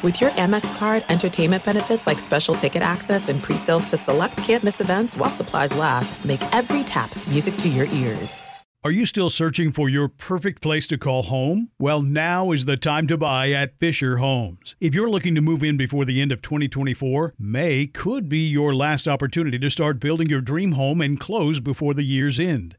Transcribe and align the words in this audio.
With 0.00 0.20
your 0.20 0.30
Amex 0.30 0.78
card, 0.78 1.04
entertainment 1.08 1.64
benefits 1.64 2.06
like 2.06 2.20
special 2.20 2.54
ticket 2.54 2.82
access 2.82 3.28
and 3.28 3.42
pre-sales 3.42 3.84
to 3.86 3.96
select 3.96 4.36
campus 4.36 4.80
events 4.80 5.16
while 5.16 5.28
supplies 5.28 5.74
last, 5.74 6.24
make 6.24 6.40
every 6.54 6.84
tap 6.84 7.10
music 7.26 7.56
to 7.56 7.68
your 7.68 7.86
ears. 7.86 8.40
Are 8.84 8.92
you 8.92 9.06
still 9.06 9.28
searching 9.28 9.72
for 9.72 9.88
your 9.88 10.06
perfect 10.06 10.62
place 10.62 10.86
to 10.86 10.98
call 10.98 11.24
home? 11.24 11.70
Well, 11.80 12.00
now 12.00 12.52
is 12.52 12.64
the 12.64 12.76
time 12.76 13.08
to 13.08 13.16
buy 13.16 13.50
at 13.50 13.76
Fisher 13.80 14.18
Homes. 14.18 14.76
If 14.80 14.94
you're 14.94 15.10
looking 15.10 15.34
to 15.34 15.40
move 15.40 15.64
in 15.64 15.76
before 15.76 16.04
the 16.04 16.22
end 16.22 16.30
of 16.30 16.42
2024, 16.42 17.34
May 17.36 17.88
could 17.88 18.28
be 18.28 18.46
your 18.48 18.76
last 18.76 19.08
opportunity 19.08 19.58
to 19.58 19.68
start 19.68 19.98
building 19.98 20.30
your 20.30 20.40
dream 20.40 20.72
home 20.72 21.00
and 21.00 21.18
close 21.18 21.58
before 21.58 21.92
the 21.92 22.04
year's 22.04 22.38
end. 22.38 22.76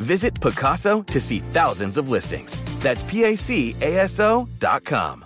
Visit 0.00 0.34
Pacaso 0.34 1.04
to 1.06 1.20
see 1.20 1.38
thousands 1.38 1.98
of 1.98 2.08
listings. 2.08 2.62
That's 2.78 3.02
PACASO 3.02 4.58
dot 4.58 4.84
com. 4.84 5.24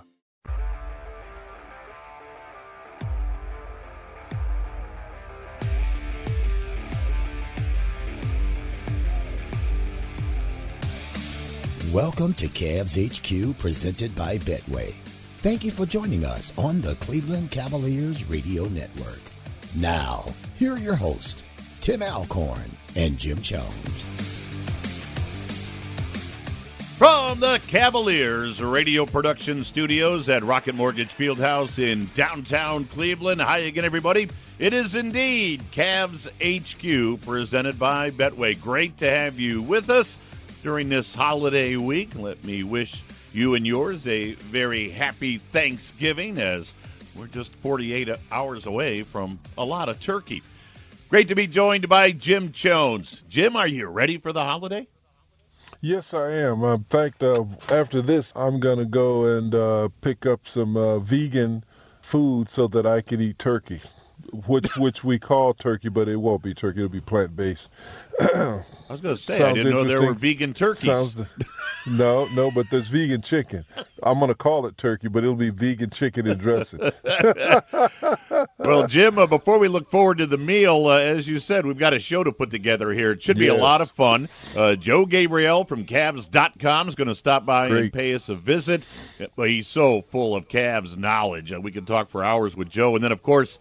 Welcome 11.93 12.33
to 12.33 12.47
Cavs 12.47 12.97
HQ 12.97 13.55
presented 13.59 14.15
by 14.15 14.39
Betway. 14.39 14.93
Thank 15.43 15.63
you 15.63 15.69
for 15.69 15.85
joining 15.85 16.25
us 16.25 16.51
on 16.57 16.81
the 16.81 16.95
Cleveland 16.95 17.51
Cavaliers 17.51 18.27
Radio 18.27 18.63
Network. 18.69 19.21
Now, 19.77 20.25
here 20.57 20.73
are 20.73 20.79
your 20.79 20.95
hosts, 20.95 21.43
Tim 21.81 22.01
Alcorn 22.01 22.71
and 22.95 23.19
Jim 23.19 23.39
Jones. 23.41 24.07
From 27.03 27.41
the 27.41 27.61
Cavaliers 27.67 28.63
Radio 28.63 29.05
Production 29.05 29.65
Studios 29.65 30.29
at 30.29 30.41
Rocket 30.41 30.73
Mortgage 30.73 31.09
Fieldhouse 31.09 31.77
in 31.77 32.05
downtown 32.15 32.85
Cleveland. 32.85 33.41
Hi 33.41 33.57
again, 33.57 33.83
everybody. 33.83 34.29
It 34.57 34.71
is 34.71 34.95
indeed 34.95 35.61
Cavs 35.73 36.29
HQ 36.39 37.19
presented 37.25 37.77
by 37.77 38.09
Betway. 38.09 38.61
Great 38.61 38.97
to 38.99 39.09
have 39.09 39.37
you 39.37 39.61
with 39.61 39.89
us 39.89 40.17
during 40.63 40.87
this 40.87 41.13
holiday 41.13 41.75
week. 41.75 42.15
Let 42.15 42.41
me 42.45 42.63
wish 42.63 43.03
you 43.33 43.55
and 43.55 43.67
yours 43.67 44.07
a 44.07 44.35
very 44.35 44.89
happy 44.89 45.39
Thanksgiving 45.39 46.37
as 46.37 46.73
we're 47.17 47.27
just 47.27 47.53
48 47.55 48.11
hours 48.31 48.65
away 48.65 49.03
from 49.03 49.39
a 49.57 49.65
lot 49.65 49.89
of 49.89 49.99
turkey. 49.99 50.41
Great 51.09 51.27
to 51.27 51.35
be 51.35 51.47
joined 51.47 51.89
by 51.89 52.13
Jim 52.13 52.53
Jones. 52.53 53.23
Jim, 53.27 53.57
are 53.57 53.67
you 53.67 53.87
ready 53.87 54.17
for 54.17 54.31
the 54.31 54.45
holiday? 54.45 54.87
Yes, 55.83 56.13
I 56.13 56.31
am. 56.31 56.63
In 56.63 56.85
fact, 56.85 57.21
uh, 57.21 57.43
after 57.67 58.01
this, 58.01 58.31
I'm 58.37 58.61
going 58.61 58.77
to 58.77 58.85
go 58.85 59.25
and 59.25 59.53
uh, 59.53 59.89
pick 59.99 60.25
up 60.25 60.47
some 60.47 60.77
uh, 60.77 60.99
vegan 60.99 61.61
food 62.01 62.47
so 62.47 62.69
that 62.69 62.85
I 62.85 63.01
can 63.01 63.19
eat 63.19 63.37
turkey 63.37 63.81
which 64.47 64.75
which 64.77 65.03
we 65.03 65.19
call 65.19 65.53
turkey, 65.53 65.89
but 65.89 66.07
it 66.07 66.15
won't 66.15 66.41
be 66.41 66.53
turkey. 66.53 66.79
It'll 66.79 66.89
be 66.89 67.01
plant 67.01 67.35
based. 67.35 67.71
I 68.19 68.61
was 68.89 69.01
going 69.01 69.15
to 69.15 69.21
say 69.21 69.43
I 69.43 69.53
didn't 69.53 69.73
know 69.73 69.83
there 69.83 70.01
were 70.01 70.13
vegan 70.13 70.53
turkeys. 70.53 70.85
Sounds, 70.85 71.15
no, 71.85 72.25
no, 72.33 72.51
but 72.51 72.67
there's 72.71 72.87
vegan 72.87 73.21
chicken. 73.21 73.65
I'm 74.01 74.19
going 74.19 74.29
to 74.29 74.35
call 74.35 74.65
it 74.65 74.77
turkey, 74.77 75.07
but 75.07 75.23
it'll 75.23 75.35
be 75.35 75.49
vegan 75.49 75.89
chicken 75.89 76.27
and 76.27 76.39
dressing. 76.39 76.79
well, 78.65 78.87
Jim, 78.87 79.17
uh, 79.17 79.25
before 79.25 79.57
we 79.57 79.67
look 79.67 79.89
forward 79.89 80.17
to 80.19 80.25
the 80.25 80.37
meal, 80.37 80.87
uh, 80.87 80.99
as 80.99 81.27
you 81.27 81.39
said, 81.39 81.65
we've 81.65 81.77
got 81.77 81.93
a 81.93 81.99
show 81.99 82.23
to 82.23 82.31
put 82.31 82.49
together 82.49 82.91
here. 82.91 83.11
It 83.11 83.21
should 83.21 83.37
be 83.37 83.45
yes. 83.45 83.57
a 83.57 83.61
lot 83.61 83.81
of 83.81 83.91
fun. 83.91 84.29
Uh, 84.55 84.75
Joe 84.75 85.05
Gabriel 85.05 85.65
from 85.65 85.85
Cavs.com 85.85 86.89
is 86.89 86.95
going 86.95 87.07
to 87.07 87.15
stop 87.15 87.45
by 87.45 87.69
Great. 87.69 87.83
and 87.83 87.93
pay 87.93 88.13
us 88.13 88.29
a 88.29 88.35
visit. 88.35 88.83
He's 89.35 89.67
so 89.67 90.01
full 90.01 90.35
of 90.35 90.47
Cavs 90.47 90.97
knowledge. 90.97 91.51
Uh, 91.51 91.59
we 91.59 91.71
can 91.71 91.85
talk 91.85 92.09
for 92.09 92.23
hours 92.23 92.55
with 92.55 92.69
Joe. 92.69 92.95
And 92.95 93.03
then, 93.03 93.11
of 93.11 93.23
course, 93.23 93.59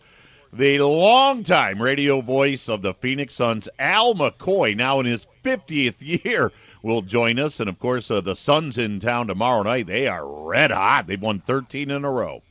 the 0.53 0.79
longtime 0.81 1.81
radio 1.81 2.21
voice 2.21 2.69
of 2.69 2.83
the 2.83 2.95
Phoenix 2.95 3.35
Suns, 3.35 3.69
Al 3.79 4.15
McCoy, 4.15 4.77
now 4.77 5.01
in 5.01 5.07
his 5.07 5.27
50th 5.43 6.25
year, 6.25 6.53
will 6.83 7.03
join 7.03 7.39
us. 7.39 7.59
And 7.59 7.69
of 7.69 7.79
course, 7.79 8.11
uh, 8.11 8.21
the 8.21 8.37
Suns 8.37 8.79
in 8.79 9.01
town 9.01 9.29
tomorrow 9.29 9.63
night. 9.63 9.87
They 9.87 10.07
are 10.07 10.27
red 10.27 10.71
hot. 10.71 11.07
They've 11.07 11.21
won 11.21 11.41
13 11.41 11.91
in 11.91 12.05
a 12.05 12.11
row. 12.11 12.43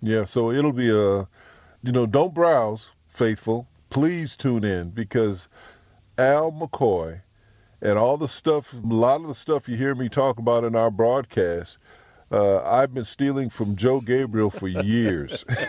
Yeah, 0.00 0.26
so 0.26 0.52
it'll 0.52 0.72
be 0.72 0.90
a, 0.90 1.26
you 1.82 1.92
know, 1.92 2.06
don't 2.06 2.34
browse, 2.34 2.90
faithful. 3.08 3.66
Please 3.90 4.36
tune 4.36 4.64
in 4.64 4.90
because 4.90 5.48
Al 6.18 6.52
McCoy 6.52 7.20
and 7.80 7.98
all 7.98 8.16
the 8.16 8.28
stuff, 8.28 8.72
a 8.72 8.76
lot 8.86 9.20
of 9.20 9.28
the 9.28 9.34
stuff 9.34 9.68
you 9.68 9.76
hear 9.76 9.94
me 9.94 10.08
talk 10.08 10.38
about 10.38 10.64
in 10.64 10.74
our 10.74 10.90
broadcast 10.90 11.78
uh, 12.30 12.62
I've 12.62 12.92
been 12.92 13.04
stealing 13.04 13.48
from 13.48 13.76
Joe 13.76 14.00
Gabriel 14.00 14.50
for 14.50 14.68
years, 14.68 15.44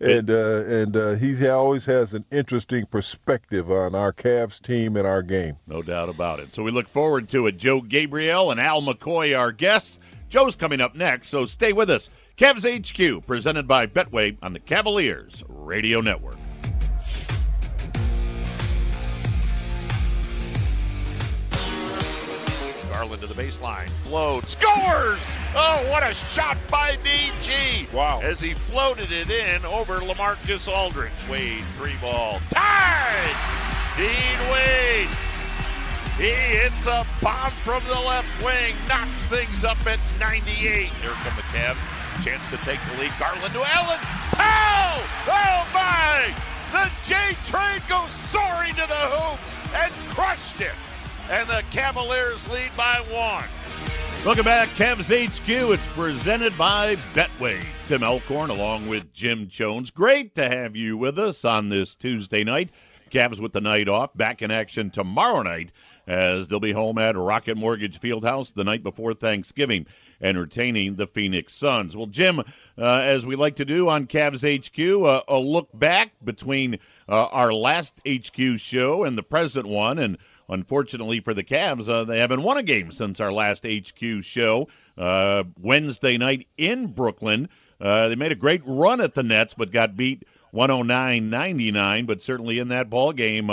and 0.00 0.30
uh, 0.30 0.64
and 0.64 0.96
uh, 0.96 1.14
he 1.14 1.48
always 1.48 1.84
has 1.86 2.14
an 2.14 2.24
interesting 2.30 2.86
perspective 2.86 3.70
on 3.70 3.94
our 3.94 4.12
Cavs 4.12 4.62
team 4.62 4.96
and 4.96 5.06
our 5.06 5.22
game. 5.22 5.56
No 5.66 5.82
doubt 5.82 6.08
about 6.08 6.38
it. 6.38 6.54
So 6.54 6.62
we 6.62 6.70
look 6.70 6.86
forward 6.86 7.28
to 7.30 7.48
it. 7.48 7.56
Joe 7.56 7.80
Gabriel 7.80 8.52
and 8.52 8.60
Al 8.60 8.80
McCoy, 8.80 9.36
our 9.36 9.50
guests. 9.50 9.98
Joe's 10.28 10.56
coming 10.56 10.80
up 10.80 10.94
next, 10.94 11.28
so 11.28 11.46
stay 11.46 11.72
with 11.72 11.90
us. 11.90 12.10
Cavs 12.36 12.66
HQ, 12.66 13.26
presented 13.26 13.66
by 13.66 13.86
Betway 13.86 14.36
on 14.42 14.52
the 14.52 14.58
Cavaliers 14.58 15.42
Radio 15.48 16.02
Network. 16.02 16.36
Garland 22.92 23.22
to 23.22 23.26
the 23.26 23.32
baseline. 23.32 23.88
Float. 24.04 24.50
Scores! 24.50 25.18
Oh, 25.54 25.86
what 25.90 26.02
a 26.02 26.12
shot 26.12 26.58
by 26.70 26.98
DG. 26.98 27.90
Wow. 27.90 28.20
As 28.22 28.38
he 28.38 28.52
floated 28.52 29.10
it 29.12 29.30
in 29.30 29.64
over 29.64 30.00
LaMarcus 30.00 30.70
Aldridge. 30.70 31.12
Wade, 31.30 31.64
three 31.78 31.96
ball. 32.02 32.40
Tied! 32.50 33.34
Dean 33.96 34.50
Wade. 34.52 35.08
He 36.18 36.32
hits 36.32 36.86
a 36.86 37.06
bomb 37.22 37.52
from 37.64 37.82
the 37.84 37.92
left 37.92 38.28
wing, 38.44 38.74
knocks 38.88 39.22
things 39.24 39.64
up 39.64 39.78
at 39.86 39.98
98. 40.20 40.84
Here 40.84 41.10
come 41.10 41.36
the 41.36 41.42
Cavs. 41.42 41.95
Chance 42.22 42.46
to 42.48 42.56
take 42.58 42.80
the 42.90 43.00
lead. 43.00 43.12
Garland 43.18 43.54
to 43.54 43.62
Allen. 43.62 43.98
Pow! 44.32 45.02
Oh 45.28 45.66
my! 45.72 46.34
The 46.72 46.90
J 47.04 47.36
train 47.46 47.80
goes 47.88 48.10
soaring 48.30 48.74
to 48.74 48.86
the 48.86 49.04
hoop 49.10 49.40
and 49.74 49.92
crushed 50.08 50.60
it 50.60 50.74
and 51.30 51.48
the 51.48 51.62
Cavaliers 51.70 52.48
lead 52.50 52.70
by 52.76 53.02
one. 53.10 53.44
Welcome 54.24 54.44
back, 54.44 54.68
Cavs 54.70 55.06
HQ. 55.06 55.48
It's 55.48 55.86
presented 55.94 56.56
by 56.56 56.96
Betway. 57.14 57.64
Tim 57.86 58.02
Alcorn 58.02 58.50
along 58.50 58.88
with 58.88 59.12
Jim 59.12 59.48
Jones. 59.48 59.90
Great 59.90 60.34
to 60.36 60.48
have 60.48 60.76
you 60.76 60.96
with 60.96 61.18
us 61.18 61.44
on 61.44 61.68
this 61.68 61.94
Tuesday 61.94 62.44
night. 62.44 62.70
Cavs 63.10 63.40
with 63.40 63.52
the 63.52 63.60
night 63.60 63.88
off. 63.88 64.16
Back 64.16 64.42
in 64.42 64.50
action 64.50 64.90
tomorrow 64.90 65.42
night 65.42 65.70
as 66.06 66.48
they'll 66.48 66.60
be 66.60 66.72
home 66.72 66.98
at 66.98 67.16
Rocket 67.16 67.56
Mortgage 67.56 68.00
Fieldhouse 68.00 68.54
the 68.54 68.64
night 68.64 68.82
before 68.82 69.14
Thanksgiving, 69.14 69.86
entertaining 70.20 70.96
the 70.96 71.06
Phoenix 71.06 71.54
Suns. 71.54 71.96
Well, 71.96 72.06
Jim, 72.06 72.40
uh, 72.40 72.44
as 72.76 73.26
we 73.26 73.36
like 73.36 73.56
to 73.56 73.64
do 73.64 73.88
on 73.88 74.06
Cavs 74.06 74.42
HQ, 74.42 75.06
uh, 75.06 75.22
a 75.28 75.38
look 75.38 75.68
back 75.74 76.12
between 76.24 76.78
uh, 77.08 77.26
our 77.26 77.52
last 77.52 77.94
HQ 78.06 78.58
show 78.58 79.04
and 79.04 79.16
the 79.16 79.22
present 79.22 79.66
one, 79.66 79.98
and 79.98 80.18
Unfortunately 80.48 81.20
for 81.20 81.34
the 81.34 81.42
Cavs, 81.42 81.88
uh, 81.88 82.04
they 82.04 82.20
haven't 82.20 82.42
won 82.42 82.56
a 82.56 82.62
game 82.62 82.92
since 82.92 83.18
our 83.18 83.32
last 83.32 83.66
HQ 83.66 84.22
show 84.22 84.68
uh, 84.96 85.42
Wednesday 85.60 86.16
night 86.16 86.46
in 86.56 86.92
Brooklyn. 86.92 87.48
Uh, 87.80 88.08
they 88.08 88.14
made 88.14 88.32
a 88.32 88.36
great 88.36 88.62
run 88.64 89.00
at 89.00 89.14
the 89.14 89.22
Nets, 89.22 89.54
but 89.54 89.72
got 89.72 89.96
beat 89.96 90.22
109 90.52 91.28
99. 91.28 92.06
But 92.06 92.22
certainly 92.22 92.58
in 92.58 92.68
that 92.68 92.88
ball 92.88 93.12
game, 93.12 93.50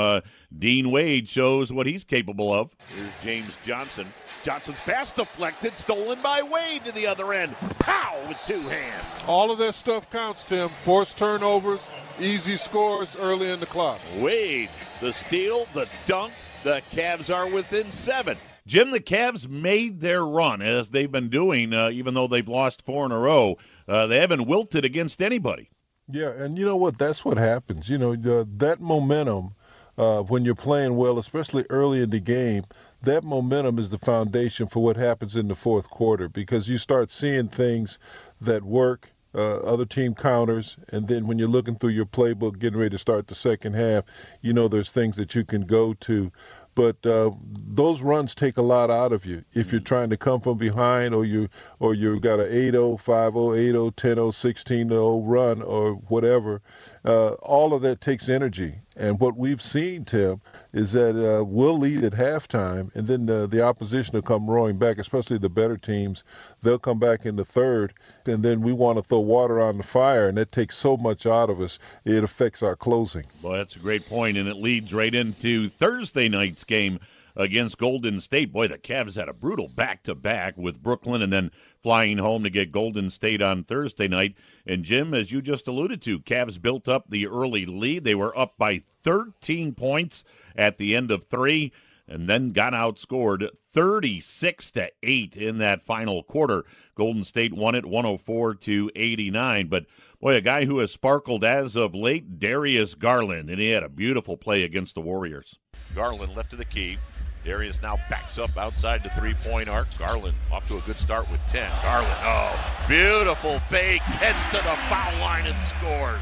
Dean 0.57 0.91
Wade 0.91 1.27
shows 1.27 1.73
what 1.73 1.87
he's 1.87 2.03
capable 2.03 2.53
of. 2.53 2.75
Here's 2.95 3.23
James 3.23 3.57
Johnson. 3.65 4.07
Johnson's 4.43 4.79
pass 4.81 5.09
deflected, 5.09 5.71
stolen 5.77 6.19
by 6.21 6.41
Wade 6.41 6.83
to 6.83 6.91
the 6.91 7.07
other 7.07 7.31
end. 7.31 7.55
Pow 7.79 8.19
with 8.27 8.37
two 8.45 8.61
hands. 8.61 9.23
All 9.25 9.51
of 9.51 9.57
that 9.59 9.73
stuff 9.73 10.09
counts, 10.09 10.43
Tim. 10.43 10.67
Forced 10.81 11.17
turnovers, 11.17 11.89
easy 12.19 12.57
scores 12.57 13.15
early 13.15 13.49
in 13.49 13.61
the 13.61 13.65
clock. 13.65 14.01
Wade, 14.17 14.69
the 14.99 15.13
steal, 15.13 15.65
the 15.73 15.89
dunk. 16.05 16.33
The 16.63 16.81
Cavs 16.91 17.33
are 17.33 17.47
within 17.47 17.89
seven. 17.89 18.37
Jim, 18.65 18.91
the 18.91 18.99
Cavs 18.99 19.49
made 19.49 19.99
their 20.01 20.25
run 20.25 20.61
as 20.61 20.89
they've 20.89 21.11
been 21.11 21.29
doing, 21.29 21.73
uh, 21.73 21.89
even 21.89 22.13
though 22.13 22.27
they've 22.27 22.47
lost 22.47 22.81
four 22.81 23.05
in 23.05 23.11
a 23.11 23.19
row. 23.19 23.57
Uh, 23.87 24.07
they 24.07 24.19
haven't 24.19 24.45
wilted 24.45 24.85
against 24.85 25.21
anybody. 25.21 25.69
Yeah, 26.09 26.29
and 26.29 26.57
you 26.57 26.65
know 26.65 26.77
what? 26.77 26.97
That's 26.97 27.23
what 27.23 27.37
happens. 27.37 27.89
You 27.89 27.97
know, 27.97 28.15
the, 28.15 28.47
that 28.57 28.81
momentum 28.81 29.55
uh, 29.97 30.21
when 30.21 30.45
you're 30.45 30.55
playing 30.55 30.95
well, 30.95 31.19
especially 31.19 31.65
early 31.69 32.01
in 32.01 32.09
the 32.09 32.19
game, 32.19 32.63
that 33.03 33.23
momentum 33.23 33.79
is 33.79 33.89
the 33.89 33.97
foundation 33.97 34.67
for 34.67 34.83
what 34.83 34.97
happens 34.97 35.35
in 35.35 35.47
the 35.47 35.55
fourth 35.55 35.89
quarter 35.89 36.29
because 36.29 36.67
you 36.67 36.77
start 36.77 37.11
seeing 37.11 37.47
things 37.47 37.99
that 38.41 38.63
work 38.63 39.09
uh, 39.35 39.57
other 39.57 39.85
team 39.85 40.13
counters, 40.13 40.77
and 40.89 41.07
then 41.07 41.25
when 41.25 41.39
you're 41.39 41.47
looking 41.47 41.75
through 41.75 41.89
your 41.89 42.05
playbook, 42.05 42.59
getting 42.59 42.77
ready 42.77 42.91
to 42.91 42.99
start 42.99 43.27
the 43.27 43.35
second 43.35 43.73
half, 43.73 44.03
you 44.41 44.53
know 44.53 44.67
there's 44.67 44.91
things 44.91 45.15
that 45.17 45.33
you 45.33 45.43
can 45.43 45.61
go 45.61 45.93
to. 45.95 46.31
But 46.75 47.03
uh, 47.05 47.31
those 47.67 48.01
runs 48.01 48.35
take 48.35 48.57
a 48.57 48.61
lot 48.61 48.91
out 48.91 49.11
of 49.11 49.25
you 49.25 49.43
if 49.53 49.71
you're 49.71 49.81
trying 49.81 50.09
to 50.11 50.17
come 50.17 50.39
from 50.39 50.57
behind, 50.57 51.15
or 51.15 51.25
you 51.25 51.49
or 51.79 51.95
you've 51.95 52.21
got 52.21 52.39
an 52.39 52.47
8-0, 52.47 53.01
5-0, 53.01 53.33
8-0, 53.33 53.91
10-0, 53.95 54.87
16-0 54.87 55.21
run, 55.25 55.61
or 55.61 55.93
whatever. 55.93 56.61
Uh, 57.05 57.33
all 57.41 57.73
of 57.73 57.81
that 57.81 57.99
takes 57.99 58.29
energy, 58.29 58.75
and 58.95 59.19
what 59.19 59.35
we've 59.35 59.61
seen, 59.61 60.05
Tim, 60.05 60.39
is 60.71 60.93
that 60.93 61.17
uh, 61.17 61.43
we'll 61.43 61.77
lead 61.77 62.03
at 62.05 62.13
halftime, 62.13 62.95
and 62.95 63.05
then 63.05 63.25
the, 63.25 63.45
the 63.45 63.61
opposition 63.61 64.13
will 64.13 64.21
come 64.21 64.49
roaring 64.49 64.77
back, 64.77 64.97
especially 64.99 65.37
the 65.37 65.49
better 65.49 65.75
teams. 65.75 66.23
They'll 66.61 66.79
come 66.79 66.99
back 66.99 67.25
in 67.25 67.35
the 67.35 67.43
third, 67.43 67.93
and 68.25 68.41
then 68.41 68.61
we 68.61 68.71
want 68.71 68.99
to 68.99 69.03
throw 69.03 69.19
water 69.19 69.59
on 69.59 69.77
the 69.77 69.83
fire, 69.83 70.29
and 70.29 70.37
that 70.37 70.53
takes 70.53 70.77
so 70.77 70.95
much 70.95 71.25
out 71.25 71.49
of 71.49 71.59
us. 71.59 71.77
It 72.05 72.23
affects 72.23 72.63
our 72.63 72.77
closing. 72.77 73.25
Well, 73.41 73.53
that's 73.53 73.75
a 73.75 73.79
great 73.79 74.07
point, 74.07 74.37
and 74.37 74.47
it 74.47 74.55
leads 74.55 74.93
right 74.93 75.13
into 75.13 75.69
Thursday 75.69 76.29
night's 76.29 76.63
game 76.63 76.99
against 77.35 77.77
Golden 77.77 78.19
State. 78.19 78.51
Boy, 78.51 78.67
the 78.67 78.77
Cavs 78.77 79.15
had 79.15 79.29
a 79.29 79.33
brutal 79.33 79.67
back 79.67 80.03
to 80.03 80.15
back 80.15 80.57
with 80.57 80.81
Brooklyn 80.81 81.21
and 81.21 81.31
then 81.31 81.51
flying 81.79 82.17
home 82.17 82.43
to 82.43 82.49
get 82.49 82.71
Golden 82.71 83.09
State 83.09 83.41
on 83.41 83.63
Thursday 83.63 84.07
night. 84.07 84.35
And 84.65 84.83
Jim, 84.83 85.13
as 85.13 85.31
you 85.31 85.41
just 85.41 85.67
alluded 85.67 86.01
to, 86.03 86.19
Cavs 86.19 86.61
built 86.61 86.87
up 86.87 87.09
the 87.09 87.27
early 87.27 87.65
lead. 87.65 88.03
They 88.03 88.15
were 88.15 88.37
up 88.37 88.57
by 88.57 88.81
13 89.03 89.73
points 89.73 90.23
at 90.55 90.77
the 90.77 90.95
end 90.95 91.11
of 91.11 91.25
three 91.25 91.71
and 92.07 92.29
then 92.29 92.51
got 92.51 92.73
outscored 92.73 93.49
36 93.71 94.71
to 94.71 94.91
8 95.01 95.37
in 95.37 95.57
that 95.59 95.81
final 95.81 96.23
quarter. 96.23 96.65
Golden 96.95 97.23
State 97.23 97.53
won 97.53 97.75
it 97.75 97.85
104 97.85 98.55
to 98.55 98.91
89, 98.95 99.67
but 99.67 99.85
boy, 100.19 100.35
a 100.35 100.41
guy 100.41 100.65
who 100.65 100.79
has 100.79 100.91
sparkled 100.91 101.43
as 101.43 101.75
of 101.75 101.95
late, 101.95 102.39
Darius 102.39 102.95
Garland, 102.95 103.49
and 103.49 103.59
he 103.59 103.69
had 103.69 103.83
a 103.83 103.89
beautiful 103.89 104.37
play 104.37 104.63
against 104.63 104.95
the 104.95 105.01
Warriors. 105.01 105.57
Garland 105.95 106.35
left 106.35 106.51
to 106.51 106.55
the 106.55 106.65
key, 106.65 106.97
Darius 107.43 107.81
now 107.81 107.97
backs 108.09 108.37
up 108.37 108.57
outside 108.57 109.03
the 109.03 109.09
three 109.09 109.33
point 109.33 109.67
arc. 109.67 109.87
Garland 109.97 110.35
off 110.51 110.67
to 110.69 110.77
a 110.77 110.81
good 110.81 110.97
start 110.97 111.29
with 111.29 111.41
10. 111.47 111.69
Garland, 111.81 112.13
oh, 112.21 112.85
beautiful 112.87 113.59
fake, 113.59 114.01
heads 114.01 114.43
to 114.45 114.63
the 114.63 114.75
foul 114.89 115.19
line 115.19 115.45
and 115.45 115.61
scores. 115.61 116.21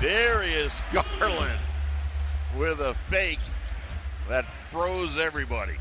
Darius 0.00 0.74
Garland 0.92 1.60
with 2.58 2.80
a 2.80 2.94
fake 3.08 3.38
that 4.28 4.44
froze 4.70 5.16
everybody. 5.16 5.76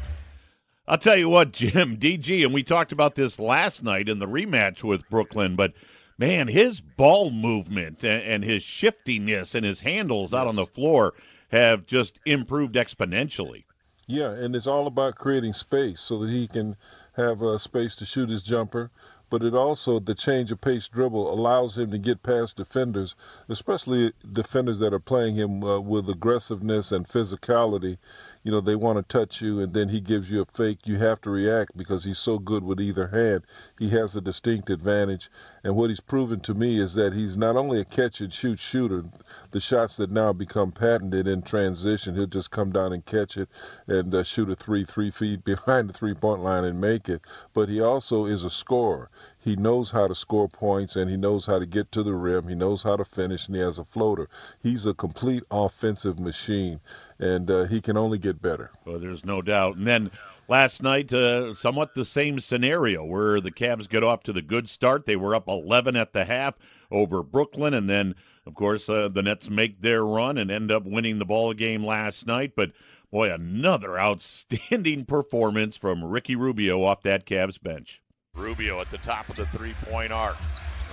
I'll 0.87 0.97
tell 0.97 1.17
you 1.17 1.29
what, 1.29 1.51
Jim, 1.51 1.97
DG, 1.99 2.43
and 2.43 2.53
we 2.53 2.63
talked 2.63 2.91
about 2.91 3.15
this 3.15 3.39
last 3.39 3.83
night 3.83 4.09
in 4.09 4.19
the 4.19 4.27
rematch 4.27 4.83
with 4.83 5.09
Brooklyn, 5.09 5.55
but 5.55 5.73
man, 6.17 6.47
his 6.47 6.81
ball 6.81 7.31
movement 7.31 8.03
and, 8.03 8.23
and 8.23 8.43
his 8.43 8.63
shiftiness 8.63 9.55
and 9.55 9.65
his 9.65 9.81
handles 9.81 10.33
out 10.33 10.47
on 10.47 10.55
the 10.55 10.65
floor 10.65 11.13
have 11.49 11.85
just 11.85 12.19
improved 12.25 12.75
exponentially. 12.75 13.63
Yeah, 14.07 14.31
and 14.31 14.55
it's 14.55 14.67
all 14.67 14.87
about 14.87 15.15
creating 15.15 15.53
space 15.53 16.01
so 16.01 16.19
that 16.19 16.29
he 16.29 16.47
can 16.47 16.75
have 17.13 17.41
uh, 17.41 17.57
space 17.57 17.95
to 17.97 18.05
shoot 18.05 18.29
his 18.29 18.43
jumper. 18.43 18.91
But 19.29 19.43
it 19.43 19.55
also, 19.55 19.99
the 19.99 20.13
change 20.13 20.51
of 20.51 20.61
pace 20.61 20.87
dribble 20.89 21.33
allows 21.33 21.77
him 21.77 21.89
to 21.91 21.97
get 21.97 22.21
past 22.21 22.57
defenders, 22.57 23.15
especially 23.49 24.13
defenders 24.33 24.77
that 24.79 24.93
are 24.93 24.99
playing 24.99 25.35
him 25.35 25.63
uh, 25.63 25.79
with 25.79 26.09
aggressiveness 26.09 26.91
and 26.91 27.07
physicality 27.07 27.97
you 28.43 28.51
know, 28.51 28.61
they 28.61 28.75
want 28.75 28.97
to 28.97 29.03
touch 29.03 29.41
you 29.41 29.61
and 29.61 29.73
then 29.73 29.89
he 29.89 30.01
gives 30.01 30.29
you 30.29 30.41
a 30.41 30.45
fake. 30.45 30.79
You 30.85 30.97
have 30.97 31.21
to 31.21 31.29
react 31.29 31.77
because 31.77 32.03
he's 32.03 32.19
so 32.19 32.39
good 32.39 32.63
with 32.63 32.81
either 32.81 33.07
hand. 33.07 33.43
He 33.79 33.89
has 33.89 34.15
a 34.15 34.21
distinct 34.21 34.69
advantage. 34.69 35.31
And 35.63 35.75
what 35.75 35.89
he's 35.89 36.01
proven 36.01 36.41
to 36.41 36.53
me 36.53 36.79
is 36.79 36.93
that 36.95 37.13
he's 37.13 37.37
not 37.37 37.55
only 37.55 37.79
a 37.79 37.85
catch 37.85 38.21
and 38.21 38.31
shoot 38.31 38.59
shooter, 38.59 39.03
the 39.51 39.59
shots 39.59 39.95
that 39.97 40.11
now 40.11 40.33
become 40.33 40.71
patented 40.71 41.27
in 41.27 41.41
transition, 41.41 42.15
he'll 42.15 42.27
just 42.27 42.51
come 42.51 42.71
down 42.71 42.91
and 42.91 43.05
catch 43.05 43.37
it 43.37 43.49
and 43.87 44.13
uh, 44.13 44.23
shoot 44.23 44.49
a 44.49 44.55
three, 44.55 44.83
three 44.83 45.11
feet 45.11 45.43
behind 45.45 45.89
the 45.89 45.93
three 45.93 46.13
point 46.13 46.41
line 46.41 46.65
and 46.65 46.81
make 46.81 47.07
it. 47.07 47.21
But 47.53 47.69
he 47.69 47.79
also 47.81 48.25
is 48.25 48.43
a 48.43 48.49
scorer. 48.49 49.09
He 49.43 49.57
knows 49.57 49.91
how 49.91 50.07
to 50.07 50.15
score 50.15 50.47
points 50.47 50.95
and 50.95 51.09
he 51.09 51.17
knows 51.17 51.45
how 51.45 51.59
to 51.59 51.65
get 51.65 51.91
to 51.91 52.03
the 52.03 52.13
rim. 52.13 52.47
He 52.47 52.55
knows 52.55 52.81
how 52.81 52.95
to 52.95 53.03
finish 53.03 53.47
and 53.47 53.55
he 53.55 53.61
has 53.61 53.77
a 53.77 53.83
floater. 53.83 54.29
He's 54.61 54.85
a 54.85 54.93
complete 54.93 55.43
offensive 55.51 56.17
machine 56.17 56.79
and 57.19 57.51
uh, 57.51 57.65
he 57.65 57.81
can 57.81 57.97
only 57.97 58.17
get 58.17 58.41
better. 58.41 58.71
Well, 58.85 58.99
there's 58.99 59.25
no 59.25 59.41
doubt. 59.41 59.75
And 59.75 59.85
then 59.85 60.11
last 60.47 60.81
night, 60.81 61.11
uh, 61.13 61.55
somewhat 61.55 61.93
the 61.93 62.05
same 62.05 62.39
scenario 62.39 63.03
where 63.03 63.41
the 63.41 63.51
Cavs 63.51 63.89
get 63.89 64.03
off 64.03 64.23
to 64.23 64.33
the 64.33 64.41
good 64.41 64.69
start. 64.69 65.05
They 65.05 65.15
were 65.15 65.35
up 65.35 65.47
11 65.47 65.95
at 65.95 66.13
the 66.13 66.25
half 66.25 66.55
over 66.91 67.23
Brooklyn, 67.23 67.73
and 67.73 67.89
then, 67.89 68.15
of 68.45 68.53
course, 68.53 68.87
uh, 68.87 69.09
the 69.09 69.23
Nets 69.23 69.49
make 69.49 69.81
their 69.81 70.05
run 70.05 70.37
and 70.37 70.51
end 70.51 70.71
up 70.71 70.85
winning 70.85 71.19
the 71.19 71.25
ball 71.25 71.53
game 71.53 71.83
last 71.83 72.27
night. 72.27 72.53
But 72.55 72.71
boy, 73.11 73.31
another 73.31 73.99
outstanding 73.99 75.05
performance 75.05 75.75
from 75.75 76.03
Ricky 76.03 76.35
Rubio 76.35 76.83
off 76.83 77.01
that 77.03 77.25
Cavs 77.25 77.61
bench. 77.61 78.02
Rubio 78.35 78.81
at 78.81 78.89
the 78.89 78.97
top 78.97 79.29
of 79.29 79.35
the 79.35 79.45
three-point 79.47 80.11
arc. 80.11 80.37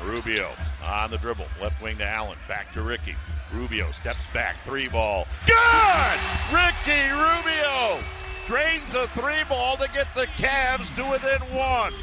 Rubio 0.04 0.52
on 0.84 1.10
the 1.10 1.16
dribble, 1.16 1.46
left 1.60 1.82
wing 1.82 1.96
to 1.96 2.04
Allen, 2.06 2.36
back 2.46 2.70
to 2.74 2.82
Ricky. 2.82 3.14
Rubio 3.52 3.90
steps 3.92 4.26
back, 4.34 4.62
three 4.62 4.88
ball. 4.88 5.26
Good! 5.46 6.18
Ricky 6.52 7.08
Rubio 7.10 7.98
drains 8.46 8.94
a 8.94 9.08
three 9.08 9.42
ball 9.48 9.78
to 9.78 9.88
get 9.92 10.06
the 10.14 10.26
Cavs 10.36 10.94
to 10.96 11.10
within 11.10 11.40
one. 11.56 11.94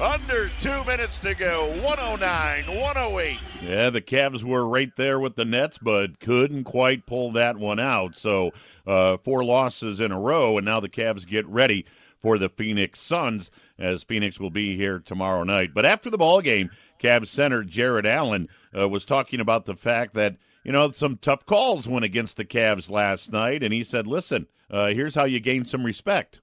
Under 0.00 0.50
two 0.60 0.84
minutes 0.84 1.18
to 1.20 1.34
go. 1.34 1.68
109, 1.82 2.66
108. 2.66 3.38
Yeah, 3.62 3.90
the 3.90 4.02
Cavs 4.02 4.44
were 4.44 4.66
right 4.66 4.94
there 4.96 5.18
with 5.18 5.34
the 5.34 5.44
Nets, 5.44 5.78
but 5.78 6.20
couldn't 6.20 6.64
quite 6.64 7.06
pull 7.06 7.32
that 7.32 7.56
one 7.56 7.80
out. 7.80 8.16
So, 8.16 8.52
uh, 8.86 9.16
four 9.18 9.44
losses 9.44 10.00
in 10.00 10.12
a 10.12 10.20
row, 10.20 10.58
and 10.58 10.64
now 10.64 10.80
the 10.80 10.88
Cavs 10.88 11.26
get 11.26 11.46
ready 11.46 11.86
for 12.24 12.38
the 12.38 12.48
Phoenix 12.48 13.00
Suns 13.00 13.50
as 13.78 14.02
Phoenix 14.02 14.40
will 14.40 14.48
be 14.48 14.78
here 14.78 14.98
tomorrow 14.98 15.44
night. 15.44 15.74
But 15.74 15.84
after 15.84 16.08
the 16.08 16.16
ball 16.16 16.40
game, 16.40 16.70
Cavs 16.98 17.26
center 17.26 17.62
Jarrett 17.62 18.06
Allen 18.06 18.48
uh, 18.76 18.88
was 18.88 19.04
talking 19.04 19.40
about 19.40 19.66
the 19.66 19.74
fact 19.74 20.14
that 20.14 20.36
you 20.64 20.72
know 20.72 20.90
some 20.90 21.18
tough 21.18 21.44
calls 21.44 21.86
went 21.86 22.06
against 22.06 22.38
the 22.38 22.44
Cavs 22.46 22.88
last 22.88 23.30
night, 23.30 23.62
and 23.62 23.74
he 23.74 23.84
said, 23.84 24.06
"Listen, 24.06 24.46
uh, 24.70 24.86
here's 24.86 25.14
how 25.14 25.24
you 25.24 25.38
gain 25.38 25.66
some 25.66 25.84
respect." 25.84 26.40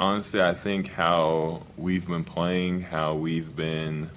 Honestly, 0.00 0.40
I 0.40 0.54
think 0.54 0.88
how 0.88 1.62
we've 1.76 2.06
been 2.06 2.24
playing, 2.24 2.80
how 2.80 3.14
we've 3.14 3.54
been 3.54 4.08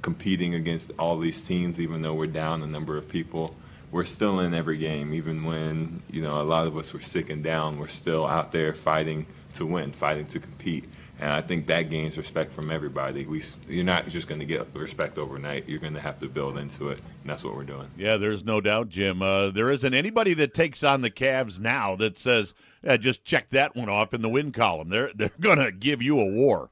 competing 0.00 0.54
against 0.54 0.92
all 0.96 1.18
these 1.18 1.42
teams, 1.42 1.80
even 1.80 2.02
though 2.02 2.14
we're 2.14 2.26
down 2.28 2.62
a 2.62 2.66
number 2.68 2.96
of 2.96 3.08
people, 3.08 3.56
we're 3.90 4.04
still 4.04 4.38
in 4.38 4.54
every 4.54 4.78
game. 4.78 5.12
Even 5.12 5.42
when 5.42 6.02
you 6.08 6.22
know 6.22 6.40
a 6.40 6.44
lot 6.44 6.68
of 6.68 6.76
us 6.76 6.92
were 6.92 7.00
sick 7.00 7.30
and 7.30 7.42
down, 7.42 7.80
we're 7.80 7.88
still 7.88 8.28
out 8.28 8.52
there 8.52 8.72
fighting 8.72 9.26
to 9.52 9.66
win, 9.66 9.92
fighting 9.92 10.26
to 10.26 10.40
compete. 10.40 10.86
And 11.20 11.30
I 11.30 11.40
think 11.40 11.68
that 11.68 11.82
gains 11.82 12.18
respect 12.18 12.52
from 12.52 12.70
everybody. 12.70 13.26
We, 13.26 13.42
you're 13.68 13.84
not 13.84 14.08
just 14.08 14.26
going 14.26 14.40
to 14.40 14.44
get 14.44 14.66
respect 14.74 15.18
overnight. 15.18 15.68
You're 15.68 15.78
going 15.78 15.94
to 15.94 16.00
have 16.00 16.18
to 16.20 16.28
build 16.28 16.58
into 16.58 16.88
it, 16.88 16.98
and 16.98 17.30
that's 17.30 17.44
what 17.44 17.54
we're 17.54 17.62
doing. 17.62 17.88
Yeah, 17.96 18.16
there's 18.16 18.44
no 18.44 18.60
doubt, 18.60 18.88
Jim. 18.88 19.22
Uh, 19.22 19.50
there 19.50 19.70
isn't 19.70 19.94
anybody 19.94 20.34
that 20.34 20.52
takes 20.52 20.82
on 20.82 21.00
the 21.02 21.10
Cavs 21.10 21.60
now 21.60 21.94
that 21.96 22.18
says, 22.18 22.54
yeah, 22.82 22.96
just 22.96 23.24
check 23.24 23.50
that 23.50 23.76
one 23.76 23.88
off 23.88 24.14
in 24.14 24.22
the 24.22 24.28
win 24.28 24.50
column. 24.52 24.88
They're 24.88 25.12
they're 25.16 25.30
going 25.40 25.58
to 25.58 25.70
give 25.70 26.02
you 26.02 26.18
a 26.18 26.26
war. 26.26 26.70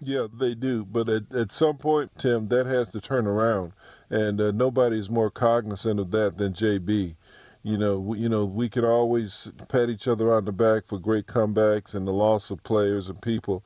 Yeah, 0.00 0.28
they 0.32 0.54
do. 0.54 0.84
But 0.84 1.08
at, 1.08 1.34
at 1.34 1.50
some 1.50 1.76
point, 1.76 2.12
Tim, 2.18 2.46
that 2.48 2.66
has 2.66 2.90
to 2.90 3.00
turn 3.00 3.26
around, 3.26 3.72
and 4.10 4.40
uh, 4.40 4.52
nobody's 4.52 5.10
more 5.10 5.30
cognizant 5.30 5.98
of 5.98 6.10
that 6.12 6.36
than 6.36 6.52
JB. 6.52 7.16
You 7.62 7.76
know, 7.76 7.98
we, 8.00 8.18
you 8.20 8.28
know, 8.28 8.44
we 8.46 8.68
can 8.68 8.84
always 8.84 9.50
pat 9.68 9.90
each 9.90 10.08
other 10.08 10.32
on 10.32 10.44
the 10.44 10.52
back 10.52 10.86
for 10.86 10.98
great 10.98 11.26
comebacks 11.26 11.94
and 11.94 12.06
the 12.06 12.12
loss 12.12 12.50
of 12.50 12.62
players 12.62 13.08
and 13.08 13.20
people, 13.20 13.64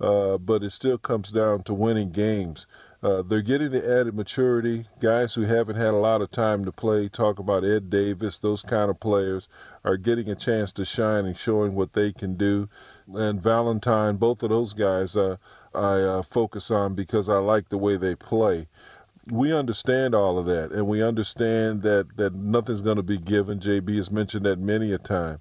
uh, 0.00 0.38
but 0.38 0.62
it 0.62 0.70
still 0.70 0.98
comes 0.98 1.32
down 1.32 1.62
to 1.64 1.74
winning 1.74 2.10
games. 2.10 2.66
Uh, 3.02 3.20
they're 3.22 3.42
getting 3.42 3.70
the 3.72 3.84
added 3.98 4.14
maturity. 4.14 4.84
Guys 5.00 5.34
who 5.34 5.42
haven't 5.42 5.74
had 5.74 5.92
a 5.92 5.96
lot 5.96 6.22
of 6.22 6.30
time 6.30 6.64
to 6.64 6.70
play, 6.70 7.08
talk 7.08 7.40
about 7.40 7.64
Ed 7.64 7.90
Davis, 7.90 8.38
those 8.38 8.62
kind 8.62 8.90
of 8.90 9.00
players, 9.00 9.48
are 9.84 9.96
getting 9.96 10.30
a 10.30 10.36
chance 10.36 10.72
to 10.74 10.84
shine 10.84 11.26
and 11.26 11.36
showing 11.36 11.74
what 11.74 11.92
they 11.92 12.12
can 12.12 12.36
do. 12.36 12.68
And 13.12 13.42
Valentine, 13.42 14.16
both 14.16 14.44
of 14.44 14.50
those 14.50 14.72
guys, 14.72 15.16
uh, 15.16 15.36
I 15.74 16.00
uh, 16.00 16.22
focus 16.22 16.70
on 16.70 16.94
because 16.94 17.28
I 17.28 17.38
like 17.38 17.68
the 17.68 17.78
way 17.78 17.96
they 17.96 18.14
play. 18.14 18.68
We 19.30 19.52
understand 19.52 20.14
all 20.14 20.38
of 20.38 20.46
that, 20.46 20.72
and 20.72 20.86
we 20.86 21.02
understand 21.02 21.82
that, 21.82 22.16
that 22.16 22.34
nothing's 22.34 22.80
going 22.80 22.96
to 22.96 23.02
be 23.02 23.18
given. 23.18 23.60
JB 23.60 23.96
has 23.96 24.10
mentioned 24.10 24.44
that 24.46 24.58
many 24.58 24.92
a 24.92 24.98
time. 24.98 25.40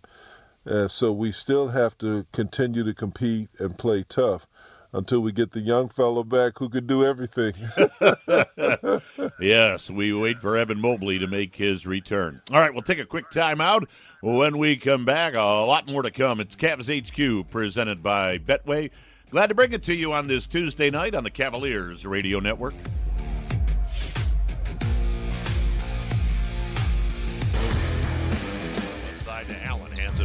Uh, 0.65 0.87
so 0.87 1.11
we 1.11 1.31
still 1.31 1.67
have 1.69 1.97
to 1.97 2.25
continue 2.31 2.83
to 2.83 2.93
compete 2.93 3.49
and 3.57 3.77
play 3.77 4.05
tough 4.07 4.45
until 4.93 5.21
we 5.21 5.31
get 5.31 5.51
the 5.51 5.59
young 5.59 5.89
fellow 5.89 6.23
back 6.23 6.59
who 6.59 6.69
could 6.69 6.85
do 6.85 7.05
everything. 7.05 7.53
yes, 9.39 9.89
we 9.89 10.13
wait 10.13 10.39
for 10.39 10.57
Evan 10.57 10.79
Mobley 10.79 11.17
to 11.19 11.27
make 11.27 11.55
his 11.55 11.85
return. 11.85 12.41
All 12.51 12.59
right, 12.59 12.73
we'll 12.73 12.83
take 12.83 12.99
a 12.99 13.05
quick 13.05 13.29
timeout. 13.31 13.85
When 14.21 14.57
we 14.57 14.75
come 14.75 15.05
back, 15.05 15.33
a 15.33 15.41
lot 15.41 15.87
more 15.87 16.03
to 16.03 16.11
come. 16.11 16.39
It's 16.39 16.55
Cavs 16.55 16.89
HQ 16.89 17.49
presented 17.49 18.03
by 18.03 18.37
Betway. 18.37 18.91
Glad 19.29 19.47
to 19.47 19.55
bring 19.55 19.71
it 19.71 19.83
to 19.85 19.95
you 19.95 20.11
on 20.11 20.27
this 20.27 20.45
Tuesday 20.45 20.89
night 20.89 21.15
on 21.15 21.23
the 21.23 21.31
Cavaliers 21.31 22.05
Radio 22.05 22.39
Network. 22.39 22.73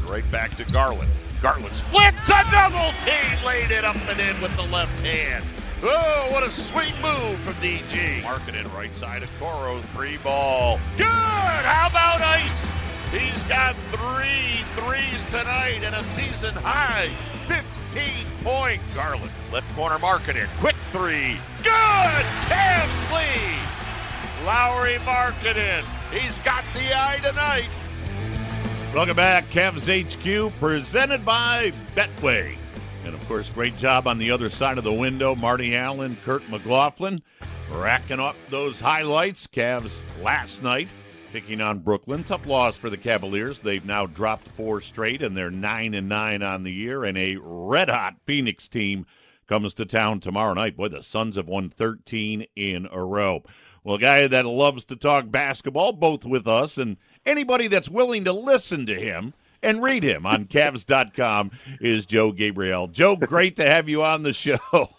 Right 0.07 0.29
back 0.31 0.57
to 0.57 0.65
Garland. 0.65 1.11
Garland 1.43 1.75
splits 1.75 2.29
a 2.29 2.45
double 2.51 2.93
team, 3.05 3.45
laid 3.45 3.71
it 3.71 3.85
up 3.85 3.97
and 4.09 4.19
in 4.21 4.41
with 4.41 4.55
the 4.57 4.63
left 4.65 5.01
hand. 5.01 5.45
Oh, 5.83 6.29
what 6.33 6.43
a 6.43 6.51
sweet 6.51 6.95
move 7.03 7.39
from 7.41 7.55
DG. 7.55 8.23
Markkanen 8.23 8.73
right 8.75 8.95
side 8.97 9.23
of 9.23 9.31
Coro, 9.39 9.81
three 9.83 10.17
ball. 10.19 10.81
Good! 10.97 11.07
How 11.07 11.89
about 11.91 12.23
Ice? 12.23 12.69
He's 13.13 13.43
got 13.45 13.77
three 13.91 14.63
threes 14.75 15.23
tonight 15.31 15.81
and 15.83 15.95
a 15.95 16.03
season 16.03 16.55
high. 16.55 17.09
15 17.47 18.03
points. 18.43 18.97
Garland, 18.97 19.31
left 19.53 19.73
corner 19.75 19.99
Markkanen. 19.99 20.49
Quick 20.59 20.77
three. 20.85 21.39
Good! 21.63 22.25
Cavs 22.49 23.13
lead. 23.13 24.47
Lauri 24.47 24.97
Markkanen. 25.05 25.85
He's 26.11 26.39
got 26.39 26.65
the 26.73 26.99
eye 26.99 27.19
tonight. 27.23 27.69
Welcome 28.97 29.17
back, 29.17 29.45
Cavs 29.51 29.85
HQ, 29.93 30.59
presented 30.59 31.23
by 31.23 31.71
Betway. 31.95 32.57
And 33.05 33.15
of 33.15 33.29
course, 33.29 33.51
great 33.51 33.77
job 33.77 34.07
on 34.07 34.17
the 34.17 34.31
other 34.31 34.49
side 34.49 34.79
of 34.79 34.85
the 34.85 34.93
window. 34.93 35.35
Marty 35.35 35.77
Allen, 35.77 36.17
Kurt 36.25 36.49
McLaughlin, 36.49 37.23
racking 37.71 38.21
up 38.21 38.37
those 38.49 38.81
highlights. 38.81 39.47
Cavs 39.49 39.99
last 40.23 40.63
night 40.63 40.89
picking 41.31 41.61
on 41.61 41.81
Brooklyn. 41.81 42.25
Tough 42.25 42.47
loss 42.47 42.75
for 42.75 42.89
the 42.89 42.97
Cavaliers. 42.97 43.59
They've 43.59 43.85
now 43.85 44.07
dropped 44.07 44.49
four 44.53 44.81
straight, 44.81 45.21
and 45.21 45.37
they're 45.37 45.51
nine 45.51 45.93
and 45.93 46.09
nine 46.09 46.43
on 46.43 46.63
the 46.63 46.73
year. 46.73 47.05
And 47.05 47.19
a 47.19 47.37
red 47.37 47.91
hot 47.91 48.15
Phoenix 48.25 48.67
team 48.67 49.05
comes 49.47 49.75
to 49.75 49.85
town 49.85 50.21
tomorrow 50.21 50.55
night. 50.55 50.75
Boy, 50.75 50.89
the 50.89 51.03
Suns 51.03 51.37
have 51.37 51.49
won 51.49 51.69
13 51.69 52.47
in 52.57 52.89
a 52.91 53.05
row. 53.05 53.43
Well, 53.85 53.97
a 53.97 54.01
guy 54.01 54.27
that 54.27 54.47
loves 54.47 54.85
to 54.87 54.97
talk 54.97 55.31
basketball, 55.31 55.93
both 55.93 56.25
with 56.25 56.49
us 56.49 56.77
and 56.77 56.97
anybody 57.27 57.69
that's 57.69 57.89
willing 57.89 58.25
to 58.25 58.33
listen 58.33 58.87
to 58.87 58.95
him 58.95 59.35
and 59.63 59.83
read 59.83 60.03
him 60.03 60.25
on 60.25 60.45
Cavs.com 60.47 61.51
is 61.81 62.07
Joe 62.07 62.33
Gabriel. 62.33 62.87
Joe, 62.87 63.17
great 63.17 63.57
to 63.57 63.67
have 63.67 63.89
you 63.89 64.03
on 64.03 64.23
the 64.23 64.33
show. 64.33 64.59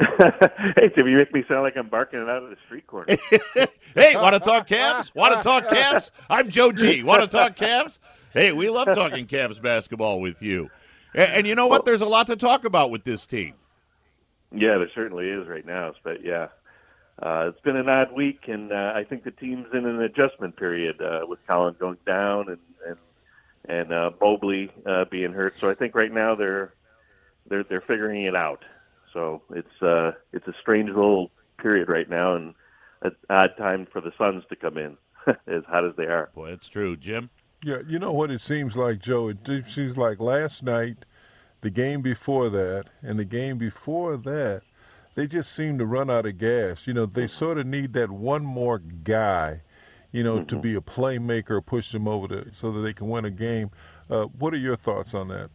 hey, 0.00 0.88
Tim, 0.94 1.06
you 1.06 1.18
make 1.18 1.32
me 1.32 1.44
sound 1.46 1.62
like 1.62 1.76
I'm 1.76 1.88
barking 1.88 2.20
it 2.20 2.28
out 2.28 2.42
of 2.42 2.50
the 2.50 2.56
street 2.66 2.86
corner. 2.86 3.16
hey, 3.94 4.16
want 4.16 4.34
to 4.34 4.40
talk 4.40 4.66
Cavs? 4.66 5.14
Want 5.14 5.36
to 5.36 5.42
talk 5.42 5.66
Cavs? 5.66 6.10
I'm 6.28 6.50
Joe 6.50 6.72
G. 6.72 7.02
Want 7.02 7.22
to 7.22 7.28
talk 7.28 7.56
Cavs? 7.56 7.98
Hey, 8.32 8.52
we 8.52 8.68
love 8.68 8.86
talking 8.86 9.26
Cavs 9.26 9.62
basketball 9.62 10.20
with 10.20 10.42
you. 10.42 10.70
And, 11.14 11.32
and 11.32 11.46
you 11.46 11.54
know 11.54 11.68
what? 11.68 11.84
There's 11.84 12.00
a 12.00 12.06
lot 12.06 12.26
to 12.26 12.36
talk 12.36 12.64
about 12.64 12.90
with 12.90 13.04
this 13.04 13.26
team. 13.26 13.54
Yeah, 14.50 14.78
there 14.78 14.90
certainly 14.94 15.28
is 15.28 15.46
right 15.46 15.66
now. 15.66 15.92
But 16.02 16.24
yeah, 16.24 16.48
uh, 17.22 17.46
it's 17.48 17.60
been 17.60 17.76
an 17.76 17.88
odd 17.88 18.12
week, 18.12 18.48
and 18.48 18.72
uh, 18.72 18.92
I 18.94 19.04
think 19.04 19.22
the 19.24 19.30
team's 19.30 19.68
in 19.72 19.86
an 19.86 20.02
adjustment 20.02 20.56
period 20.56 21.00
uh, 21.00 21.20
with 21.28 21.38
Collin 21.46 21.76
going 21.78 21.98
down 22.06 22.48
and 22.48 22.58
and 22.86 22.96
and 23.66 23.92
uh, 23.92 24.10
Mobley 24.20 24.70
uh, 24.84 25.04
being 25.10 25.32
hurt. 25.32 25.56
So 25.58 25.70
I 25.70 25.74
think 25.74 25.94
right 25.94 26.12
now 26.12 26.34
they're 26.34 26.74
they're 27.46 27.62
they're 27.62 27.80
figuring 27.80 28.22
it 28.22 28.34
out. 28.34 28.64
So 29.12 29.42
it's 29.50 29.82
uh, 29.82 30.12
it's 30.32 30.48
a 30.48 30.54
strange 30.60 30.88
little 30.88 31.30
period 31.58 31.88
right 31.88 32.08
now, 32.10 32.34
and 32.34 32.54
an 33.02 33.14
odd 33.30 33.56
time 33.56 33.86
for 33.92 34.00
the 34.00 34.12
Suns 34.18 34.42
to 34.48 34.56
come 34.56 34.76
in, 34.76 34.96
as 35.46 35.64
hot 35.68 35.84
as 35.84 35.94
they 35.96 36.06
are. 36.06 36.30
Boy, 36.34 36.50
it's 36.50 36.68
true, 36.68 36.96
Jim. 36.96 37.30
Yeah, 37.62 37.78
you 37.86 37.98
know 37.98 38.12
what 38.12 38.30
it 38.30 38.40
seems 38.40 38.76
like, 38.76 38.98
Joe? 38.98 39.28
It 39.28 39.38
seems 39.68 39.96
like 39.96 40.20
last 40.20 40.62
night, 40.64 41.04
the 41.60 41.70
game 41.70 42.02
before 42.02 42.50
that, 42.50 42.86
and 43.02 43.18
the 43.18 43.24
game 43.24 43.56
before 43.56 44.16
that 44.18 44.62
they 45.14 45.26
just 45.26 45.52
seem 45.52 45.78
to 45.78 45.86
run 45.86 46.10
out 46.10 46.26
of 46.26 46.38
gas. 46.38 46.86
You 46.86 46.94
know, 46.94 47.06
they 47.06 47.26
sort 47.26 47.58
of 47.58 47.66
need 47.66 47.92
that 47.94 48.10
one 48.10 48.44
more 48.44 48.78
guy, 48.78 49.62
you 50.12 50.22
know, 50.22 50.38
mm-hmm. 50.38 50.46
to 50.46 50.56
be 50.56 50.74
a 50.74 50.80
playmaker, 50.80 51.64
push 51.64 51.92
them 51.92 52.08
over 52.08 52.28
to 52.28 52.46
so 52.54 52.72
that 52.72 52.80
they 52.80 52.92
can 52.92 53.08
win 53.08 53.24
a 53.24 53.30
game. 53.30 53.70
Uh, 54.10 54.24
what 54.24 54.52
are 54.52 54.58
your 54.58 54.76
thoughts 54.76 55.14
on 55.14 55.28
that? 55.28 55.50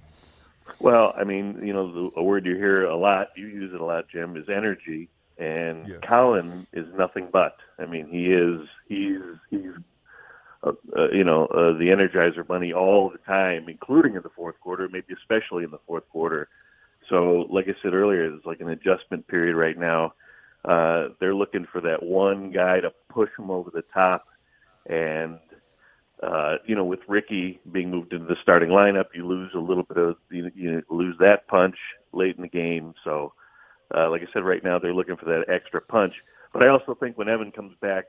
Well, 0.79 1.13
I 1.17 1.23
mean, 1.23 1.59
you 1.65 1.73
know, 1.73 1.91
the, 1.91 2.19
a 2.19 2.23
word 2.23 2.45
you 2.45 2.55
hear 2.55 2.85
a 2.85 2.95
lot, 2.95 3.29
you 3.35 3.47
use 3.47 3.73
it 3.73 3.81
a 3.81 3.85
lot, 3.85 4.07
Jim, 4.07 4.37
is 4.37 4.49
energy. 4.49 5.09
And 5.37 5.87
yes. 5.87 5.99
Collin 6.03 6.67
is 6.73 6.85
nothing 6.95 7.29
but. 7.31 7.57
I 7.79 7.85
mean, 7.85 8.07
he 8.07 8.31
is 8.33 8.67
he's 8.87 9.21
he's 9.49 9.71
uh, 10.63 10.73
uh, 10.97 11.09
you 11.11 11.23
know 11.23 11.45
uh, 11.45 11.71
the 11.71 11.87
Energizer 11.87 12.45
Bunny 12.45 12.73
all 12.73 13.09
the 13.09 13.19
time, 13.19 13.69
including 13.69 14.15
in 14.15 14.21
the 14.21 14.29
fourth 14.29 14.59
quarter, 14.59 14.89
maybe 14.89 15.13
especially 15.13 15.63
in 15.63 15.71
the 15.71 15.79
fourth 15.87 16.07
quarter. 16.09 16.49
So, 17.09 17.47
like 17.49 17.67
I 17.67 17.75
said 17.81 17.93
earlier, 17.93 18.33
it's 18.33 18.45
like 18.45 18.61
an 18.61 18.69
adjustment 18.69 19.27
period 19.27 19.55
right 19.55 19.77
now. 19.77 20.13
Uh, 20.63 21.09
they're 21.19 21.35
looking 21.35 21.65
for 21.65 21.81
that 21.81 22.03
one 22.03 22.51
guy 22.51 22.79
to 22.79 22.93
push 23.09 23.29
them 23.37 23.49
over 23.49 23.71
the 23.71 23.83
top. 23.93 24.27
And, 24.85 25.39
uh, 26.21 26.57
you 26.65 26.75
know, 26.75 26.85
with 26.85 26.99
Ricky 27.07 27.59
being 27.71 27.89
moved 27.89 28.13
into 28.13 28.27
the 28.27 28.37
starting 28.41 28.69
lineup, 28.69 29.07
you 29.13 29.25
lose 29.25 29.51
a 29.53 29.59
little 29.59 29.83
bit 29.83 29.97
of, 29.97 30.17
you, 30.29 30.51
you 30.55 30.83
lose 30.89 31.15
that 31.19 31.47
punch 31.47 31.77
late 32.11 32.35
in 32.35 32.41
the 32.41 32.47
game. 32.47 32.93
So, 33.03 33.33
uh, 33.95 34.09
like 34.09 34.21
I 34.21 34.31
said, 34.31 34.43
right 34.43 34.63
now 34.63 34.77
they're 34.77 34.93
looking 34.93 35.17
for 35.17 35.25
that 35.25 35.49
extra 35.49 35.81
punch. 35.81 36.13
But 36.53 36.65
I 36.65 36.69
also 36.69 36.93
think 36.93 37.17
when 37.17 37.29
Evan 37.29 37.51
comes 37.51 37.75
back, 37.81 38.05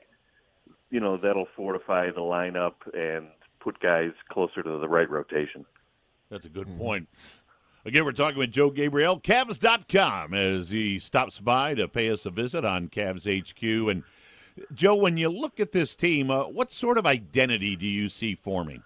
you 0.91 1.01
know, 1.01 1.17
that'll 1.17 1.49
fortify 1.57 2.11
the 2.11 2.21
lineup 2.21 2.75
and 2.95 3.29
put 3.61 3.79
guys 3.81 4.13
closer 4.29 4.63
to 4.63 4.79
the 4.79 4.89
right 4.89 5.09
rotation. 5.09 5.65
That's 6.31 6.47
a 6.47 6.49
good 6.49 6.69
point. 6.79 7.09
Again, 7.87 8.05
we're 8.05 8.13
talking 8.13 8.39
with 8.39 8.53
Joe 8.53 8.69
Gabriel, 8.69 9.19
Cavs.com, 9.19 10.35
as 10.35 10.69
he 10.69 10.99
stops 10.99 11.41
by 11.41 11.75
to 11.75 11.89
pay 11.89 12.11
us 12.11 12.27
a 12.27 12.31
visit 12.31 12.63
on 12.63 12.89
Cavs 12.89 13.25
HQ. 13.25 13.91
And, 13.91 14.03
Joe, 14.75 14.97
when 14.97 15.17
you 15.17 15.31
look 15.31 15.61
at 15.61 15.73
this 15.73 15.95
team, 15.95 16.31
uh, 16.31 16.47
what 16.47 16.71
sort 16.71 16.99
of 16.99 17.07
identity 17.07 17.77
do 17.77 17.87
you 17.87 18.11
see 18.11 18.35
forming? 18.35 18.83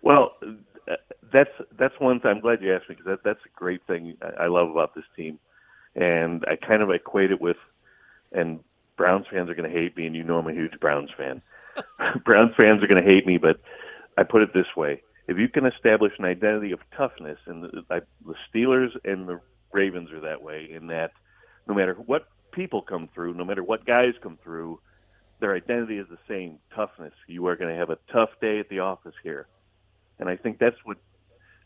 Well, 0.00 0.32
uh, 0.90 0.96
that's 1.30 1.50
that's 1.76 1.94
one 1.98 2.18
thing. 2.20 2.30
I'm 2.30 2.40
glad 2.40 2.62
you 2.62 2.74
asked 2.74 2.88
me 2.88 2.94
because 2.94 3.10
that, 3.10 3.24
that's 3.24 3.44
a 3.44 3.58
great 3.58 3.86
thing 3.86 4.16
I 4.40 4.46
love 4.46 4.70
about 4.70 4.94
this 4.94 5.04
team. 5.14 5.38
And 5.94 6.46
I 6.48 6.56
kind 6.56 6.80
of 6.80 6.90
equate 6.90 7.30
it 7.30 7.42
with, 7.42 7.58
and 8.32 8.60
Browns 8.96 9.26
fans 9.30 9.50
are 9.50 9.54
going 9.54 9.70
to 9.70 9.78
hate 9.78 9.94
me, 9.98 10.06
and 10.06 10.16
you 10.16 10.22
know 10.22 10.38
I'm 10.38 10.46
a 10.46 10.54
huge 10.54 10.80
Browns 10.80 11.10
fan. 11.14 11.42
Browns 12.24 12.54
fans 12.58 12.82
are 12.82 12.86
going 12.86 13.02
to 13.02 13.08
hate 13.08 13.26
me, 13.26 13.36
but 13.36 13.60
I 14.16 14.22
put 14.22 14.40
it 14.40 14.54
this 14.54 14.74
way 14.74 15.02
if 15.28 15.38
you 15.38 15.48
can 15.48 15.66
establish 15.66 16.12
an 16.18 16.24
identity 16.24 16.72
of 16.72 16.80
toughness, 16.96 17.38
and 17.46 17.64
the, 17.64 18.02
the 18.26 18.34
Steelers 18.52 18.90
and 19.04 19.28
the 19.28 19.40
Ravens 19.72 20.10
are 20.12 20.20
that 20.20 20.42
way, 20.42 20.68
in 20.70 20.88
that 20.88 21.12
no 21.66 21.74
matter 21.74 21.94
what 21.94 22.28
people 22.52 22.82
come 22.82 23.08
through, 23.14 23.34
no 23.34 23.44
matter 23.44 23.62
what 23.62 23.84
guys 23.86 24.14
come 24.22 24.38
through, 24.42 24.80
their 25.40 25.54
identity 25.54 25.98
is 25.98 26.06
the 26.08 26.18
same 26.28 26.58
toughness. 26.74 27.12
You 27.26 27.46
are 27.46 27.56
going 27.56 27.70
to 27.70 27.78
have 27.78 27.90
a 27.90 27.98
tough 28.12 28.30
day 28.40 28.58
at 28.60 28.68
the 28.68 28.80
office 28.80 29.14
here. 29.22 29.46
And 30.18 30.28
I 30.28 30.36
think 30.36 30.58
that's 30.58 30.76
what 30.84 30.98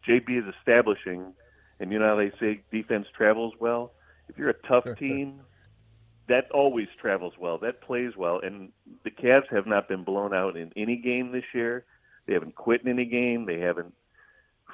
JB 0.06 0.48
is 0.48 0.54
establishing. 0.58 1.34
And 1.78 1.92
you 1.92 1.98
know 1.98 2.08
how 2.08 2.16
they 2.16 2.32
say 2.40 2.62
defense 2.72 3.06
travels 3.14 3.52
well? 3.60 3.92
If 4.28 4.38
you're 4.38 4.48
a 4.48 4.66
tough 4.66 4.86
team, 4.98 5.40
that 6.28 6.50
always 6.50 6.88
travels 7.00 7.34
well. 7.38 7.58
That 7.58 7.80
plays 7.82 8.16
well. 8.16 8.40
And 8.40 8.70
the 9.04 9.10
Cavs 9.10 9.48
have 9.50 9.66
not 9.66 9.88
been 9.88 10.04
blown 10.04 10.32
out 10.32 10.56
in 10.56 10.72
any 10.76 10.96
game 10.96 11.32
this 11.32 11.44
year. 11.52 11.84
They 12.26 12.34
haven't 12.34 12.54
quit 12.54 12.82
in 12.82 12.88
any 12.88 13.04
game. 13.04 13.46
They 13.46 13.60
haven't 13.60 13.94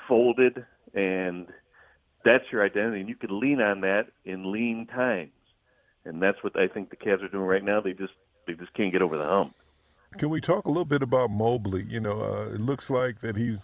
folded, 0.08 0.64
and 0.94 1.46
that's 2.24 2.50
your 2.50 2.64
identity. 2.64 3.00
And 3.00 3.08
you 3.08 3.14
could 3.14 3.30
lean 3.30 3.60
on 3.60 3.82
that 3.82 4.08
in 4.24 4.50
lean 4.50 4.86
times, 4.86 5.32
and 6.04 6.22
that's 6.22 6.42
what 6.42 6.58
I 6.58 6.68
think 6.68 6.90
the 6.90 6.96
Cavs 6.96 7.22
are 7.22 7.28
doing 7.28 7.44
right 7.44 7.64
now. 7.64 7.80
They 7.80 7.92
just 7.92 8.14
they 8.46 8.54
just 8.54 8.72
can't 8.74 8.92
get 8.92 9.02
over 9.02 9.16
the 9.16 9.26
hump. 9.26 9.54
Can 10.18 10.30
we 10.30 10.40
talk 10.40 10.66
a 10.66 10.68
little 10.68 10.84
bit 10.84 11.02
about 11.02 11.30
Mobley? 11.30 11.84
You 11.88 12.00
know, 12.00 12.20
uh, 12.20 12.54
it 12.54 12.60
looks 12.60 12.90
like 12.90 13.20
that 13.20 13.36
he's 13.36 13.58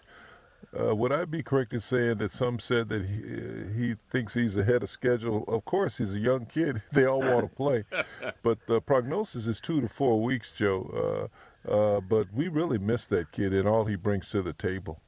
Uh, 0.79 0.95
would 0.95 1.13
I 1.13 1.25
be 1.25 1.43
correct 1.43 1.73
in 1.73 1.81
saying 1.81 2.19
that 2.19 2.31
some 2.31 2.59
said 2.59 2.89
that 2.91 3.05
he, 3.05 3.89
he 3.89 3.97
thinks 4.11 4.35
he's 4.35 4.57
ahead 4.57 4.83
of 4.83 4.91
schedule? 4.91 5.45
Of 5.49 5.65
course, 5.65 5.97
he's 5.97 6.15
a 6.15 6.19
young 6.19 6.47
kid. 6.47 6.83
They 6.93 7.07
all 7.07 7.21
want 7.21 7.49
to 7.49 7.55
play. 7.57 7.85
but 8.43 8.59
the 8.67 8.81
prognosis 8.81 9.47
is 9.47 9.61
two 9.61 9.81
to 9.81 9.89
four 9.89 10.21
weeks, 10.21 10.53
Joe. 10.53 11.29
Uh, 11.67 11.71
uh, 11.71 12.01
but 12.01 12.27
we 12.35 12.49
really 12.49 12.79
miss 12.79 13.07
that 13.07 13.33
kid 13.33 13.55
and 13.55 13.67
all 13.67 13.85
he 13.85 13.97
brings 13.97 14.31
to 14.31 14.43
the 14.43 14.53
table. 14.53 15.01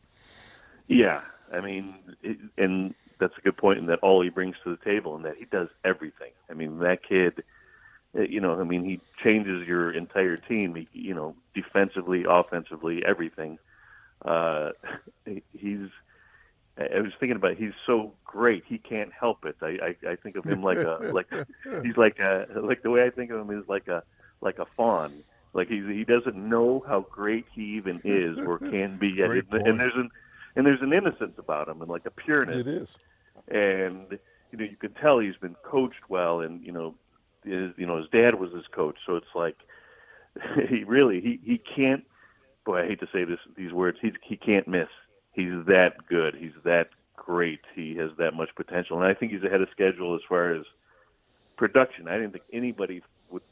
Yeah. 0.88 1.20
I 1.52 1.60
mean, 1.60 1.94
it, 2.22 2.38
and 2.56 2.94
that's 3.18 3.36
a 3.36 3.40
good 3.40 3.56
point 3.56 3.78
in 3.78 3.86
that 3.86 3.98
all 4.00 4.22
he 4.22 4.30
brings 4.30 4.56
to 4.64 4.70
the 4.70 4.84
table 4.84 5.16
and 5.16 5.24
that 5.24 5.36
he 5.36 5.44
does 5.44 5.68
everything. 5.84 6.32
I 6.48 6.54
mean, 6.54 6.78
that 6.78 7.02
kid, 7.02 7.42
uh, 8.16 8.22
you 8.22 8.40
know, 8.40 8.58
I 8.58 8.64
mean, 8.64 8.84
he 8.84 9.00
changes 9.22 9.66
your 9.66 9.90
entire 9.90 10.36
team, 10.36 10.86
you 10.92 11.14
know, 11.14 11.34
defensively, 11.54 12.24
offensively, 12.26 13.04
everything 13.04 13.58
uh, 14.24 14.70
he's. 15.52 15.88
I 16.78 17.00
was 17.00 17.12
thinking 17.20 17.36
about 17.36 17.58
he's 17.58 17.74
so 17.84 18.14
great 18.24 18.64
he 18.66 18.78
can't 18.78 19.12
help 19.12 19.44
it. 19.44 19.56
I, 19.60 19.96
I 20.06 20.12
I 20.12 20.16
think 20.16 20.36
of 20.36 20.44
him 20.44 20.62
like 20.62 20.78
a 20.78 21.10
like 21.12 21.26
he's 21.82 21.96
like 21.96 22.20
a 22.20 22.46
like 22.54 22.82
the 22.82 22.90
way 22.90 23.04
I 23.04 23.10
think 23.10 23.30
of 23.30 23.40
him 23.40 23.58
is 23.58 23.68
like 23.68 23.88
a 23.88 24.02
like 24.40 24.58
a 24.58 24.66
fawn. 24.76 25.12
Like 25.52 25.68
he's 25.68 25.84
he 25.86 26.04
doesn't 26.04 26.36
know 26.36 26.82
how 26.86 27.00
great 27.10 27.44
he 27.52 27.76
even 27.76 28.00
is 28.04 28.38
or 28.38 28.58
can 28.58 28.96
be. 28.96 29.20
and, 29.20 29.44
and 29.52 29.80
there's 29.80 29.94
an 29.94 30.10
and 30.56 30.66
there's 30.66 30.80
an 30.80 30.92
innocence 30.92 31.34
about 31.38 31.68
him 31.68 31.82
and 31.82 31.90
like 31.90 32.06
a 32.06 32.10
pureness. 32.10 32.56
It 32.56 32.68
is. 32.68 32.96
And 33.48 34.18
you 34.52 34.58
know 34.58 34.64
you 34.64 34.76
can 34.76 34.92
tell 34.94 35.18
he's 35.18 35.36
been 35.36 35.56
coached 35.62 36.08
well, 36.08 36.40
and 36.40 36.64
you 36.64 36.72
know 36.72 36.94
his 37.44 37.72
you 37.76 37.86
know 37.86 37.98
his 37.98 38.08
dad 38.10 38.36
was 38.36 38.52
his 38.52 38.66
coach, 38.68 38.96
so 39.04 39.16
it's 39.16 39.34
like 39.34 39.56
he 40.68 40.84
really 40.84 41.20
he 41.20 41.40
he 41.44 41.58
can't 41.58 42.04
boy, 42.64 42.80
I 42.82 42.86
hate 42.86 43.00
to 43.00 43.08
say 43.12 43.24
this 43.24 43.40
these 43.56 43.72
words. 43.72 43.98
He's 44.00 44.14
he 44.22 44.36
can't 44.36 44.68
miss. 44.68 44.88
He's 45.32 45.64
that 45.66 46.06
good. 46.06 46.34
He's 46.34 46.52
that 46.64 46.90
great. 47.16 47.60
He 47.74 47.96
has 47.96 48.10
that 48.18 48.34
much 48.34 48.54
potential, 48.54 49.00
and 49.00 49.06
I 49.06 49.14
think 49.14 49.32
he's 49.32 49.44
ahead 49.44 49.60
of 49.60 49.68
schedule 49.70 50.14
as 50.14 50.22
far 50.28 50.52
as 50.52 50.64
production. 51.56 52.08
I 52.08 52.16
didn't 52.16 52.32
think 52.32 52.44
anybody 52.52 53.02
would 53.30 53.42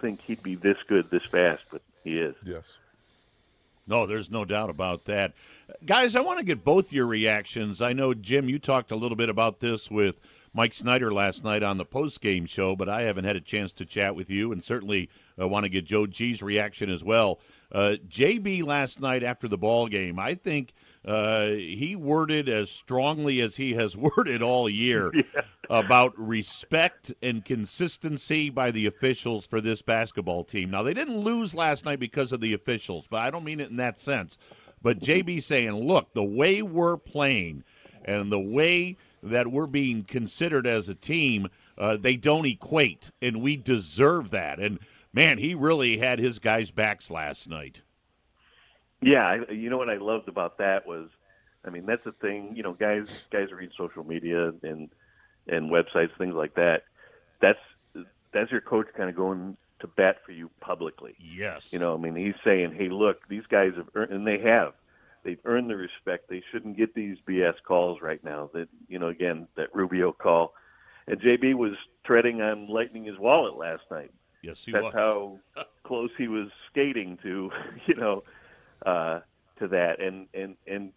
think 0.00 0.20
he'd 0.22 0.42
be 0.42 0.54
this 0.54 0.78
good 0.86 1.10
this 1.10 1.24
fast, 1.24 1.64
but 1.70 1.82
he 2.04 2.18
is. 2.18 2.34
Yes. 2.44 2.64
No, 3.86 4.06
there's 4.06 4.30
no 4.30 4.44
doubt 4.44 4.68
about 4.68 5.06
that. 5.06 5.32
Guys, 5.86 6.14
I 6.14 6.20
want 6.20 6.38
to 6.38 6.44
get 6.44 6.62
both 6.62 6.92
your 6.92 7.06
reactions. 7.06 7.80
I 7.80 7.94
know, 7.94 8.12
Jim, 8.12 8.48
you 8.48 8.58
talked 8.58 8.90
a 8.90 8.96
little 8.96 9.16
bit 9.16 9.30
about 9.30 9.60
this 9.60 9.90
with 9.90 10.20
Mike 10.52 10.74
Snyder 10.74 11.12
last 11.12 11.42
night 11.42 11.62
on 11.62 11.78
the 11.78 11.86
post 11.86 12.20
game 12.20 12.44
show, 12.44 12.76
but 12.76 12.88
I 12.88 13.02
haven't 13.02 13.24
had 13.24 13.36
a 13.36 13.40
chance 13.40 13.72
to 13.72 13.86
chat 13.86 14.14
with 14.14 14.28
you, 14.28 14.52
and 14.52 14.62
certainly 14.62 15.08
I 15.38 15.42
uh, 15.42 15.48
want 15.48 15.64
to 15.64 15.70
get 15.70 15.86
Joe 15.86 16.06
G's 16.06 16.42
reaction 16.42 16.90
as 16.90 17.02
well. 17.02 17.38
Uh, 17.70 17.96
JB 18.08 18.64
last 18.64 19.00
night 19.00 19.22
after 19.22 19.46
the 19.46 19.58
ball 19.58 19.88
game, 19.88 20.18
I 20.18 20.34
think 20.34 20.72
uh, 21.04 21.48
he 21.48 21.96
worded 21.96 22.48
as 22.48 22.70
strongly 22.70 23.40
as 23.40 23.56
he 23.56 23.74
has 23.74 23.96
worded 24.16 24.42
all 24.42 24.68
year 24.68 25.10
yeah. 25.14 25.42
about 25.68 26.18
respect 26.18 27.12
and 27.22 27.44
consistency 27.44 28.50
by 28.50 28.70
the 28.70 28.86
officials 28.86 29.46
for 29.46 29.60
this 29.60 29.82
basketball 29.82 30.44
team. 30.44 30.70
Now 30.70 30.82
they 30.82 30.94
didn't 30.94 31.18
lose 31.18 31.54
last 31.54 31.84
night 31.84 32.00
because 32.00 32.32
of 32.32 32.40
the 32.40 32.54
officials, 32.54 33.06
but 33.08 33.18
I 33.20 33.30
don't 33.30 33.44
mean 33.44 33.60
it 33.60 33.70
in 33.70 33.76
that 33.76 34.00
sense. 34.00 34.38
But 34.82 35.00
JB 35.00 35.42
saying, 35.42 35.72
look, 35.72 36.12
the 36.14 36.24
way 36.24 36.62
we're 36.62 36.96
playing 36.96 37.64
and 38.04 38.30
the 38.30 38.40
way 38.40 38.96
that 39.22 39.48
we're 39.48 39.66
being 39.66 40.04
considered 40.04 40.66
as 40.66 40.88
a 40.88 40.94
team, 40.94 41.48
uh, 41.76 41.96
they 41.96 42.16
don't 42.16 42.46
equate, 42.46 43.10
and 43.20 43.42
we 43.42 43.56
deserve 43.56 44.30
that. 44.30 44.58
And 44.60 44.78
man, 45.18 45.38
he 45.38 45.54
really 45.54 45.98
had 45.98 46.18
his 46.18 46.38
guys' 46.38 46.70
backs 46.70 47.10
last 47.10 47.48
night. 47.48 47.82
Yeah, 49.00 49.26
I, 49.26 49.52
you 49.52 49.70
know 49.70 49.76
what 49.76 49.90
I 49.90 49.96
loved 49.96 50.28
about 50.28 50.58
that 50.58 50.86
was, 50.86 51.08
I 51.64 51.70
mean, 51.70 51.86
that's 51.86 52.04
the 52.04 52.12
thing. 52.12 52.54
You 52.56 52.62
know, 52.62 52.72
guys 52.72 53.24
guys 53.30 53.52
read 53.52 53.70
social 53.76 54.04
media 54.04 54.52
and 54.62 54.88
and 55.46 55.70
websites, 55.70 56.16
things 56.18 56.34
like 56.34 56.54
that. 56.54 56.84
That's 57.40 57.58
that's 58.32 58.50
your 58.50 58.60
coach 58.60 58.88
kind 58.96 59.08
of 59.08 59.16
going 59.16 59.56
to 59.80 59.86
bat 59.86 60.18
for 60.24 60.32
you 60.32 60.50
publicly. 60.60 61.14
Yes. 61.18 61.64
You 61.70 61.78
know, 61.78 61.94
I 61.94 61.96
mean, 61.96 62.16
he's 62.16 62.34
saying, 62.44 62.74
"Hey, 62.74 62.88
look, 62.88 63.28
these 63.28 63.46
guys 63.48 63.72
have 63.76 63.88
earned, 63.94 64.12
and 64.12 64.26
they 64.26 64.38
have. 64.38 64.74
They've 65.24 65.40
earned 65.44 65.68
the 65.68 65.76
respect. 65.76 66.28
They 66.28 66.42
shouldn't 66.50 66.76
get 66.76 66.94
these 66.94 67.18
BS 67.26 67.54
calls 67.64 68.00
right 68.00 68.22
now. 68.22 68.50
That 68.54 68.68
you 68.88 68.98
know, 68.98 69.08
again, 69.08 69.48
that 69.56 69.74
Rubio 69.74 70.12
call." 70.12 70.54
And 71.06 71.20
JB 71.20 71.54
was 71.54 71.72
treading 72.04 72.42
on 72.42 72.68
lightning 72.68 73.04
his 73.04 73.18
wallet 73.18 73.56
last 73.56 73.82
night. 73.90 74.10
Yes, 74.42 74.64
he 74.64 74.72
That's 74.72 74.84
was. 74.84 74.94
how 74.94 75.38
close 75.84 76.10
he 76.16 76.28
was 76.28 76.48
skating 76.70 77.18
to, 77.22 77.50
you 77.86 77.94
know, 77.94 78.24
uh, 78.84 79.20
to 79.58 79.68
that. 79.68 80.00
And 80.00 80.28
and 80.34 80.56
and 80.66 80.92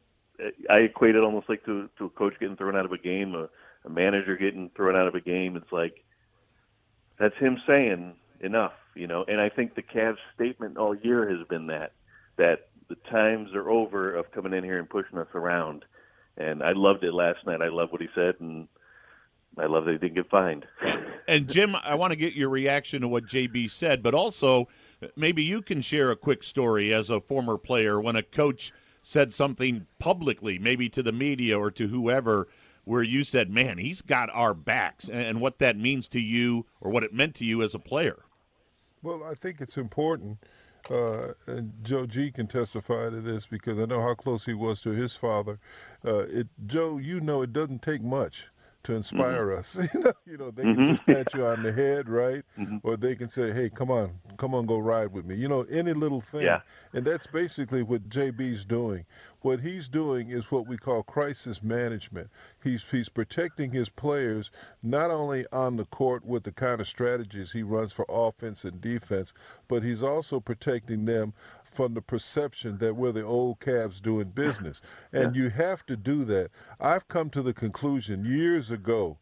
I 0.69 0.79
equate 0.79 1.15
it 1.15 1.23
almost 1.23 1.49
like 1.49 1.65
to 1.65 1.89
to 1.97 2.05
a 2.05 2.09
coach 2.09 2.35
getting 2.39 2.55
thrown 2.55 2.75
out 2.75 2.85
of 2.85 2.91
a 2.91 2.97
game, 2.97 3.35
a, 3.35 3.49
a 3.85 3.89
manager 3.89 4.35
getting 4.35 4.69
thrown 4.75 4.95
out 4.95 5.07
of 5.07 5.15
a 5.15 5.21
game. 5.21 5.55
It's 5.55 5.71
like 5.71 6.03
that's 7.17 7.35
him 7.37 7.61
saying 7.67 8.15
enough, 8.39 8.73
you 8.95 9.07
know. 9.07 9.25
And 9.27 9.39
I 9.39 9.49
think 9.49 9.75
the 9.75 9.83
Cavs' 9.83 10.17
statement 10.35 10.77
all 10.77 10.95
year 10.95 11.29
has 11.29 11.45
been 11.47 11.67
that 11.67 11.93
that 12.37 12.67
the 12.89 12.95
times 13.09 13.53
are 13.53 13.69
over 13.69 14.15
of 14.15 14.31
coming 14.31 14.53
in 14.53 14.63
here 14.63 14.79
and 14.79 14.89
pushing 14.89 15.17
us 15.17 15.27
around. 15.33 15.85
And 16.37 16.63
I 16.63 16.71
loved 16.71 17.03
it 17.03 17.13
last 17.13 17.45
night. 17.45 17.61
I 17.61 17.67
love 17.69 17.91
what 17.91 18.01
he 18.01 18.07
said, 18.15 18.35
and 18.39 18.67
I 19.57 19.65
love 19.65 19.85
that 19.85 19.91
he 19.91 19.97
didn't 19.97 20.15
get 20.15 20.29
fined. 20.29 20.65
and 21.27 21.47
Jim, 21.47 21.75
I 21.75 21.95
want 21.95 22.11
to 22.11 22.15
get 22.15 22.33
your 22.33 22.49
reaction 22.49 23.01
to 23.01 23.07
what 23.07 23.25
JB 23.25 23.69
said, 23.71 24.01
but 24.01 24.13
also 24.13 24.67
maybe 25.15 25.43
you 25.43 25.61
can 25.61 25.81
share 25.81 26.11
a 26.11 26.15
quick 26.15 26.43
story 26.43 26.93
as 26.93 27.09
a 27.09 27.19
former 27.19 27.57
player 27.57 27.99
when 27.99 28.15
a 28.15 28.23
coach 28.23 28.71
said 29.03 29.33
something 29.33 29.87
publicly, 29.99 30.59
maybe 30.59 30.87
to 30.89 31.03
the 31.03 31.11
media 31.11 31.57
or 31.57 31.71
to 31.71 31.87
whoever, 31.87 32.47
where 32.85 33.03
you 33.03 33.23
said, 33.23 33.49
"Man, 33.49 33.77
he's 33.77 34.01
got 34.01 34.29
our 34.31 34.53
backs," 34.53 35.09
and 35.09 35.41
what 35.41 35.59
that 35.59 35.77
means 35.77 36.07
to 36.09 36.19
you 36.19 36.65
or 36.79 36.91
what 36.91 37.03
it 37.03 37.13
meant 37.13 37.35
to 37.35 37.45
you 37.45 37.61
as 37.61 37.75
a 37.75 37.79
player. 37.79 38.23
Well, 39.03 39.23
I 39.23 39.33
think 39.33 39.59
it's 39.59 39.77
important. 39.77 40.37
Uh, 40.89 41.33
and 41.45 41.73
Joe 41.83 42.05
G 42.07 42.31
can 42.31 42.47
testify 42.47 43.09
to 43.09 43.21
this 43.21 43.45
because 43.45 43.77
I 43.77 43.85
know 43.85 44.01
how 44.01 44.15
close 44.15 44.45
he 44.45 44.53
was 44.53 44.81
to 44.81 44.91
his 44.91 45.15
father. 45.15 45.59
Uh, 46.03 46.25
it, 46.27 46.47
Joe, 46.65 46.97
you 46.97 47.19
know, 47.19 47.43
it 47.43 47.53
doesn't 47.53 47.83
take 47.83 48.01
much 48.01 48.49
to 48.83 48.95
inspire 48.95 49.47
mm-hmm. 49.47 49.59
us. 49.59 49.77
you 49.93 49.99
know, 49.99 50.13
you 50.25 50.37
know, 50.37 50.51
they 50.51 50.63
mm-hmm. 50.63 50.75
can 50.75 50.95
just 50.95 51.05
pat 51.05 51.33
you 51.33 51.45
on 51.45 51.63
the 51.63 51.71
head, 51.71 52.09
right? 52.09 52.43
Mm-hmm. 52.57 52.77
Or 52.83 52.97
they 52.97 53.15
can 53.15 53.29
say, 53.29 53.51
"Hey, 53.51 53.69
come 53.69 53.91
on, 53.91 54.11
come 54.37 54.53
on, 54.55 54.65
go 54.65 54.77
ride 54.77 55.11
with 55.11 55.25
me." 55.25 55.35
You 55.35 55.47
know, 55.47 55.63
any 55.63 55.93
little 55.93 56.21
thing. 56.21 56.41
Yeah. 56.41 56.61
And 56.93 57.05
that's 57.05 57.27
basically 57.27 57.83
what 57.83 58.09
JB's 58.09 58.65
doing. 58.65 59.05
What 59.41 59.59
he's 59.59 59.89
doing 59.89 60.29
is 60.29 60.51
what 60.51 60.67
we 60.67 60.77
call 60.77 61.03
crisis 61.03 61.63
management. 61.63 62.29
He's 62.63 62.83
he's 62.83 63.09
protecting 63.09 63.71
his 63.71 63.89
players 63.89 64.51
not 64.83 65.11
only 65.11 65.45
on 65.51 65.77
the 65.77 65.85
court 65.85 66.25
with 66.25 66.43
the 66.43 66.51
kind 66.51 66.79
of 66.79 66.87
strategies 66.87 67.51
he 67.51 67.63
runs 67.63 67.91
for 67.91 68.05
offense 68.09 68.65
and 68.65 68.79
defense, 68.81 69.33
but 69.67 69.83
he's 69.83 70.03
also 70.03 70.39
protecting 70.39 71.05
them 71.05 71.33
from 71.71 71.93
the 71.93 72.01
perception 72.01 72.77
that 72.77 72.95
we're 72.95 73.11
the 73.11 73.23
old 73.23 73.59
Cavs 73.59 74.01
doing 74.01 74.29
business. 74.29 74.81
And 75.13 75.35
yeah. 75.35 75.43
you 75.43 75.49
have 75.49 75.85
to 75.87 75.97
do 75.97 76.23
that. 76.25 76.51
I've 76.79 77.07
come 77.07 77.29
to 77.31 77.41
the 77.41 77.53
conclusion 77.53 78.23
years 78.23 78.71
ago 78.71 79.17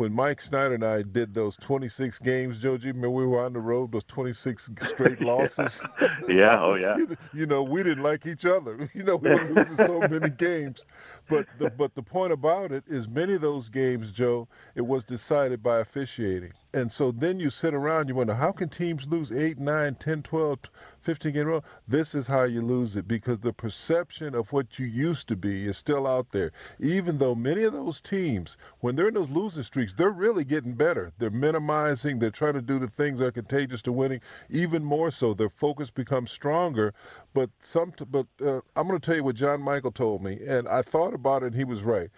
when 0.00 0.12
Mike 0.14 0.40
Snyder 0.40 0.74
and 0.74 0.84
I 0.84 1.02
did 1.02 1.34
those 1.34 1.56
26 1.58 2.20
games, 2.20 2.62
Joe 2.62 2.78
G, 2.78 2.88
remember 2.88 3.10
we 3.10 3.26
were 3.26 3.44
on 3.44 3.52
the 3.52 3.60
road, 3.60 3.92
those 3.92 4.04
26 4.04 4.70
straight 4.88 5.20
losses? 5.20 5.82
yeah, 6.28 6.58
oh 6.58 6.74
yeah. 6.74 6.96
you, 6.96 7.16
you, 7.34 7.46
know, 7.46 7.62
we 7.62 7.82
didn't 7.82 8.02
like 8.02 8.24
each 8.24 8.46
other. 8.46 8.88
You 8.94 9.02
know, 9.02 9.16
we 9.16 9.30
were 9.30 9.44
losing 9.44 9.76
so 9.76 10.00
many 10.00 10.30
games. 10.30 10.84
But 11.28 11.46
the, 11.58 11.70
but 11.70 11.94
the 11.94 12.02
point 12.02 12.32
about 12.32 12.72
it 12.72 12.84
is 12.88 13.08
many 13.08 13.34
of 13.34 13.40
those 13.40 13.68
games, 13.68 14.10
Joe, 14.10 14.48
it 14.74 14.80
was 14.80 15.04
decided 15.04 15.62
by 15.62 15.80
officiating. 15.80 16.52
And 16.72 16.90
so 16.90 17.10
then 17.10 17.40
you 17.40 17.50
sit 17.50 17.74
around, 17.74 18.08
you 18.08 18.14
wonder, 18.14 18.34
how 18.34 18.52
can 18.52 18.68
teams 18.68 19.06
lose 19.06 19.32
8, 19.32 19.58
9, 19.58 19.94
10, 19.96 20.22
12, 20.22 20.58
15 21.02 21.34
in 21.34 21.42
a 21.42 21.50
row? 21.50 21.62
This 21.88 22.14
is 22.14 22.26
how 22.26 22.44
you 22.44 22.62
lose 22.62 22.96
it 22.96 23.08
because 23.08 23.38
the 23.40 23.52
perception 23.52 24.34
of 24.34 24.52
what 24.52 24.78
you 24.78 24.86
used 24.86 25.28
to 25.28 25.36
be 25.36 25.66
is 25.66 25.76
still 25.76 26.06
out 26.06 26.30
there. 26.30 26.52
Even 26.78 27.18
though 27.18 27.34
many 27.34 27.64
of 27.64 27.72
those 27.72 28.00
teams, 28.00 28.56
when 28.80 28.96
they're 28.96 29.08
in 29.08 29.14
those 29.14 29.30
losing 29.30 29.62
streaks, 29.62 29.94
they're 29.94 30.10
really 30.10 30.44
getting 30.44 30.74
better. 30.74 31.12
They're 31.18 31.30
minimizing, 31.30 32.18
they're 32.18 32.30
trying 32.30 32.54
to 32.54 32.62
do 32.62 32.78
the 32.78 32.88
things 32.88 33.18
that 33.18 33.26
are 33.26 33.32
contagious 33.32 33.82
to 33.82 33.92
winning. 33.92 34.20
Even 34.50 34.84
more 34.84 35.10
so, 35.10 35.34
their 35.34 35.48
focus 35.48 35.90
becomes 35.90 36.30
stronger. 36.30 36.92
But 37.32 37.50
some, 37.62 37.92
but 38.10 38.26
uh, 38.44 38.60
I'm 38.76 38.86
going 38.86 39.00
to 39.00 39.04
tell 39.06 39.16
you 39.16 39.24
what 39.24 39.36
John 39.36 39.62
Michael 39.62 39.92
told 39.92 40.22
me, 40.22 40.38
and 40.46 40.68
I 40.68 40.82
thought 40.82 41.14
about 41.14 41.42
it, 41.42 41.46
and 41.46 41.54
he 41.54 41.64
was 41.64 41.82
right. 41.82 42.10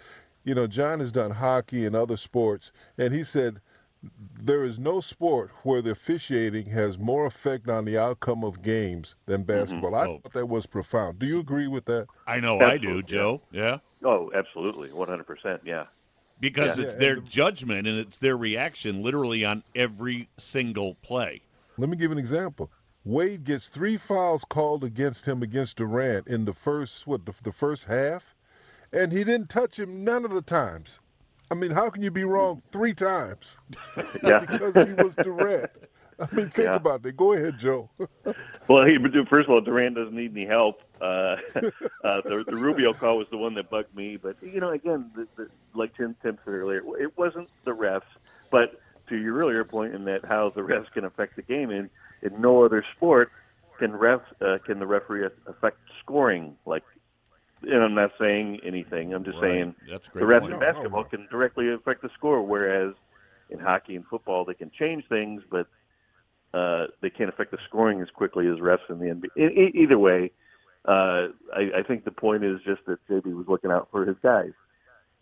You 0.44 0.54
know, 0.54 0.66
John 0.66 0.98
has 1.00 1.12
done 1.12 1.30
hockey 1.30 1.86
and 1.86 1.94
other 1.94 2.16
sports, 2.16 2.72
and 2.98 3.14
he 3.14 3.24
said– 3.24 3.60
there 4.40 4.64
is 4.64 4.78
no 4.78 5.00
sport 5.00 5.50
where 5.62 5.80
the 5.80 5.92
officiating 5.92 6.66
has 6.66 6.98
more 6.98 7.26
effect 7.26 7.68
on 7.68 7.84
the 7.84 7.96
outcome 7.96 8.42
of 8.42 8.62
games 8.62 9.14
than 9.26 9.42
mm-hmm. 9.42 9.58
basketball. 9.58 9.92
Mm-hmm. 9.92 10.10
I 10.10 10.12
oh. 10.12 10.20
thought 10.22 10.32
that 10.32 10.48
was 10.48 10.66
profound. 10.66 11.18
Do 11.18 11.26
you 11.26 11.38
agree 11.38 11.68
with 11.68 11.84
that? 11.86 12.06
I 12.26 12.40
know 12.40 12.60
absolutely. 12.60 12.88
I 12.88 12.92
do, 12.92 13.02
Joe. 13.02 13.40
Yeah. 13.52 13.78
Oh, 14.04 14.30
absolutely, 14.34 14.88
100%. 14.88 15.60
Yeah. 15.64 15.84
Because 16.40 16.76
yeah. 16.76 16.84
it's 16.84 16.94
their 16.96 17.16
judgment 17.16 17.86
and 17.86 17.98
it's 17.98 18.18
their 18.18 18.36
reaction 18.36 19.02
literally 19.02 19.44
on 19.44 19.62
every 19.76 20.28
single 20.38 20.96
play. 20.96 21.40
Let 21.78 21.88
me 21.88 21.96
give 21.96 22.10
an 22.10 22.18
example. 22.18 22.70
Wade 23.04 23.44
gets 23.44 23.68
three 23.68 23.96
fouls 23.96 24.44
called 24.44 24.84
against 24.84 25.26
him 25.26 25.42
against 25.42 25.76
Durant 25.76 26.26
in 26.26 26.44
the 26.44 26.52
first 26.52 27.06
what 27.06 27.24
the, 27.26 27.34
the 27.42 27.52
first 27.52 27.84
half 27.84 28.34
and 28.92 29.10
he 29.10 29.24
didn't 29.24 29.48
touch 29.48 29.78
him 29.78 30.04
none 30.04 30.24
of 30.24 30.32
the 30.32 30.42
times. 30.42 31.00
I 31.52 31.54
mean, 31.54 31.70
how 31.70 31.90
can 31.90 32.02
you 32.02 32.10
be 32.10 32.24
wrong 32.24 32.62
three 32.72 32.94
times? 32.94 33.58
Yeah. 34.24 34.40
because 34.40 34.74
he 34.74 34.94
was 34.94 35.14
direct. 35.16 35.76
I 36.18 36.26
mean, 36.34 36.48
think 36.48 36.66
Yeah. 36.68 36.76
about 36.76 37.02
that. 37.02 37.14
Go 37.16 37.34
ahead, 37.34 37.58
Joe. 37.58 37.90
Well, 38.68 38.86
he, 38.86 38.96
first 39.28 39.48
of 39.48 39.50
all, 39.50 39.60
Durant 39.60 39.96
doesn't 39.96 40.14
need 40.14 40.30
any 40.30 40.46
help. 40.46 40.82
Uh, 41.00 41.36
uh, 42.04 42.20
the, 42.22 42.44
the 42.46 42.56
Rubio 42.56 42.94
call 42.94 43.18
was 43.18 43.26
the 43.30 43.36
one 43.36 43.54
that 43.56 43.68
bugged 43.68 43.94
me. 43.94 44.16
But 44.16 44.36
you 44.40 44.60
know, 44.60 44.70
again, 44.70 45.10
the, 45.14 45.26
the, 45.36 45.50
like 45.74 45.94
Tim, 45.96 46.16
Tim 46.22 46.38
said 46.44 46.54
earlier, 46.54 46.80
it 46.98 47.18
wasn't 47.18 47.48
the 47.64 47.72
refs, 47.72 48.02
but 48.50 48.80
to 49.08 49.16
your 49.16 49.36
earlier 49.36 49.64
point 49.64 49.94
in 49.94 50.04
that 50.04 50.24
how 50.24 50.48
the 50.50 50.60
refs 50.62 50.90
can 50.92 51.04
affect 51.04 51.36
the 51.36 51.42
game. 51.42 51.70
In 51.70 51.90
in 52.22 52.40
no 52.40 52.64
other 52.64 52.84
sport 52.96 53.30
can 53.78 53.90
refs 53.92 54.22
uh, 54.40 54.58
can 54.64 54.78
the 54.78 54.86
referee 54.86 55.28
affect 55.46 55.78
scoring. 56.00 56.56
Like, 56.64 56.84
and 57.62 57.82
I'm 57.82 57.94
not 57.94 58.12
saying 58.18 58.60
anything. 58.64 59.14
I'm 59.14 59.24
just 59.24 59.38
Right. 59.38 59.52
saying 59.52 59.74
the 60.14 60.20
refs 60.20 60.50
in 60.50 60.58
basketball 60.58 61.04
no. 61.04 61.08
can 61.08 61.26
directly 61.30 61.72
affect 61.72 62.02
the 62.02 62.10
score, 62.10 62.42
whereas 62.42 62.94
in 63.50 63.58
hockey 63.58 63.96
and 63.96 64.06
football 64.06 64.44
they 64.44 64.54
can 64.54 64.70
change 64.70 65.06
things, 65.08 65.42
but 65.50 65.66
uh, 66.54 66.86
they 67.00 67.10
can't 67.10 67.28
affect 67.28 67.50
the 67.50 67.58
scoring 67.68 68.00
as 68.00 68.10
quickly 68.10 68.46
as 68.46 68.58
refs 68.58 68.88
in 68.90 68.98
the 68.98 69.06
NBA. 69.06 69.30
E- 69.36 69.72
either 69.74 69.98
way, 69.98 70.30
uh, 70.86 71.28
I, 71.54 71.70
I 71.76 71.82
think 71.82 72.04
the 72.04 72.10
point 72.10 72.44
is 72.44 72.60
just 72.62 72.84
that 72.86 72.98
JB 73.08 73.34
was 73.34 73.46
looking 73.48 73.70
out 73.70 73.88
for 73.90 74.04
his 74.04 74.16
guys. 74.22 74.52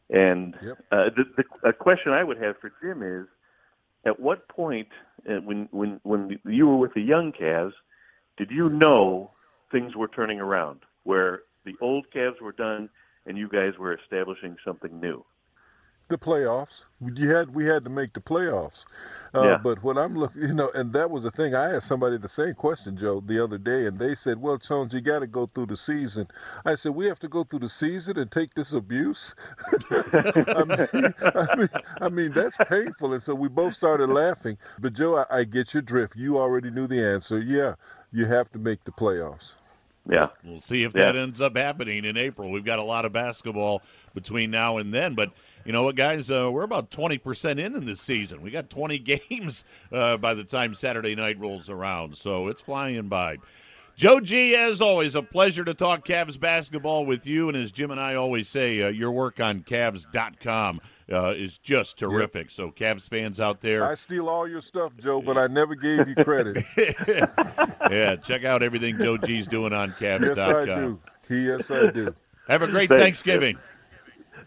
And 0.08 0.56
Yep. 0.62 0.78
uh, 0.90 1.10
the, 1.16 1.24
the 1.36 1.68
a 1.68 1.72
question 1.72 2.12
I 2.12 2.24
would 2.24 2.38
have 2.38 2.56
for 2.58 2.72
Jim 2.82 3.02
is, 3.02 3.26
at 4.04 4.18
what 4.18 4.48
point 4.48 4.88
uh, 5.28 5.34
when 5.36 5.68
when 5.70 6.00
when 6.02 6.38
you 6.46 6.66
were 6.66 6.76
with 6.76 6.94
the 6.94 7.02
young 7.02 7.32
Cavs, 7.32 7.74
did 8.36 8.50
you 8.50 8.68
know 8.70 9.30
things 9.70 9.94
were 9.94 10.08
turning 10.08 10.40
around, 10.40 10.80
where 11.04 11.42
the 11.64 11.74
old 11.80 12.06
Cavs 12.14 12.40
were 12.40 12.52
done 12.52 12.88
and 13.26 13.36
you 13.36 13.48
guys 13.48 13.78
were 13.78 13.94
establishing 13.94 14.56
something 14.64 15.00
new? 15.00 15.24
the 16.10 16.18
playoffs. 16.18 16.84
You 17.00 17.30
had 17.30 17.54
we 17.54 17.64
had 17.64 17.84
to 17.84 17.90
make 17.90 18.12
the 18.12 18.20
playoffs. 18.20 18.84
Uh, 19.34 19.42
Yeah. 19.42 19.56
But 19.62 19.82
what 19.82 19.96
I'm 19.96 20.14
looking, 20.14 20.42
you 20.42 20.52
know, 20.52 20.70
and 20.74 20.92
that 20.92 21.10
was 21.10 21.22
the 21.22 21.30
thing. 21.30 21.54
I 21.54 21.74
asked 21.74 21.86
somebody 21.86 22.18
the 22.18 22.28
same 22.28 22.52
question, 22.54 22.96
Joe, 22.96 23.22
the 23.24 23.42
other 23.42 23.56
day, 23.56 23.86
and 23.86 23.98
they 23.98 24.14
said, 24.14 24.42
"Well, 24.42 24.58
Jones, 24.58 24.92
you 24.92 25.00
got 25.00 25.20
to 25.20 25.26
go 25.26 25.46
through 25.46 25.66
the 25.66 25.76
season." 25.76 26.28
I 26.66 26.74
said, 26.74 26.94
"We 26.94 27.06
have 27.06 27.20
to 27.20 27.28
go 27.28 27.44
through 27.44 27.60
the 27.60 27.68
season 27.68 28.18
and 28.18 28.30
take 28.30 28.52
this 28.54 28.74
abuse." 28.74 29.34
I, 29.90 30.64
mean, 30.64 31.14
I 31.22 31.56
mean, 31.56 31.68
I 32.02 32.08
mean, 32.10 32.32
that's 32.32 32.56
painful. 32.68 33.14
And 33.14 33.22
so 33.22 33.34
we 33.34 33.48
both 33.48 33.74
started 33.74 34.08
laughing. 34.10 34.58
But 34.78 34.92
Joe, 34.92 35.24
I, 35.30 35.38
I 35.38 35.44
get 35.44 35.72
your 35.72 35.82
drift. 35.82 36.16
You 36.16 36.38
already 36.38 36.70
knew 36.70 36.86
the 36.86 37.02
answer. 37.02 37.38
Yeah, 37.38 37.76
you 38.12 38.26
have 38.26 38.50
to 38.50 38.58
make 38.58 38.84
the 38.84 38.92
playoffs. 38.92 39.52
Yeah. 40.08 40.28
We'll 40.44 40.60
see 40.60 40.82
if 40.84 40.94
Yeah. 40.94 41.06
that 41.12 41.16
ends 41.16 41.40
up 41.40 41.56
happening 41.56 42.04
in 42.04 42.16
April. 42.16 42.50
We've 42.50 42.64
got 42.64 42.78
a 42.78 42.82
lot 42.84 43.04
of 43.04 43.12
basketball 43.12 43.82
between 44.14 44.50
now 44.50 44.78
and 44.78 44.92
then, 44.92 45.14
but 45.14 45.30
you 45.64 45.72
know 45.72 45.82
what, 45.82 45.94
guys? 45.94 46.30
Uh, 46.30 46.48
we're 46.50 46.62
about 46.62 46.90
twenty 46.90 47.18
percent 47.18 47.60
in 47.60 47.74
in 47.76 47.84
this 47.84 48.00
season. 48.00 48.40
We 48.40 48.50
got 48.50 48.70
twenty 48.70 48.98
games 49.30 49.64
uh, 49.92 50.16
by 50.16 50.34
the 50.34 50.44
time 50.44 50.74
Saturday 50.74 51.14
night 51.14 51.38
rolls 51.38 51.68
around, 51.68 52.16
so 52.16 52.48
it's 52.48 52.62
flying 52.62 53.08
by. 53.08 53.36
Joe 53.96 54.18
G, 54.18 54.56
as 54.56 54.80
always, 54.80 55.14
a 55.14 55.20
pleasure 55.22 55.62
to 55.62 55.74
talk 55.74 56.06
Cavs 56.06 56.40
basketball 56.40 57.04
with 57.04 57.26
you. 57.26 57.48
And 57.48 57.56
as 57.58 57.70
Jim 57.70 57.90
and 57.90 58.00
I 58.00 58.14
always 58.14 58.48
say, 58.48 58.80
uh, 58.82 58.88
your 58.88 59.10
work 59.10 59.40
on 59.40 59.60
Cavs.com 59.60 60.80
uh, 61.10 61.34
is 61.36 61.58
just 61.58 61.98
terrific. 61.98 62.50
So, 62.50 62.70
Cavs 62.70 63.08
fans 63.08 63.40
out 63.40 63.60
there, 63.60 63.84
I 63.84 63.94
steal 63.94 64.28
all 64.28 64.48
your 64.48 64.62
stuff, 64.62 64.92
Joe, 64.98 65.20
but 65.20 65.36
I 65.36 65.46
never 65.46 65.74
gave 65.74 66.08
you 66.08 66.14
credit. 66.16 66.64
yeah, 67.90 68.16
check 68.16 68.44
out 68.44 68.62
everything 68.62 68.96
Joe 68.96 69.16
G's 69.16 69.46
doing 69.46 69.72
on 69.72 69.92
Cavs.com. 69.92 70.36
yes, 70.36 70.38
I 70.38 70.64
do. 70.64 70.98
Yes, 71.34 71.70
I 71.70 71.90
do. 71.90 72.14
Have 72.48 72.62
a 72.62 72.66
great 72.66 72.88
Thanks, 72.88 73.02
Thanksgiving. 73.02 73.56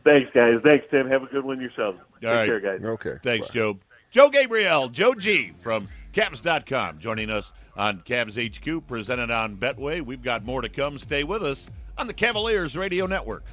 Thanks, 0.04 0.30
guys. 0.34 0.60
Thanks, 0.64 0.86
Tim. 0.92 1.10
Have 1.10 1.24
a 1.24 1.28
good 1.28 1.46
one 1.46 1.62
yourselves. 1.62 2.00
Take 2.22 2.30
right. 2.30 2.50
care, 2.50 2.60
guys. 2.60 2.84
Okay. 2.84 3.16
Thanks, 3.24 3.48
bye. 3.48 3.54
Joe. 3.54 3.80
Joe 4.12 4.30
Gabriel, 4.30 4.90
Joe 4.90 5.16
G 5.16 5.54
from 5.62 5.88
Cavs.com, 6.14 7.00
joining 7.00 7.30
us 7.30 7.52
on 7.76 8.02
Cavs 8.02 8.38
HQ, 8.38 8.86
presented 8.86 9.32
on 9.32 9.58
Betway. 9.58 10.06
We've 10.06 10.22
got 10.22 10.46
more 10.46 10.62
to 10.62 10.70
come. 10.70 11.00
Stay 11.00 11.24
with 11.24 11.42
us 11.42 11.68
on 11.98 12.08
the 12.08 12.14
Cavaliers 12.14 12.78
Radio 12.78 13.08
Network. 13.08 13.44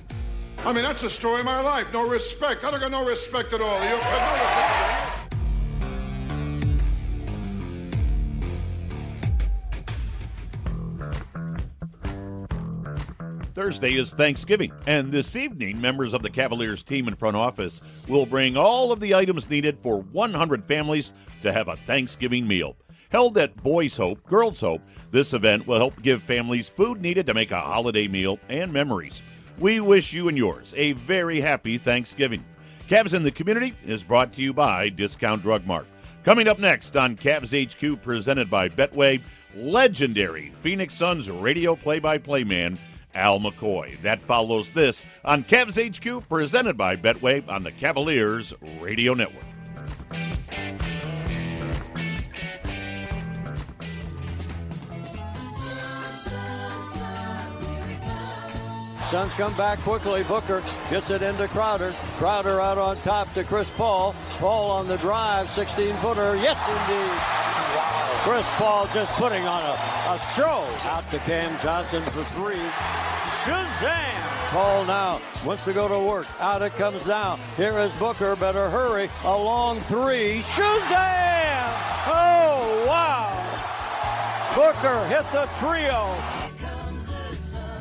I 0.62 0.74
mean, 0.74 0.84
that's 0.84 1.00
the 1.00 1.08
story 1.08 1.40
of 1.40 1.46
my 1.46 1.60
life. 1.60 1.90
No 1.90 2.06
respect. 2.06 2.64
I 2.64 2.70
don't 2.70 2.80
got 2.80 2.90
no 2.90 3.06
respect 3.06 3.54
at 3.54 3.62
all. 3.62 3.82
You 3.82 3.96
have 3.96 4.02
no 4.02 4.32
respect. 4.32 4.90
Thursday 13.54 13.94
is 13.94 14.10
Thanksgiving, 14.10 14.72
and 14.86 15.10
this 15.10 15.34
evening, 15.34 15.80
members 15.80 16.12
of 16.12 16.22
the 16.22 16.30
Cavaliers 16.30 16.82
team 16.82 17.08
and 17.08 17.18
front 17.18 17.36
office 17.36 17.80
will 18.06 18.26
bring 18.26 18.56
all 18.56 18.92
of 18.92 19.00
the 19.00 19.14
items 19.14 19.48
needed 19.48 19.78
for 19.82 20.02
100 20.12 20.64
families 20.66 21.14
to 21.42 21.52
have 21.52 21.68
a 21.68 21.76
Thanksgiving 21.76 22.46
meal. 22.46 22.76
Held 23.10 23.38
at 23.38 23.56
Boys 23.62 23.96
Hope, 23.96 24.22
Girls 24.26 24.60
Hope, 24.60 24.82
this 25.10 25.32
event 25.32 25.66
will 25.66 25.78
help 25.78 26.00
give 26.02 26.22
families 26.22 26.68
food 26.68 27.00
needed 27.00 27.26
to 27.26 27.34
make 27.34 27.50
a 27.50 27.60
holiday 27.60 28.06
meal 28.06 28.38
and 28.48 28.72
memories. 28.72 29.22
We 29.60 29.78
wish 29.80 30.14
you 30.14 30.28
and 30.28 30.38
yours 30.38 30.72
a 30.74 30.92
very 30.92 31.38
happy 31.38 31.76
Thanksgiving. 31.76 32.42
Cavs 32.88 33.12
in 33.12 33.22
the 33.22 33.30
Community 33.30 33.74
is 33.84 34.02
brought 34.02 34.32
to 34.32 34.40
you 34.40 34.54
by 34.54 34.88
Discount 34.88 35.42
Drug 35.42 35.66
Mart. 35.66 35.86
Coming 36.24 36.48
up 36.48 36.58
next 36.58 36.96
on 36.96 37.14
Cavs 37.14 37.52
HQ, 37.52 38.00
presented 38.00 38.48
by 38.48 38.70
Betway, 38.70 39.20
legendary 39.54 40.48
Phoenix 40.62 40.94
Suns 40.94 41.28
radio 41.28 41.76
play 41.76 41.98
by 41.98 42.16
play 42.16 42.42
man, 42.42 42.78
Al 43.14 43.38
McCoy. 43.38 44.00
That 44.00 44.22
follows 44.22 44.70
this 44.70 45.04
on 45.26 45.44
Cavs 45.44 45.76
HQ, 45.76 46.26
presented 46.26 46.78
by 46.78 46.96
Betway 46.96 47.46
on 47.46 47.62
the 47.62 47.72
Cavaliers 47.72 48.54
Radio 48.80 49.12
Network. 49.12 49.49
Suns 59.10 59.34
come 59.34 59.52
back 59.56 59.80
quickly. 59.80 60.22
Booker 60.22 60.62
gets 60.88 61.10
it 61.10 61.20
into 61.20 61.48
Crowder. 61.48 61.90
Crowder 62.18 62.60
out 62.60 62.78
on 62.78 62.96
top 62.98 63.32
to 63.34 63.42
Chris 63.42 63.68
Paul. 63.72 64.14
Paul 64.38 64.70
on 64.70 64.86
the 64.86 64.98
drive, 64.98 65.50
16 65.50 65.96
footer. 65.96 66.36
Yes, 66.36 66.56
indeed. 66.68 67.18
Chris 68.22 68.46
Paul 68.50 68.86
just 68.94 69.10
putting 69.14 69.42
on 69.48 69.64
a, 69.64 70.14
a 70.14 70.20
show. 70.36 70.64
Out 70.88 71.10
to 71.10 71.18
Cam 71.18 71.58
Johnson 71.60 72.02
for 72.02 72.22
three. 72.36 72.62
Shazam! 73.42 74.50
Paul 74.50 74.84
now 74.84 75.20
wants 75.44 75.64
to 75.64 75.72
go 75.72 75.88
to 75.88 75.98
work. 75.98 76.28
Out 76.40 76.62
it 76.62 76.76
comes 76.76 77.04
now. 77.04 77.34
Here 77.56 77.76
is 77.80 77.92
Booker. 77.94 78.36
Better 78.36 78.70
hurry. 78.70 79.08
A 79.24 79.36
long 79.36 79.80
three. 79.80 80.42
Shazam! 80.42 81.72
Oh, 82.06 82.84
wow! 82.86 83.34
Booker 84.54 85.04
hit 85.08 85.24
the 85.32 85.48
trio. 85.58 86.39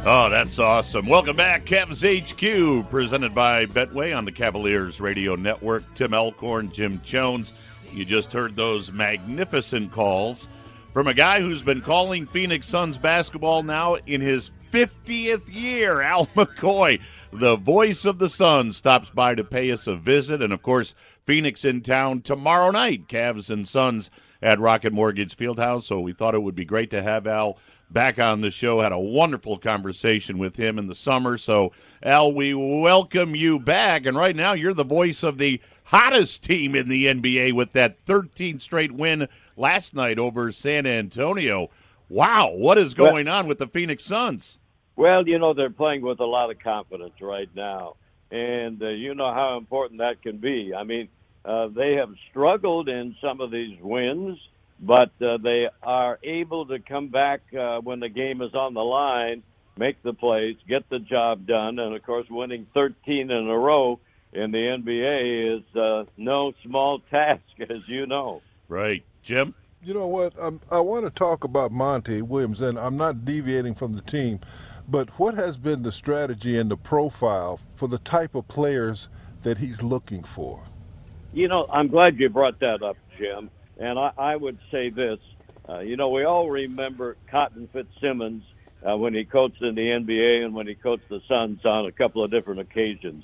Oh, 0.05 0.29
that's 0.29 0.57
awesome. 0.59 1.07
Welcome 1.07 1.35
back, 1.35 1.65
Cavs 1.65 2.01
HQ, 2.01 2.89
presented 2.89 3.35
by 3.35 3.65
Betway 3.65 4.17
on 4.17 4.23
the 4.23 4.31
Cavaliers 4.31 5.01
Radio 5.01 5.35
Network. 5.35 5.83
Tim 5.93 6.13
Alcorn, 6.13 6.71
Jim 6.71 7.01
Jones. 7.03 7.51
You 7.91 8.05
just 8.05 8.31
heard 8.31 8.55
those 8.55 8.93
magnificent 8.93 9.91
calls 9.91 10.47
from 10.93 11.07
a 11.07 11.13
guy 11.13 11.41
who's 11.41 11.61
been 11.61 11.81
calling 11.81 12.25
Phoenix 12.25 12.65
Suns 12.65 12.97
basketball 12.97 13.61
now 13.61 13.95
in 13.95 14.21
his 14.21 14.51
50th 14.71 15.53
year, 15.53 16.01
Al 16.01 16.27
McCoy. 16.27 17.01
The 17.33 17.57
voice 17.57 18.05
of 18.05 18.19
the 18.19 18.29
Suns 18.29 18.77
stops 18.77 19.09
by 19.09 19.35
to 19.35 19.43
pay 19.43 19.69
us 19.69 19.85
a 19.85 19.97
visit. 19.97 20.41
And 20.41 20.53
of 20.53 20.61
course, 20.61 20.95
Phoenix 21.25 21.65
in 21.65 21.81
town 21.81 22.21
tomorrow 22.21 22.71
night, 22.71 23.09
Cavs 23.09 23.49
and 23.49 23.67
Suns 23.67 24.09
at 24.41 24.59
Rocket 24.59 24.93
Mortgage 24.93 25.35
Fieldhouse. 25.35 25.83
So 25.83 25.99
we 25.99 26.13
thought 26.13 26.35
it 26.35 26.41
would 26.41 26.55
be 26.55 26.65
great 26.65 26.89
to 26.91 27.03
have 27.03 27.27
Al 27.27 27.57
back 27.91 28.19
on 28.19 28.41
the 28.41 28.51
show. 28.51 28.79
Had 28.79 28.91
a 28.91 28.99
wonderful 28.99 29.57
conversation 29.57 30.37
with 30.37 30.55
him 30.55 30.77
in 30.79 30.87
the 30.87 30.95
summer. 30.95 31.37
So, 31.37 31.71
Al, 32.03 32.33
we 32.33 32.53
welcome 32.53 33.35
you 33.35 33.59
back. 33.59 34.05
And 34.05 34.17
right 34.17 34.35
now, 34.35 34.53
you're 34.53 34.73
the 34.73 34.83
voice 34.83 35.23
of 35.23 35.37
the 35.37 35.61
hottest 35.83 36.43
team 36.43 36.75
in 36.75 36.87
the 36.87 37.05
NBA 37.05 37.53
with 37.53 37.73
that 37.73 38.05
13th 38.05 38.61
straight 38.61 38.91
win 38.91 39.27
last 39.57 39.95
night 39.95 40.19
over 40.19 40.51
San 40.51 40.85
Antonio. 40.85 41.69
Wow, 42.09 42.51
what 42.51 42.77
is 42.77 42.93
going 42.93 43.27
on 43.27 43.47
with 43.47 43.59
the 43.59 43.67
Phoenix 43.67 44.03
Suns? 44.03 44.57
Well, 44.95 45.27
you 45.27 45.39
know, 45.39 45.53
they're 45.53 45.69
playing 45.69 46.01
with 46.01 46.19
a 46.19 46.25
lot 46.25 46.51
of 46.51 46.59
confidence 46.59 47.21
right 47.21 47.49
now. 47.55 47.95
And 48.31 48.81
uh, 48.83 48.89
you 48.89 49.15
know 49.15 49.33
how 49.33 49.57
important 49.57 49.99
that 49.99 50.21
can 50.21 50.37
be. 50.37 50.73
I 50.75 50.83
mean, 50.83 51.09
uh, 51.45 51.67
they 51.67 51.95
have 51.95 52.13
struggled 52.29 52.89
in 52.89 53.15
some 53.21 53.41
of 53.41 53.49
these 53.49 53.79
wins, 53.81 54.39
but 54.81 55.11
uh, 55.21 55.37
they 55.37 55.69
are 55.83 56.19
able 56.23 56.65
to 56.67 56.79
come 56.79 57.07
back 57.09 57.41
uh, 57.53 57.79
when 57.79 57.99
the 57.99 58.09
game 58.09 58.41
is 58.41 58.53
on 58.53 58.73
the 58.73 58.83
line, 58.83 59.43
make 59.77 60.01
the 60.03 60.13
plays, 60.13 60.55
get 60.67 60.89
the 60.89 60.99
job 60.99 61.45
done. 61.45 61.79
And, 61.79 61.95
of 61.95 62.03
course, 62.03 62.29
winning 62.29 62.65
13 62.73 63.29
in 63.31 63.49
a 63.49 63.57
row 63.57 63.99
in 64.31 64.51
the 64.51 64.57
NBA 64.57 65.57
is 65.57 65.75
uh, 65.75 66.05
no 66.17 66.53
small 66.63 66.99
task, 67.11 67.41
as 67.69 67.87
you 67.87 68.05
know. 68.05 68.41
Right. 68.67 69.03
Jim? 69.23 69.53
You 69.81 69.93
know 69.93 70.07
what? 70.07 70.37
Um, 70.39 70.59
I 70.69 70.79
want 70.81 71.05
to 71.05 71.11
talk 71.11 71.45
about 71.45 71.71
Monty 71.71 72.21
Williams, 72.21 72.61
and 72.61 72.77
I'm 72.77 72.97
not 72.97 73.23
deviating 73.23 73.75
from 73.75 73.93
the 73.93 74.01
team, 74.01 74.39
But 74.89 75.09
what 75.19 75.35
has 75.35 75.55
been 75.55 75.83
the 75.83 75.91
strategy 75.91 76.57
and 76.57 76.69
the 76.69 76.75
profile 76.75 77.59
for 77.75 77.87
the 77.87 77.99
type 77.99 78.35
of 78.35 78.47
players 78.49 79.07
that 79.43 79.57
he's 79.57 79.81
looking 79.81 80.23
for? 80.23 80.61
You 81.31 81.47
know, 81.47 81.67
I'm 81.71 81.87
glad 81.87 82.19
you 82.19 82.27
brought 82.29 82.59
that 82.59 82.81
up, 82.81 82.97
Jim. 83.17 83.49
And 83.79 83.97
I, 83.97 84.11
I 84.17 84.35
would 84.35 84.59
say 84.71 84.89
this. 84.89 85.19
Uh, 85.67 85.79
you 85.79 85.97
know, 85.97 86.09
we 86.09 86.23
all 86.23 86.49
remember 86.49 87.17
Cotton 87.29 87.69
Fitzsimmons 87.71 88.43
uh, 88.87 88.97
when 88.97 89.13
he 89.13 89.25
coached 89.25 89.61
in 89.61 89.75
the 89.75 89.87
NBA 89.87 90.43
and 90.43 90.53
when 90.53 90.67
he 90.67 90.75
coached 90.75 91.09
the 91.09 91.21
Suns 91.27 91.65
on 91.65 91.85
a 91.85 91.91
couple 91.91 92.23
of 92.23 92.31
different 92.31 92.59
occasions. 92.59 93.23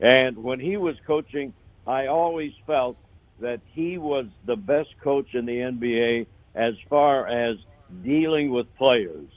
And 0.00 0.42
when 0.42 0.60
he 0.60 0.76
was 0.76 0.96
coaching, 1.06 1.54
I 1.86 2.06
always 2.06 2.52
felt 2.66 2.98
that 3.40 3.60
he 3.72 3.98
was 3.98 4.26
the 4.44 4.56
best 4.56 4.90
coach 5.02 5.34
in 5.34 5.46
the 5.46 5.58
NBA 5.58 6.26
as 6.54 6.74
far 6.88 7.26
as 7.26 7.56
dealing 8.02 8.50
with 8.50 8.74
players. 8.76 9.28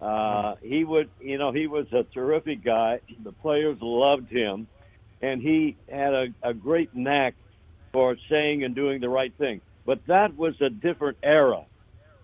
Uh, 0.00 0.54
he 0.62 0.84
would, 0.84 1.10
you 1.20 1.38
know, 1.38 1.52
he 1.52 1.66
was 1.66 1.86
a 1.92 2.04
terrific 2.04 2.62
guy. 2.62 3.00
The 3.24 3.32
players 3.32 3.78
loved 3.80 4.30
him, 4.30 4.68
and 5.20 5.42
he 5.42 5.76
had 5.90 6.14
a, 6.14 6.28
a 6.42 6.54
great 6.54 6.94
knack 6.94 7.34
for 7.92 8.16
saying 8.28 8.64
and 8.64 8.74
doing 8.74 9.00
the 9.00 9.08
right 9.08 9.34
thing. 9.36 9.60
But 9.88 10.04
that 10.06 10.36
was 10.36 10.54
a 10.60 10.68
different 10.68 11.16
era. 11.22 11.62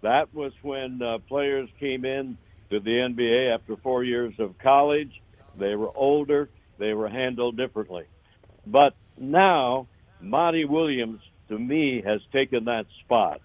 That 0.03 0.35
was 0.35 0.53
when 0.61 1.01
uh, 1.01 1.17
players 1.27 1.71
came 1.81 2.05
in 2.05 2.37
to 2.69 2.79
the 2.79 2.91
NBA 2.91 3.55
after 3.55 3.79
four 3.79 4.05
years 4.05 4.35
of 4.39 4.59
college. 4.59 5.23
They 5.59 5.75
were 5.75 5.91
older. 5.95 6.51
They 6.79 6.93
were 6.93 7.09
handled 7.09 7.57
differently. 7.57 8.05
But 8.67 8.95
now, 9.17 9.87
Monty 10.21 10.67
Williams, 10.67 11.23
to 11.49 11.59
me, 11.59 12.03
has 12.03 12.21
taken 12.35 12.67
that 12.67 12.85
spot. 13.01 13.41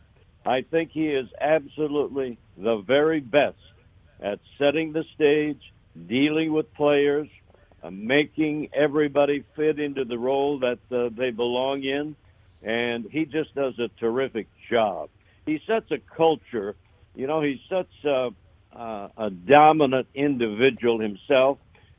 I 0.46 0.64
think 0.64 0.92
he 0.92 1.08
is 1.08 1.30
absolutely 1.40 2.38
the 2.58 2.80
very 2.80 3.22
best 3.22 3.56
at 4.20 4.42
setting 4.58 4.92
the 4.92 5.06
stage, 5.16 5.62
dealing 6.08 6.52
with 6.52 6.74
players, 6.74 7.30
uh, 7.82 7.90
making 7.90 8.68
everybody 8.74 9.46
fit 9.56 9.80
into 9.80 10.04
the 10.04 10.20
role 10.20 10.60
that 10.60 10.80
uh, 10.92 11.08
they 11.16 11.32
belong 11.32 11.84
in. 11.84 12.18
And 12.64 13.06
he 13.10 13.26
just 13.26 13.56
does 13.56 13.78
a 13.80 13.88
terrific 14.00 14.48
job. 14.70 15.10
He 15.46 15.62
sets 15.66 15.92
a 15.92 16.00
culture. 16.00 16.76
You 17.16 17.28
know, 17.28 17.42
he's 17.42 17.60
such 17.70 17.90
a, 18.04 18.32
uh, 18.76 19.08
a 19.18 19.30
dominant 19.30 20.08
individual 20.14 21.00
himself. 21.00 21.58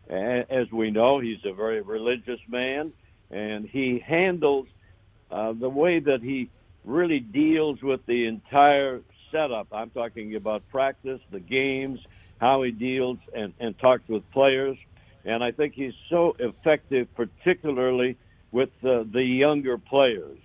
As 0.08 0.70
we 0.72 0.90
know, 0.90 1.20
he's 1.20 1.44
a 1.44 1.52
very 1.52 1.82
religious 1.82 2.40
man, 2.48 2.92
and 3.30 3.64
he 3.64 4.00
handles 4.00 4.66
uh, 5.30 5.52
the 5.52 5.70
way 5.70 6.00
that 6.00 6.20
he 6.20 6.50
really 6.84 7.20
deals 7.20 7.80
with 7.80 8.04
the 8.06 8.26
entire 8.26 9.02
setup. 9.30 9.68
I'm 9.72 9.90
talking 9.90 10.34
about 10.34 10.68
practice, 10.70 11.20
the 11.30 11.38
games, 11.40 12.00
how 12.40 12.62
he 12.62 12.72
deals 12.72 13.18
and, 13.34 13.52
and 13.60 13.78
talks 13.78 14.08
with 14.08 14.28
players. 14.32 14.76
And 15.24 15.44
I 15.44 15.52
think 15.52 15.74
he's 15.74 15.94
so 16.08 16.34
effective, 16.38 17.14
particularly 17.14 18.16
with 18.50 18.70
uh, 18.82 19.04
the 19.10 19.22
younger 19.22 19.78
players. 19.78 20.38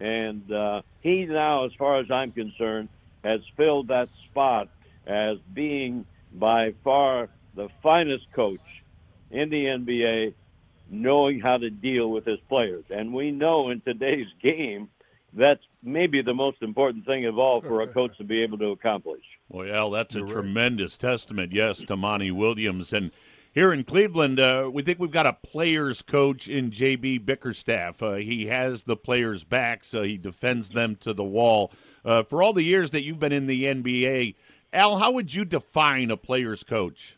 And 0.00 0.50
uh, 0.50 0.82
he 1.00 1.24
now, 1.26 1.64
as 1.64 1.72
far 1.74 1.96
as 1.98 2.10
I'm 2.10 2.32
concerned, 2.32 2.88
has 3.22 3.40
filled 3.56 3.88
that 3.88 4.08
spot 4.24 4.68
as 5.06 5.38
being 5.52 6.04
by 6.32 6.74
far 6.82 7.28
the 7.54 7.68
finest 7.82 8.30
coach 8.32 8.60
in 9.30 9.50
the 9.50 9.66
NBA, 9.66 10.34
knowing 10.90 11.40
how 11.40 11.58
to 11.58 11.70
deal 11.70 12.10
with 12.10 12.24
his 12.24 12.40
players. 12.48 12.84
And 12.90 13.12
we 13.12 13.30
know 13.30 13.70
in 13.70 13.80
today's 13.80 14.28
game 14.42 14.88
that's 15.32 15.64
maybe 15.82 16.22
the 16.22 16.34
most 16.34 16.62
important 16.62 17.04
thing 17.06 17.24
of 17.24 17.38
all 17.38 17.60
for 17.60 17.82
a 17.82 17.86
coach 17.92 18.16
to 18.18 18.24
be 18.24 18.42
able 18.42 18.58
to 18.58 18.68
accomplish. 18.68 19.22
Well, 19.48 19.66
yeah, 19.66 19.88
that's 19.92 20.14
a 20.14 20.18
You're 20.18 20.28
tremendous 20.28 20.92
right. 21.02 21.10
testament, 21.10 21.52
yes, 21.52 21.78
to 21.84 21.96
Monty 21.96 22.30
Williams. 22.30 22.92
And 22.92 23.10
here 23.54 23.72
in 23.72 23.84
Cleveland, 23.84 24.40
uh, 24.40 24.68
we 24.72 24.82
think 24.82 24.98
we've 24.98 25.10
got 25.10 25.26
a 25.26 25.32
players 25.32 26.02
coach 26.02 26.48
in 26.48 26.70
J.B. 26.70 27.18
Bickerstaff. 27.18 28.02
Uh, 28.02 28.14
he 28.14 28.46
has 28.46 28.82
the 28.82 28.96
players' 28.96 29.44
back, 29.44 29.84
so 29.84 30.02
he 30.02 30.18
defends 30.18 30.68
them 30.68 30.96
to 30.96 31.14
the 31.14 31.24
wall. 31.24 31.72
Uh, 32.04 32.22
for 32.22 32.42
all 32.42 32.52
the 32.52 32.62
years 32.62 32.90
that 32.90 33.04
you've 33.04 33.20
been 33.20 33.32
in 33.32 33.46
the 33.46 33.64
NBA, 33.64 34.34
Al, 34.72 34.98
how 34.98 35.12
would 35.12 35.32
you 35.32 35.44
define 35.44 36.10
a 36.10 36.16
players' 36.16 36.64
coach? 36.64 37.16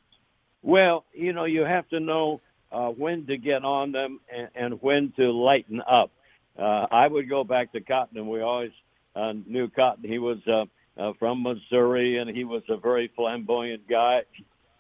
Well, 0.63 1.05
you 1.13 1.33
know, 1.33 1.45
you 1.45 1.63
have 1.63 1.89
to 1.89 2.01
know 2.01 2.41
uh, 2.71 2.91
when 2.91 3.27
to 3.27 3.37
get 3.37 3.65
on 3.65 3.93
them 3.93 4.21
and, 4.33 4.49
and 4.55 4.83
when 4.83 5.13
to 5.13 5.33
lighten 5.33 5.83
up 5.87 6.11
uh, 6.59 6.87
I 6.91 7.07
would 7.07 7.29
go 7.29 7.45
back 7.45 7.73
to 7.73 7.81
Cotton, 7.81 8.19
and 8.19 8.29
we 8.29 8.41
always 8.41 8.73
uh, 9.15 9.35
knew 9.47 9.69
Cotton. 9.69 10.09
He 10.09 10.19
was 10.19 10.39
uh, 10.47 10.65
uh, 10.97 11.13
from 11.19 11.43
Missouri, 11.43 12.17
and 12.17 12.31
he 12.31 12.45
was 12.45 12.63
a 12.69 12.77
very 12.77 13.09
flamboyant 13.15 13.89
guy. 13.89 14.23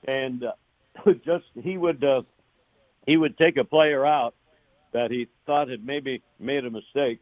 And 0.04 0.44
uh, 0.44 0.52
just 1.24 1.44
he 1.62 1.76
would 1.76 2.02
uh, 2.04 2.22
he 3.06 3.16
would 3.16 3.36
take 3.38 3.56
a 3.56 3.64
player 3.64 4.04
out 4.04 4.34
that 4.92 5.10
he 5.10 5.28
thought 5.46 5.68
had 5.68 5.84
maybe 5.84 6.22
made 6.38 6.64
a 6.64 6.70
mistake, 6.70 7.20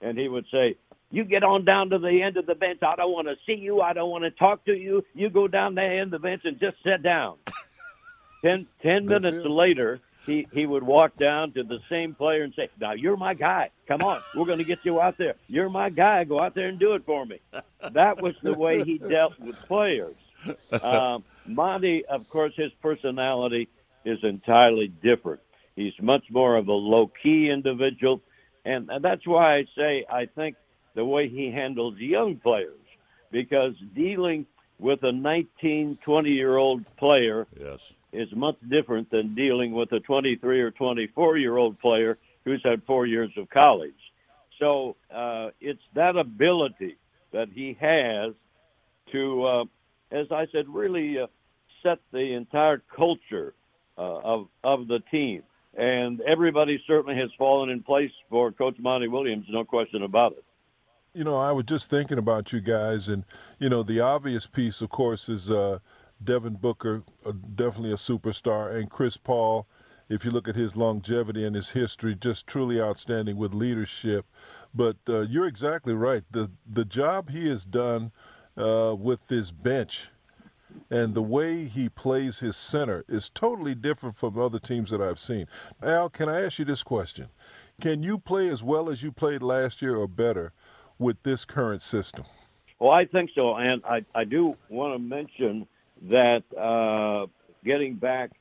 and 0.00 0.18
he 0.18 0.28
would 0.28 0.46
say, 0.50 0.76
"You 1.10 1.24
get 1.24 1.42
on 1.42 1.64
down 1.64 1.90
to 1.90 1.98
the 1.98 2.22
end 2.22 2.36
of 2.36 2.46
the 2.46 2.54
bench. 2.54 2.82
I 2.82 2.96
don't 2.96 3.12
want 3.12 3.28
to 3.28 3.36
see 3.46 3.54
you. 3.54 3.80
I 3.80 3.92
don't 3.92 4.10
want 4.10 4.24
to 4.24 4.30
talk 4.30 4.64
to 4.66 4.76
you. 4.76 5.04
You 5.14 5.30
go 5.30 5.48
down 5.48 5.74
there 5.74 5.90
end 5.92 6.14
of 6.14 6.22
the 6.22 6.26
bench 6.28 6.44
and 6.44 6.58
just 6.58 6.76
sit 6.82 7.02
down." 7.02 7.36
ten 8.42 8.66
ten 8.82 9.06
minutes 9.06 9.46
later 9.46 10.00
he 10.26 10.46
he 10.52 10.66
would 10.66 10.82
walk 10.82 11.16
down 11.16 11.52
to 11.52 11.62
the 11.62 11.80
same 11.88 12.14
player 12.14 12.42
and 12.42 12.54
say, 12.54 12.68
"Now 12.80 12.92
you're 12.92 13.16
my 13.16 13.34
guy. 13.34 13.70
Come 13.86 14.02
on, 14.02 14.22
we're 14.34 14.46
going 14.46 14.58
to 14.58 14.64
get 14.64 14.80
you 14.84 15.00
out 15.00 15.18
there. 15.18 15.34
You're 15.48 15.68
my 15.68 15.90
guy. 15.90 16.24
Go 16.24 16.40
out 16.40 16.54
there 16.54 16.68
and 16.68 16.78
do 16.78 16.94
it 16.94 17.04
for 17.04 17.24
me." 17.24 17.40
That 17.92 18.20
was 18.20 18.34
the 18.42 18.54
way 18.54 18.82
he 18.84 18.98
dealt 18.98 19.38
with 19.38 19.56
players. 19.62 20.16
Um, 20.82 21.24
Monty, 21.46 22.04
of 22.06 22.28
course, 22.28 22.52
his 22.56 22.72
personality 22.82 23.68
is 24.04 24.18
entirely 24.22 24.88
different. 25.02 25.40
He's 25.76 25.92
much 26.00 26.24
more 26.30 26.56
of 26.56 26.68
a 26.68 26.72
low 26.72 27.10
key 27.22 27.50
individual, 27.50 28.20
and, 28.64 28.90
and 28.90 29.04
that's 29.04 29.26
why 29.26 29.56
I 29.56 29.66
say 29.76 30.04
I 30.10 30.26
think 30.26 30.56
the 30.94 31.04
way 31.04 31.28
he 31.28 31.50
handles 31.50 31.96
young 31.98 32.36
players, 32.36 32.80
because 33.30 33.74
dealing 33.94 34.46
with 34.78 35.02
a 35.04 35.12
19, 35.12 35.98
20 36.04 36.30
year 36.30 36.56
old 36.56 36.84
player 36.96 37.46
yes 37.58 37.80
is 38.14 38.32
much 38.34 38.56
different 38.68 39.10
than 39.10 39.34
dealing 39.34 39.72
with 39.72 39.92
a 39.92 40.00
23 40.00 40.60
or 40.60 40.70
24 40.70 41.36
year 41.36 41.56
old 41.56 41.78
player 41.80 42.16
who's 42.44 42.62
had 42.62 42.82
four 42.84 43.06
years 43.06 43.30
of 43.36 43.50
college. 43.50 43.92
So 44.58 44.96
uh, 45.12 45.50
it's 45.60 45.82
that 45.94 46.16
ability 46.16 46.96
that 47.32 47.48
he 47.52 47.76
has 47.80 48.32
to, 49.10 49.42
uh, 49.42 49.64
as 50.14 50.30
I 50.30 50.46
said, 50.52 50.68
really 50.68 51.18
uh, 51.18 51.26
set 51.82 51.98
the 52.12 52.32
entire 52.34 52.78
culture 52.78 53.54
uh, 53.98 54.18
of 54.18 54.48
of 54.62 54.88
the 54.88 55.00
team. 55.00 55.42
And 55.76 56.20
everybody 56.20 56.82
certainly 56.86 57.16
has 57.16 57.30
fallen 57.36 57.68
in 57.68 57.82
place 57.82 58.12
for 58.30 58.52
Coach 58.52 58.76
Monty 58.78 59.08
Williams, 59.08 59.46
no 59.48 59.64
question 59.64 60.02
about 60.02 60.32
it. 60.32 60.44
You 61.14 61.24
know, 61.24 61.36
I 61.36 61.50
was 61.50 61.64
just 61.66 61.90
thinking 61.90 62.18
about 62.18 62.52
you 62.52 62.60
guys, 62.60 63.08
and 63.08 63.24
you 63.58 63.68
know, 63.68 63.82
the 63.82 64.00
obvious 64.00 64.46
piece, 64.46 64.80
of 64.80 64.90
course, 64.90 65.28
is 65.28 65.50
uh, 65.50 65.78
Devin 66.22 66.54
Booker, 66.54 67.02
uh, 67.26 67.32
definitely 67.54 67.92
a 67.92 67.96
superstar, 67.96 68.74
and 68.74 68.90
Chris 68.90 69.16
Paul. 69.16 69.66
If 70.08 70.24
you 70.24 70.30
look 70.30 70.48
at 70.48 70.54
his 70.54 70.76
longevity 70.76 71.44
and 71.44 71.56
his 71.56 71.70
history, 71.70 72.14
just 72.14 72.46
truly 72.46 72.80
outstanding 72.80 73.36
with 73.36 73.54
leadership. 73.54 74.26
But 74.74 74.96
uh, 75.08 75.20
you're 75.22 75.46
exactly 75.46 75.94
right. 75.94 76.22
The 76.30 76.50
the 76.66 76.84
job 76.84 77.30
he 77.30 77.48
has 77.48 77.64
done 77.64 78.12
uh, 78.56 78.94
with 78.98 79.26
this 79.28 79.50
bench 79.50 80.08
and 80.90 81.14
the 81.14 81.22
way 81.22 81.64
he 81.64 81.88
plays 81.88 82.38
his 82.38 82.56
center 82.56 83.04
is 83.08 83.30
totally 83.30 83.74
different 83.74 84.16
from 84.16 84.38
other 84.38 84.58
teams 84.58 84.90
that 84.90 85.00
I've 85.00 85.20
seen. 85.20 85.46
Al, 85.82 86.10
can 86.10 86.28
I 86.28 86.44
ask 86.44 86.58
you 86.58 86.64
this 86.64 86.82
question? 86.82 87.28
Can 87.80 88.02
you 88.02 88.18
play 88.18 88.48
as 88.48 88.62
well 88.62 88.90
as 88.90 89.02
you 89.02 89.12
played 89.12 89.42
last 89.42 89.82
year 89.82 89.96
or 89.96 90.06
better 90.06 90.52
with 90.98 91.22
this 91.22 91.44
current 91.44 91.82
system? 91.82 92.24
Well, 92.78 92.92
I 92.92 93.04
think 93.04 93.30
so. 93.34 93.56
And 93.56 93.82
I, 93.84 94.04
I 94.14 94.24
do 94.24 94.56
want 94.68 94.94
to 94.94 94.98
mention 94.98 95.66
that 96.02 96.42
uh, 96.56 97.26
getting 97.64 97.94
back 97.94 98.32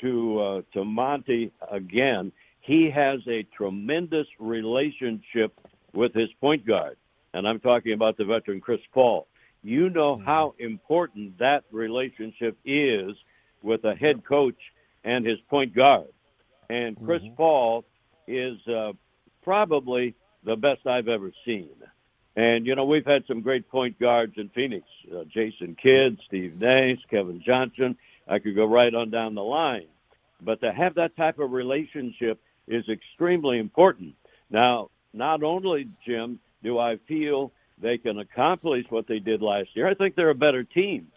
to 0.00 0.40
uh, 0.40 0.62
to 0.72 0.84
Monty 0.84 1.52
again, 1.70 2.32
he 2.60 2.90
has 2.90 3.20
a 3.28 3.42
tremendous 3.44 4.26
relationship 4.38 5.52
with 5.92 6.14
his 6.14 6.32
point 6.40 6.66
guard, 6.66 6.96
and 7.34 7.46
I'm 7.46 7.60
talking 7.60 7.92
about 7.92 8.16
the 8.16 8.24
veteran 8.24 8.60
Chris 8.60 8.80
Paul. 8.92 9.26
You 9.62 9.90
know 9.90 10.16
mm-hmm. 10.16 10.24
how 10.24 10.54
important 10.58 11.38
that 11.38 11.64
relationship 11.70 12.56
is 12.64 13.16
with 13.62 13.84
a 13.84 13.94
head 13.94 14.24
coach 14.24 14.58
and 15.04 15.24
his 15.24 15.38
point 15.48 15.74
guard, 15.74 16.08
and 16.68 16.96
Chris 17.04 17.22
mm-hmm. 17.22 17.34
Paul 17.34 17.84
is 18.26 18.66
uh, 18.66 18.92
probably 19.42 20.14
the 20.44 20.56
best 20.56 20.86
I've 20.86 21.08
ever 21.08 21.32
seen. 21.44 21.70
And, 22.34 22.66
you 22.66 22.74
know, 22.74 22.84
we've 22.84 23.06
had 23.06 23.24
some 23.26 23.42
great 23.42 23.68
point 23.68 23.98
guards 23.98 24.34
in 24.36 24.48
Phoenix 24.50 24.86
uh, 25.14 25.24
Jason 25.24 25.76
Kidd, 25.80 26.18
Steve 26.26 26.58
Nash, 26.58 26.98
Kevin 27.10 27.42
Johnson. 27.42 27.96
I 28.26 28.38
could 28.38 28.54
go 28.54 28.64
right 28.64 28.94
on 28.94 29.10
down 29.10 29.34
the 29.34 29.42
line. 29.42 29.88
But 30.40 30.60
to 30.62 30.72
have 30.72 30.94
that 30.94 31.16
type 31.16 31.38
of 31.38 31.52
relationship 31.52 32.40
is 32.66 32.88
extremely 32.88 33.58
important. 33.58 34.14
Now, 34.50 34.90
not 35.12 35.42
only, 35.42 35.88
Jim, 36.06 36.40
do 36.62 36.78
I 36.78 36.96
feel 37.08 37.52
they 37.82 37.98
can 37.98 38.20
accomplish 38.20 38.86
what 38.88 39.06
they 39.06 39.18
did 39.18 39.42
last 39.42 39.70
year, 39.74 39.88
I 39.88 39.94
think 39.94 40.14
they're 40.14 40.30
a 40.30 40.34
better 40.34 40.64
team. 40.64 41.08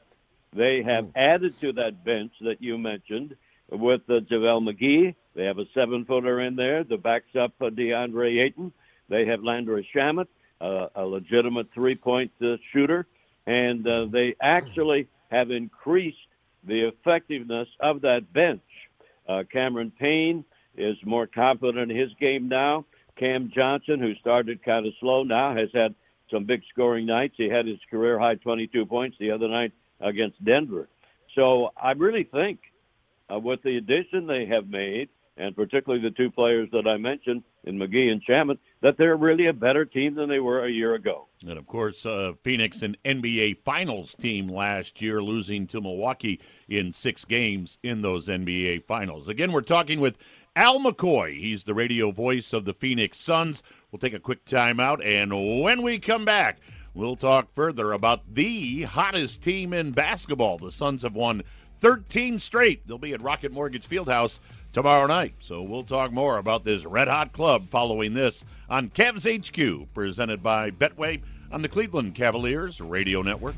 They 0.52 0.82
have 0.84 1.08
added 1.16 1.60
to 1.62 1.72
that 1.74 2.04
bench 2.04 2.34
that 2.42 2.62
you 2.62 2.78
mentioned 2.78 3.36
with 3.70 4.02
uh, 4.10 4.22
JaVale 4.22 4.74
McGee. 4.74 5.16
They 5.36 5.46
have 5.46 5.60
a 5.60 5.66
seven 5.74 6.06
footer 6.06 6.40
in 6.40 6.56
there 6.56 6.84
that 6.84 7.04
backs 7.04 7.36
up 7.36 7.54
uh, 7.62 7.66
DeAndre 7.66 8.42
Ayton. 8.42 8.74
They 9.10 9.26
have 9.26 9.44
Landry 9.44 9.88
Shamet, 9.94 10.28
uh, 10.60 10.88
a 10.96 11.06
legitimate 11.06 11.68
three 11.74 11.96
point 11.96 12.32
uh, 12.42 12.58
shooter. 12.72 13.06
And 13.46 13.88
uh, 13.88 14.06
they 14.06 14.36
actually 14.42 15.08
have 15.30 15.52
increased 15.52 16.18
the 16.64 16.88
effectiveness 16.88 17.68
of 17.80 18.02
that 18.02 18.32
bench. 18.34 18.64
Uh, 19.28 19.44
Cameron 19.52 19.92
Payne 19.92 20.44
is 20.76 20.98
more 21.04 21.28
confident 21.28 21.92
in 21.92 21.98
his 21.98 22.12
game 22.20 22.48
now. 22.48 22.86
Cam 23.18 23.52
Johnson, 23.54 24.00
who 24.00 24.16
started 24.16 24.64
kind 24.64 24.86
of 24.86 24.94
slow 25.00 25.24
now, 25.24 25.56
has 25.56 25.70
had 25.74 25.96
some 26.32 26.46
big 26.46 26.64
scoring 26.70 27.06
nights. 27.06 27.36
He 27.38 27.50
had 27.50 27.66
his 27.66 27.80
career 27.90 28.20
high 28.20 28.36
22 28.36 28.86
points 28.86 29.18
the 29.20 29.32
other 29.32 29.48
night 29.48 29.72
against 30.00 30.44
Denver. 30.44 30.88
So 31.34 31.72
I 31.76 31.92
really 31.92 32.24
think 32.24 32.60
uh, 33.32 33.40
with 33.40 33.62
the 33.64 33.78
addition 33.78 34.28
they 34.28 34.46
have 34.46 34.70
made, 34.70 35.10
and 35.38 35.56
particularly 35.56 36.02
the 36.02 36.12
two 36.12 36.32
players 36.32 36.70
that 36.72 36.88
I 36.88 36.98
mentioned 36.98 37.44
in 37.66 37.78
McGee 37.78 38.12
and 38.12 38.24
Shamet, 38.26 38.58
that 38.82 38.98
they're 38.98 39.18
really 39.18 39.48
a 39.48 39.54
better 39.54 39.84
team 39.84 40.16
than 40.16 40.30
they 40.30 40.40
were 40.40 40.64
a 40.64 40.72
year 40.72 40.94
ago. 40.94 41.28
And 41.42 41.58
of 41.58 41.68
course, 41.68 42.06
uh, 42.06 42.34
Phoenix, 42.44 42.82
an 42.84 42.96
NBA 43.04 43.58
Finals 43.66 44.16
team 44.16 44.48
last 44.48 45.02
year, 45.02 45.22
losing 45.22 45.68
to 45.68 45.82
Milwaukee 45.82 46.40
in 46.70 46.94
six 46.94 47.26
games 47.26 47.78
in 47.84 48.02
those 48.02 48.28
NBA 48.28 48.86
Finals. 48.86 49.28
Again, 49.28 49.52
we're 49.52 49.62
talking 49.62 50.00
with 50.00 50.18
Al 50.58 50.80
McCoy. 50.80 51.38
He's 51.38 51.66
the 51.66 51.74
radio 51.74 52.12
voice 52.12 52.54
of 52.54 52.64
the 52.64 52.74
Phoenix 52.74 53.18
Suns. 53.18 53.62
We'll 53.92 54.00
take 54.00 54.14
a 54.14 54.20
quick 54.20 54.46
timeout, 54.46 55.04
and 55.04 55.62
when 55.62 55.82
we 55.82 56.00
come 56.00 56.24
back, 56.24 56.60
we'll 56.94 57.18
talk 57.18 57.54
further 57.54 57.92
about 57.92 58.22
the 58.34 58.84
hottest 58.84 59.42
team 59.42 59.74
in 59.74 59.92
basketball. 59.92 60.58
The 60.58 60.72
Suns 60.72 61.04
have 61.04 61.14
won 61.14 61.44
13 61.82 62.40
straight. 62.40 62.88
They'll 62.88 62.98
be 62.98 63.14
at 63.14 63.22
Rocket 63.22 63.52
Mortgage 63.52 63.88
Fieldhouse 63.88 64.40
tomorrow 64.72 65.08
night. 65.08 65.34
So 65.42 65.62
we'll 65.62 65.84
talk 65.84 66.14
more 66.14 66.38
about 66.38 66.64
this 66.64 66.86
red 66.86 67.10
hot 67.10 67.34
club 67.34 67.70
following 67.70 68.14
this 68.14 68.46
on 68.70 68.90
Cavs 68.92 69.26
HQ, 69.26 69.94
presented 69.94 70.42
by 70.42 70.72
Betway 70.72 71.22
on 71.52 71.64
the 71.64 71.70
Cleveland 71.70 72.16
Cavaliers 72.16 72.80
Radio 72.80 73.22
Network. 73.22 73.56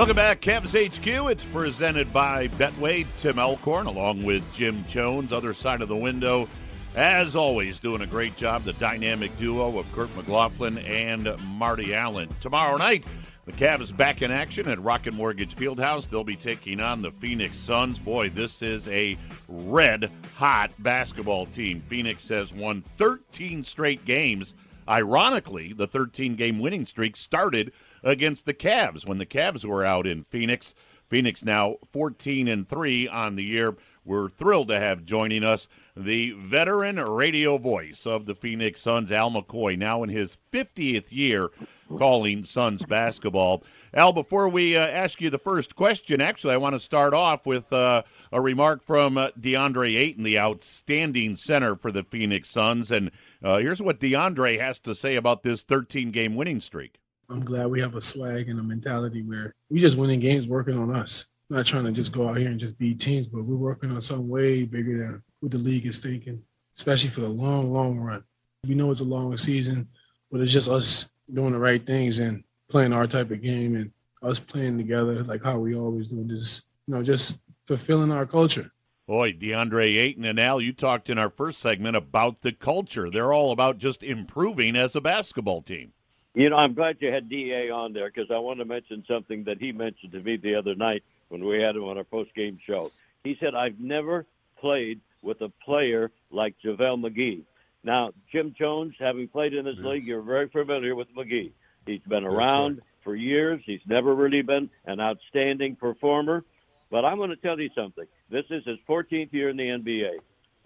Welcome 0.00 0.16
back, 0.16 0.40
Cavs 0.40 0.72
HQ. 0.72 1.30
It's 1.30 1.44
presented 1.44 2.10
by 2.10 2.48
Betway. 2.48 3.04
Tim 3.18 3.38
Alcorn, 3.38 3.86
along 3.86 4.22
with 4.22 4.42
Jim 4.54 4.82
Jones, 4.88 5.30
other 5.30 5.52
side 5.52 5.82
of 5.82 5.90
the 5.90 5.96
window. 5.96 6.48
As 6.96 7.36
always, 7.36 7.78
doing 7.78 8.00
a 8.00 8.06
great 8.06 8.34
job, 8.38 8.64
the 8.64 8.72
dynamic 8.72 9.36
duo 9.36 9.76
of 9.78 9.92
Kurt 9.92 10.08
McLaughlin 10.16 10.78
and 10.78 11.28
Marty 11.44 11.94
Allen. 11.94 12.30
Tomorrow 12.40 12.78
night, 12.78 13.04
the 13.44 13.52
Cavs 13.52 13.94
back 13.94 14.22
in 14.22 14.30
action 14.30 14.70
at 14.70 14.82
Rocket 14.82 15.12
Mortgage 15.12 15.54
Fieldhouse. 15.54 16.08
They'll 16.08 16.24
be 16.24 16.34
taking 16.34 16.80
on 16.80 17.02
the 17.02 17.10
Phoenix 17.10 17.58
Suns. 17.58 17.98
Boy, 17.98 18.30
this 18.30 18.62
is 18.62 18.88
a 18.88 19.18
red 19.48 20.10
hot 20.34 20.72
basketball 20.78 21.44
team. 21.44 21.82
Phoenix 21.90 22.26
has 22.28 22.54
won 22.54 22.80
13 22.96 23.64
straight 23.64 24.06
games. 24.06 24.54
Ironically, 24.88 25.74
the 25.74 25.86
13 25.86 26.36
game 26.36 26.58
winning 26.58 26.86
streak 26.86 27.18
started 27.18 27.72
against 28.02 28.46
the 28.46 28.54
Cavs 28.54 29.06
when 29.06 29.18
the 29.18 29.26
Cavs 29.26 29.64
were 29.64 29.84
out 29.84 30.06
in 30.06 30.24
Phoenix. 30.24 30.74
Phoenix 31.08 31.44
now 31.44 31.76
14 31.92 32.46
and 32.48 32.68
3 32.68 33.08
on 33.08 33.34
the 33.34 33.42
year. 33.42 33.76
We're 34.04 34.30
thrilled 34.30 34.68
to 34.68 34.78
have 34.78 35.04
joining 35.04 35.44
us 35.44 35.68
the 35.96 36.30
veteran 36.32 36.96
radio 36.96 37.58
voice 37.58 38.06
of 38.06 38.26
the 38.26 38.34
Phoenix 38.34 38.80
Suns, 38.80 39.12
Al 39.12 39.30
McCoy, 39.30 39.76
now 39.76 40.02
in 40.02 40.08
his 40.08 40.38
50th 40.52 41.10
year 41.10 41.50
calling 41.98 42.44
Suns 42.44 42.84
basketball. 42.84 43.64
Al, 43.92 44.12
before 44.12 44.48
we 44.48 44.76
uh, 44.76 44.86
ask 44.86 45.20
you 45.20 45.30
the 45.30 45.38
first 45.38 45.74
question, 45.74 46.20
actually, 46.20 46.54
I 46.54 46.58
want 46.58 46.74
to 46.74 46.80
start 46.80 47.12
off 47.12 47.44
with 47.44 47.70
uh, 47.72 48.02
a 48.32 48.40
remark 48.40 48.84
from 48.84 49.18
uh, 49.18 49.30
DeAndre 49.40 49.96
Ayton, 49.96 50.22
the 50.22 50.38
outstanding 50.38 51.36
center 51.36 51.76
for 51.76 51.90
the 51.92 52.04
Phoenix 52.04 52.48
Suns. 52.48 52.90
And 52.90 53.10
uh, 53.42 53.58
here's 53.58 53.82
what 53.82 54.00
DeAndre 54.00 54.60
has 54.60 54.78
to 54.80 54.94
say 54.94 55.16
about 55.16 55.42
this 55.42 55.62
13 55.62 56.12
game 56.12 56.36
winning 56.36 56.60
streak. 56.60 57.00
I'm 57.30 57.44
glad 57.44 57.68
we 57.68 57.80
have 57.80 57.94
a 57.94 58.02
swag 58.02 58.48
and 58.48 58.58
a 58.58 58.62
mentality 58.62 59.22
where 59.22 59.54
we 59.70 59.78
just 59.78 59.96
winning 59.96 60.18
games 60.18 60.48
working 60.48 60.76
on 60.76 60.94
us. 60.94 61.26
Not 61.48 61.64
trying 61.64 61.84
to 61.84 61.92
just 61.92 62.12
go 62.12 62.28
out 62.28 62.36
here 62.36 62.48
and 62.48 62.58
just 62.58 62.76
beat 62.76 63.00
teams, 63.00 63.26
but 63.26 63.44
we're 63.44 63.56
working 63.56 63.90
on 63.92 64.00
something 64.00 64.28
way 64.28 64.64
bigger 64.64 64.98
than 64.98 65.22
what 65.38 65.52
the 65.52 65.58
league 65.58 65.86
is 65.86 65.98
thinking, 65.98 66.42
especially 66.76 67.10
for 67.10 67.20
the 67.20 67.28
long, 67.28 67.72
long 67.72 67.98
run. 67.98 68.24
We 68.66 68.74
know 68.74 68.90
it's 68.90 69.00
a 69.00 69.04
long 69.04 69.36
season, 69.36 69.88
but 70.30 70.40
it's 70.40 70.52
just 70.52 70.68
us 70.68 71.08
doing 71.32 71.52
the 71.52 71.58
right 71.58 71.84
things 71.84 72.18
and 72.18 72.42
playing 72.68 72.92
our 72.92 73.06
type 73.06 73.30
of 73.30 73.42
game 73.42 73.76
and 73.76 73.90
us 74.22 74.38
playing 74.38 74.76
together 74.76 75.22
like 75.24 75.42
how 75.42 75.58
we 75.58 75.74
always 75.74 76.08
do. 76.08 76.24
Just 76.24 76.64
you 76.86 76.94
know, 76.94 77.02
just 77.02 77.38
fulfilling 77.66 78.12
our 78.12 78.26
culture. 78.26 78.70
Boy, 79.06 79.32
DeAndre 79.32 79.96
Ayton 79.96 80.24
and 80.24 80.38
Al, 80.38 80.60
you 80.60 80.72
talked 80.72 81.10
in 81.10 81.18
our 81.18 81.30
first 81.30 81.60
segment 81.60 81.96
about 81.96 82.42
the 82.42 82.52
culture. 82.52 83.10
They're 83.10 83.32
all 83.32 83.50
about 83.50 83.78
just 83.78 84.02
improving 84.02 84.76
as 84.76 84.94
a 84.94 85.00
basketball 85.00 85.62
team. 85.62 85.92
You 86.34 86.48
know, 86.48 86.56
I'm 86.56 86.74
glad 86.74 86.98
you 87.00 87.10
had 87.10 87.28
DA 87.28 87.70
on 87.70 87.92
there 87.92 88.08
because 88.08 88.30
I 88.30 88.38
want 88.38 88.60
to 88.60 88.64
mention 88.64 89.04
something 89.08 89.44
that 89.44 89.60
he 89.60 89.72
mentioned 89.72 90.12
to 90.12 90.20
me 90.20 90.36
the 90.36 90.54
other 90.54 90.76
night 90.76 91.02
when 91.28 91.44
we 91.44 91.60
had 91.60 91.74
him 91.74 91.84
on 91.84 91.98
our 91.98 92.04
post 92.04 92.34
game 92.34 92.58
show. 92.64 92.90
He 93.24 93.36
said, 93.40 93.54
I've 93.54 93.80
never 93.80 94.26
played 94.60 95.00
with 95.22 95.40
a 95.40 95.48
player 95.64 96.10
like 96.30 96.54
JaVale 96.64 97.04
McGee. 97.04 97.42
Now, 97.82 98.12
Jim 98.30 98.54
Jones, 98.56 98.94
having 98.98 99.26
played 99.26 99.54
in 99.54 99.64
this 99.64 99.76
yeah. 99.78 99.88
league, 99.88 100.06
you're 100.06 100.22
very 100.22 100.48
familiar 100.48 100.94
with 100.94 101.12
McGee. 101.16 101.52
He's 101.86 102.00
been 102.06 102.24
around 102.24 102.76
right. 102.76 102.84
for 103.02 103.16
years. 103.16 103.60
He's 103.64 103.80
never 103.86 104.14
really 104.14 104.42
been 104.42 104.70
an 104.84 105.00
outstanding 105.00 105.76
performer. 105.76 106.44
But 106.90 107.04
I'm 107.04 107.16
going 107.16 107.30
to 107.30 107.36
tell 107.36 107.58
you 107.58 107.70
something. 107.74 108.06
This 108.28 108.44
is 108.50 108.64
his 108.64 108.78
14th 108.88 109.32
year 109.32 109.48
in 109.48 109.56
the 109.56 109.68
NBA. 109.68 110.18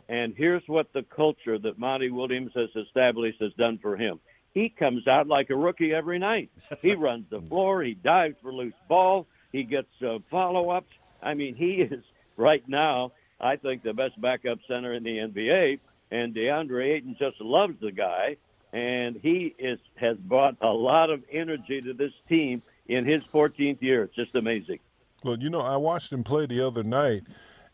And 0.08 0.34
here's 0.36 0.62
what 0.66 0.92
the 0.92 1.02
culture 1.04 1.58
that 1.58 1.78
Monty 1.78 2.10
Williams 2.10 2.52
has 2.54 2.68
established 2.76 3.40
has 3.40 3.52
done 3.54 3.78
for 3.78 3.96
him 3.96 4.20
he 4.54 4.68
comes 4.68 5.06
out 5.08 5.26
like 5.26 5.50
a 5.50 5.56
rookie 5.56 5.92
every 5.92 6.18
night. 6.18 6.50
He 6.80 6.94
runs 6.94 7.26
the 7.28 7.40
floor. 7.42 7.82
He 7.82 7.94
dives 7.94 8.36
for 8.40 8.52
loose 8.52 8.72
balls. 8.88 9.26
He 9.52 9.64
gets 9.64 9.90
uh, 10.02 10.20
follow-ups. 10.30 10.92
I 11.22 11.34
mean, 11.34 11.54
he 11.54 11.82
is 11.82 12.02
right 12.36 12.66
now, 12.68 13.12
I 13.40 13.56
think, 13.56 13.82
the 13.82 13.92
best 13.92 14.20
backup 14.20 14.60
center 14.66 14.92
in 14.92 15.02
the 15.02 15.18
NBA. 15.18 15.80
And 16.10 16.34
DeAndre 16.34 16.92
Ayton 16.92 17.16
just 17.18 17.40
loves 17.40 17.80
the 17.80 17.90
guy, 17.90 18.36
and 18.72 19.18
he 19.20 19.54
is 19.58 19.80
has 19.96 20.16
brought 20.16 20.56
a 20.60 20.72
lot 20.72 21.10
of 21.10 21.22
energy 21.32 21.80
to 21.80 21.92
this 21.92 22.12
team 22.28 22.62
in 22.86 23.04
his 23.04 23.24
14th 23.24 23.82
year. 23.82 24.04
It's 24.04 24.14
just 24.14 24.34
amazing. 24.34 24.78
Well, 25.24 25.38
you 25.38 25.50
know, 25.50 25.62
I 25.62 25.76
watched 25.76 26.12
him 26.12 26.22
play 26.22 26.46
the 26.46 26.64
other 26.64 26.82
night, 26.82 27.24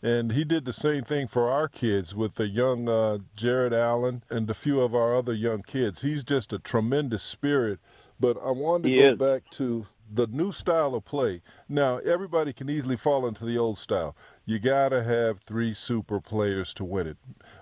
and 0.03 0.33
he 0.33 0.45
did 0.45 0.65
the 0.65 0.73
same 0.73 1.03
thing 1.03 1.29
for 1.29 1.51
our 1.51 1.69
kids 1.69 2.15
with 2.15 2.35
the 2.35 2.49
young 2.49 2.89
uh, 2.89 3.19
Jarrett 3.37 3.73
Allen 3.73 4.23
and 4.31 4.49
a 4.49 4.55
few 4.55 4.81
of 4.81 4.95
our 4.95 5.15
other 5.15 5.35
young 5.35 5.63
kids. 5.63 6.01
He's 6.01 6.23
just 6.23 6.53
a 6.53 6.59
tremendous 6.59 7.23
spirit. 7.23 7.79
But 8.19 8.37
I 8.43 8.51
wanted 8.51 8.85
to 8.85 8.89
he 8.91 8.99
go 8.99 9.13
is. 9.13 9.19
back 9.19 9.49
to 9.53 9.87
the 10.13 10.27
new 10.27 10.53
style 10.53 10.95
of 10.95 11.05
play. 11.05 11.41
Now, 11.69 11.99
everybody 11.99 12.53
can 12.53 12.69
easily 12.69 12.97
fall 12.97 13.27
into 13.27 13.45
the 13.45 13.57
old 13.59 13.79
style. 13.79 14.17
You 14.45 14.59
got 14.59 14.89
to 14.91 15.03
have 15.03 15.41
three 15.41 15.73
super 15.73 16.21
players 16.21 16.75
to 16.75 16.85
win 16.85 17.07
it. 17.07 17.17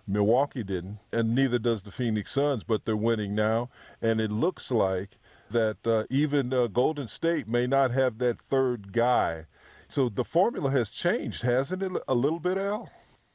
Milwaukee 0.07 0.65
didn't, 0.65 0.99
and 1.13 1.35
neither 1.35 1.59
does 1.59 1.83
the 1.83 1.91
Phoenix 1.91 2.33
Suns, 2.33 2.65
but 2.65 2.85
they're 2.85 2.97
winning 2.97 3.35
now. 3.35 3.69
And 4.01 4.21
it 4.21 4.31
looks 4.31 4.71
like 4.71 5.19
that 5.51 5.87
uh, 5.87 6.05
even 6.11 6.53
uh, 6.53 6.69
Golden 6.69 7.09
State 7.09 7.47
may 7.47 7.67
not 7.67 7.91
have 7.91 8.19
that 8.19 8.41
third 8.41 8.93
guy 8.93 9.47
so 9.89 10.09
the 10.09 10.25
formula 10.25 10.71
has 10.71 10.91
changed, 10.91 11.43
hasn't 11.43 11.83
it, 11.83 11.93
a 12.07 12.15
little 12.15 12.39
bit, 12.39 12.59
Al? 12.59 12.91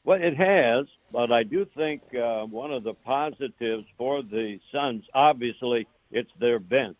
Well, 0.05 0.21
it 0.21 0.35
has, 0.35 0.85
but 1.11 1.31
I 1.31 1.43
do 1.43 1.65
think 1.65 2.01
uh, 2.13 2.45
one 2.45 2.71
of 2.71 2.83
the 2.83 2.93
positives 2.93 3.85
for 3.97 4.21
the 4.21 4.59
Suns, 4.71 5.05
obviously, 5.13 5.87
it's 6.11 6.31
their 6.39 6.59
bench. 6.59 6.97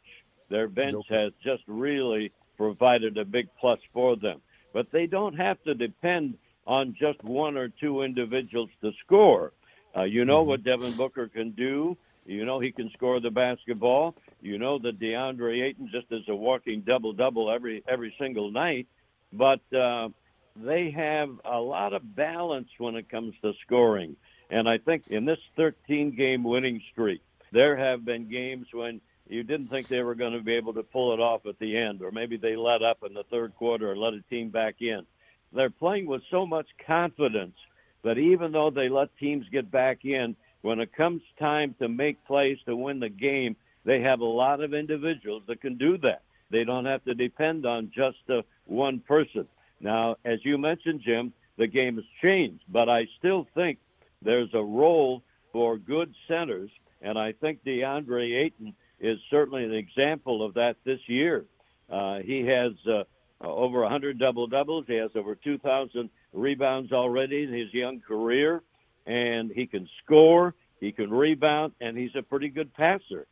Their 0.50 0.68
bench 0.68 1.06
has 1.10 1.34
just 1.44 1.63
really 1.68 2.32
provided 2.58 3.18
a 3.18 3.26
big 3.26 3.50
plus 3.60 3.80
for 3.92 4.16
them. 4.16 4.42
But 4.72 4.92
they 4.92 5.06
don't 5.06 5.36
have 5.36 5.62
to 5.63 5.76
depend 5.76 6.38
on 6.66 6.96
just 6.98 7.24
one 7.24 7.58
or 7.58 7.70
two 7.70 8.02
individuals 8.02 8.70
to 8.82 8.92
score. 9.06 9.52
Uh, 9.96 10.04
you 10.04 10.26
know 10.26 10.39
mm-hmm. 10.39 10.50
what 10.50 10.63
Devin 10.63 10.94
Booker 10.94 11.28
can 11.28 11.52
do. 11.52 11.97
You 12.26 12.45
know 12.45 12.60
he 12.60 12.72
can 12.72 12.89
score 12.91 13.20
the 13.20 13.32
basketball. 13.32 14.16
You 14.41 14.58
know 14.58 14.80
that 14.80 14.99
DeAndre 14.99 15.62
Ayton 15.62 15.89
just 15.91 16.08
is 16.12 16.28
a 16.30 16.36
walking 16.36 16.82
double 16.82 17.14
double 17.14 17.51
every 17.51 17.84
every 17.88 18.16
single 18.18 18.49
night 18.49 18.88
but 19.34 19.61
uh, 19.73 20.09
they 20.55 20.91
have 20.91 21.29
a 21.43 21.59
lot 21.59 21.93
of 21.93 22.15
balance 22.15 22.69
when 22.77 22.95
it 22.95 23.09
comes 23.09 23.34
to 23.41 23.53
scoring. 23.65 24.15
And 24.49 24.69
I 24.69 24.77
think 24.77 25.07
in 25.07 25.25
this 25.25 25.39
13 25.57 26.15
game 26.15 26.43
winning 26.43 26.81
streak, 26.91 27.21
there 27.51 27.75
have 27.75 28.05
been 28.05 28.29
games 28.29 28.67
when 28.71 29.01
you 29.27 29.43
didn't 29.43 29.67
think 29.67 29.88
they 29.88 30.03
were 30.03 30.15
going 30.15 30.34
to 30.34 30.41
be 30.41 30.53
able 30.53 30.73
to 30.73 30.84
pull 30.84 31.13
it 31.13 31.19
off 31.19 31.45
at 31.45 31.57
the 31.59 31.75
end, 31.77 32.01
or 32.01 32.11
maybe 32.11 32.38
they 32.38 32.55
let 32.55 32.84
up 32.84 33.03
in 33.03 33.13
the 33.13 33.23
third 33.23 33.55
quarter 33.55 33.91
and 33.91 33.99
let 33.99 34.13
a 34.13 34.21
team 34.29 34.49
back 34.49 34.81
in. 34.81 35.05
They're 35.51 35.69
playing 35.69 36.05
with 36.05 36.23
so 36.29 36.45
much 36.45 36.67
confidence 36.86 37.55
that 38.03 38.17
even 38.17 38.51
though 38.51 38.69
they 38.69 38.89
let 38.89 39.15
teams 39.17 39.47
get 39.49 39.71
back 39.71 40.05
in, 40.05 40.36
when 40.61 40.79
it 40.79 40.93
comes 40.93 41.21
time 41.39 41.75
to 41.79 41.88
make 41.88 42.25
plays 42.25 42.57
to 42.65 42.75
win 42.75 42.99
the 42.99 43.09
game, 43.09 43.55
they 43.86 44.01
have 44.01 44.21
a 44.21 44.25
lot 44.25 44.61
of 44.61 44.73
individuals 44.73 45.43
that 45.47 45.61
can 45.61 45.77
do 45.77 45.97
that. 45.99 46.21
They 46.50 46.64
don't 46.64 46.86
have 46.86 47.04
to 47.06 47.16
depend 47.16 47.66
on 47.66 47.91
just 47.94 48.20
uh, 48.30 48.41
one 48.66 49.00
person. 49.00 49.48
Now, 49.80 50.18
as 50.24 50.44
you 50.46 50.58
mentioned, 50.58 51.02
Jim, 51.02 51.34
the 51.58 51.68
game 51.68 51.96
has 51.96 52.06
changed, 52.22 52.64
but 52.70 52.89
I 52.89 53.08
still 53.20 53.48
think 53.54 53.80
there's 54.22 54.54
a 54.54 54.64
role 54.64 55.24
for 55.52 55.78
good 55.78 56.14
centers, 56.28 56.72
and 57.02 57.18
I 57.18 57.34
think 57.34 57.64
DeAndre 57.64 58.36
Ayton 58.38 58.74
is 59.00 59.20
certainly 59.30 59.66
an 59.66 59.74
example 59.74 60.44
of 60.44 60.54
that 60.56 60.78
this 60.84 61.00
year. 61.08 61.46
Uh, 61.89 62.20
he 62.20 62.46
has 62.46 62.72
uh, 62.88 63.04
over 63.41 63.82
100 63.82 64.18
double 64.18 64.48
doubles. 64.48 64.86
He 64.88 64.96
has 64.96 65.12
over 65.16 65.36
2,000 65.36 66.10
rebounds 66.32 66.91
already 66.91 67.44
in 67.44 67.54
his 67.54 67.74
young 67.74 68.00
career, 68.00 68.64
and 69.06 69.52
he 69.52 69.68
can 69.68 69.88
score, 70.04 70.56
he 70.80 70.91
can 70.91 71.12
rebound, 71.12 71.74
and 71.82 71.98
he's 71.98 72.16
a 72.16 72.24
pretty 72.24 72.50
good 72.50 72.74
passer. 72.74 73.28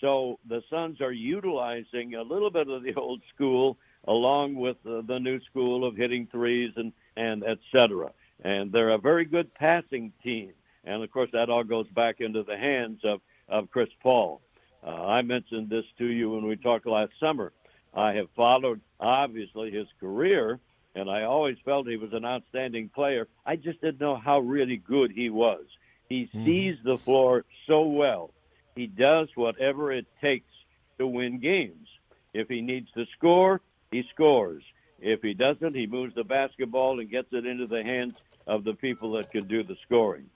So 0.00 0.38
the 0.46 0.62
Suns 0.68 1.00
are 1.00 1.12
utilizing 1.12 2.14
a 2.14 2.22
little 2.22 2.50
bit 2.50 2.68
of 2.68 2.82
the 2.82 2.94
old 2.96 3.22
school 3.34 3.78
along 4.04 4.54
with 4.54 4.76
the, 4.84 5.02
the 5.02 5.18
new 5.18 5.40
school 5.40 5.84
of 5.84 5.96
hitting 5.96 6.26
threes 6.26 6.72
and 6.76 6.92
and 7.16 7.44
et 7.44 7.58
cetera. 7.72 8.12
And 8.44 8.70
they're 8.70 8.90
a 8.90 8.98
very 8.98 9.24
good 9.24 9.52
passing 9.54 10.12
team. 10.22 10.52
And 10.84 11.02
of 11.02 11.10
course, 11.10 11.30
that 11.32 11.48
all 11.50 11.64
goes 11.64 11.88
back 11.88 12.20
into 12.20 12.42
the 12.42 12.56
hands 12.56 13.00
of 13.04 13.20
of 13.48 13.70
Chris 13.70 13.88
Paul. 14.02 14.40
Uh, 14.84 15.06
I 15.06 15.22
mentioned 15.22 15.68
this 15.68 15.84
to 15.98 16.06
you 16.06 16.30
when 16.30 16.46
we 16.46 16.56
talked 16.56 16.86
last 16.86 17.12
summer. 17.18 17.52
I 17.94 18.12
have 18.14 18.28
followed 18.36 18.80
obviously 19.00 19.70
his 19.70 19.88
career, 19.98 20.60
and 20.94 21.10
I 21.10 21.22
always 21.22 21.56
felt 21.64 21.88
he 21.88 21.96
was 21.96 22.12
an 22.12 22.24
outstanding 22.24 22.90
player. 22.90 23.26
I 23.44 23.56
just 23.56 23.80
didn't 23.80 24.00
know 24.00 24.16
how 24.16 24.40
really 24.40 24.76
good 24.76 25.10
he 25.10 25.30
was. 25.30 25.64
He 26.08 26.24
mm-hmm. 26.24 26.44
sees 26.44 26.76
the 26.84 26.98
floor 26.98 27.44
so 27.66 27.86
well. 27.86 28.30
He 28.76 28.86
does 28.86 29.28
whatever 29.34 29.90
it 29.90 30.06
takes 30.20 30.52
to 30.98 31.06
win 31.06 31.40
games. 31.40 31.88
If 32.34 32.48
he 32.48 32.60
needs 32.60 32.90
to 32.92 33.06
score, 33.16 33.62
he 33.90 34.04
scores. 34.14 34.62
If 35.00 35.22
he 35.22 35.34
doesn't, 35.34 35.74
he 35.74 35.86
moves 35.86 36.14
the 36.14 36.24
basketball 36.24 37.00
and 37.00 37.10
gets 37.10 37.32
it 37.32 37.46
into 37.46 37.66
the 37.66 37.82
hands 37.82 38.16
of 38.46 38.64
the 38.64 38.74
people 38.74 39.12
that 39.12 39.30
can 39.30 39.46
do 39.46 39.62
the 39.62 39.76
scoring. 39.84 40.28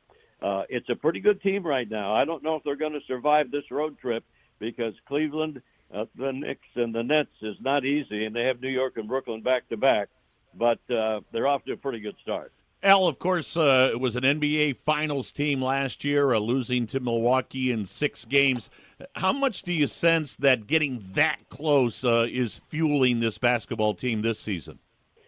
Uh, 0.43 0.65
it's 0.71 0.89
a 0.89 0.97
pretty 0.97 1.21
good 1.21 1.43
team 1.43 1.67
right 1.67 1.89
now. 1.89 2.15
I 2.15 2.25
don't 2.25 2.43
know 2.43 2.57
if 2.57 2.65
they're 2.65 2.77
going 2.77 2.95
to 2.95 3.07
survive 3.07 3.51
this 3.51 3.71
road 3.71 3.99
trip 3.99 4.25
because 4.59 4.95
Cleveland, 5.07 5.61
uh, 5.93 6.07
the 6.17 6.33
Knicks, 6.33 6.69
and 6.75 6.95
the 6.95 7.03
Nets 7.03 7.31
is 7.43 7.57
not 7.61 7.85
easy, 7.85 8.25
and 8.25 8.35
they 8.35 8.45
have 8.45 8.61
New 8.61 8.71
York 8.71 8.97
and 8.97 9.07
Brooklyn 9.07 9.43
back 9.43 9.69
to 9.69 9.77
back. 9.77 10.09
But 10.55 10.81
uh, 10.91 11.21
they're 11.31 11.47
off 11.47 11.65
to 11.67 11.73
a 11.73 11.77
pretty 11.77 12.01
good 12.01 12.17
start. 12.23 12.53
Al, 12.83 13.07
of 13.07 13.19
course, 13.19 13.59
uh, 13.59 13.91
it 13.93 14.01
was 14.01 14.17
an 14.17 14.23
NBA 14.23 14.79
Finals 14.79 15.33
team 15.33 15.63
last 15.63 16.03
year, 16.03 16.33
uh, 16.33 16.39
losing 16.39 16.87
to 16.87 17.01
Milwaukee 17.01 17.73
in 17.73 17.85
six 17.85 18.25
games. 18.25 18.71
How 19.17 19.35
much 19.35 19.63
do 19.63 19.73
you 19.73 19.87
sense 19.87 20.35
that 20.37 20.67
getting 20.67 21.05
that 21.13 21.39
close 21.51 22.05
uh, 22.05 22.27
is 22.31 22.61
fueling 22.69 23.21
this 23.21 23.37
basketball 23.37 23.95
team 23.95 24.23
this 24.23 24.39
season? 24.39 24.79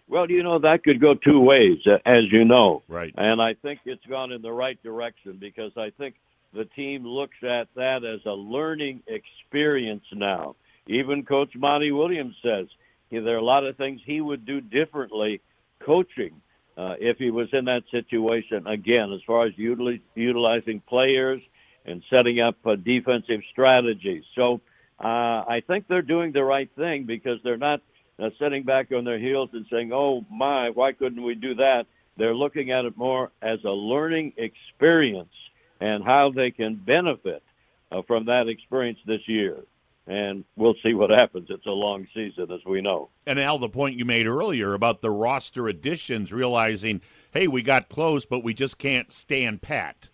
Well, 0.09 0.31
you 0.31 0.43
know, 0.43 0.59
that 0.61 0.83
could 0.83 0.99
go 0.99 1.13
two 1.15 1.41
ways, 1.41 1.87
uh, 1.87 1.99
as 2.07 2.33
you 2.33 2.47
know. 2.47 2.83
Right. 2.89 3.15
And 3.19 3.41
I 3.41 3.53
think 3.55 3.81
it's 3.85 4.05
gone 4.07 4.33
in 4.33 4.41
the 4.41 4.53
right 4.53 4.83
direction 4.83 5.37
because 5.39 5.73
I 5.77 5.91
think 5.91 6.15
the 6.55 6.65
team 6.65 7.07
looks 7.07 7.37
at 7.43 7.69
that 7.77 8.03
as 8.03 8.21
a 8.25 8.33
learning 8.33 9.03
experience 9.07 10.05
now. 10.13 10.57
Even 10.87 11.23
Coach 11.23 11.55
Monty 11.55 11.93
Williams 11.93 12.37
says 12.43 12.67
there 13.11 13.35
are 13.35 13.39
a 13.39 13.45
lot 13.45 13.65
of 13.65 13.77
things 13.77 14.01
he 14.05 14.23
would 14.23 14.47
do 14.47 14.63
differently 14.63 15.43
coaching 15.81 16.41
uh, 16.77 16.97
if 16.99 17.19
he 17.19 17.31
was 17.31 17.49
in 17.53 17.65
that 17.67 17.85
situation 17.91 18.67
again, 18.67 19.13
as 19.13 19.21
far 19.27 19.47
as 19.47 19.53
util- 19.55 20.01
utilizing 20.15 20.81
players 20.81 21.43
and 21.85 22.03
setting 22.09 22.41
up 22.41 22.57
uh, 22.65 22.77
defensive 22.77 23.43
strategies. 23.51 24.25
So 24.35 24.61
uh, 25.01 25.45
I 25.49 25.63
think 25.67 25.89
they're 25.89 26.03
doing 26.03 26.33
the 26.33 26.45
right 26.45 26.71
thing 26.77 27.05
because 27.05 27.39
they're 27.43 27.57
not 27.57 27.83
uh, 28.19 28.31
sitting 28.39 28.63
back 28.63 28.93
on 28.93 29.05
their 29.05 29.19
heels 29.19 29.51
and 29.53 29.67
saying, 29.71 29.91
"Oh 29.93 30.25
my, 30.31 30.71
why 30.71 30.93
couldn't 30.93 31.23
we 31.23 31.35
do 31.35 31.55
that?" 31.55 31.87
They're 32.17 32.35
looking 32.35 32.71
at 32.71 32.85
it 32.85 32.97
more 32.97 33.31
as 33.41 33.65
a 33.65 33.71
learning 33.71 34.35
experience 34.37 35.33
and 35.81 36.05
how 36.05 36.31
they 36.31 36.51
can 36.51 36.75
benefit 36.75 37.43
uh, 37.91 38.03
from 38.03 38.27
that 38.27 38.49
experience 38.49 38.99
this 39.07 39.27
year 39.27 39.65
and 40.07 40.45
we'll 40.57 40.75
see 40.83 40.95
what 40.95 41.11
happens. 41.11 41.49
It's 41.51 41.67
a 41.67 41.71
long 41.71 42.07
season, 42.15 42.51
as 42.51 42.65
we 42.65 42.81
know. 42.81 43.09
And 43.27 43.39
Al, 43.39 43.59
the 43.59 43.69
point 43.69 43.99
you 43.99 44.05
made 44.05 44.27
earlier 44.27 44.75
about 44.75 45.01
the 45.01 45.11
roster 45.11 45.69
additions, 45.69 46.33
realizing, 46.33 47.01
hey, 47.33 47.47
we 47.47 47.63
got 47.63 47.89
close, 47.89 48.25
but 48.25 48.43
we 48.43 48.55
just 48.55 48.79
can't 48.79 49.13
stand 49.13 49.63
pat. 49.63 50.09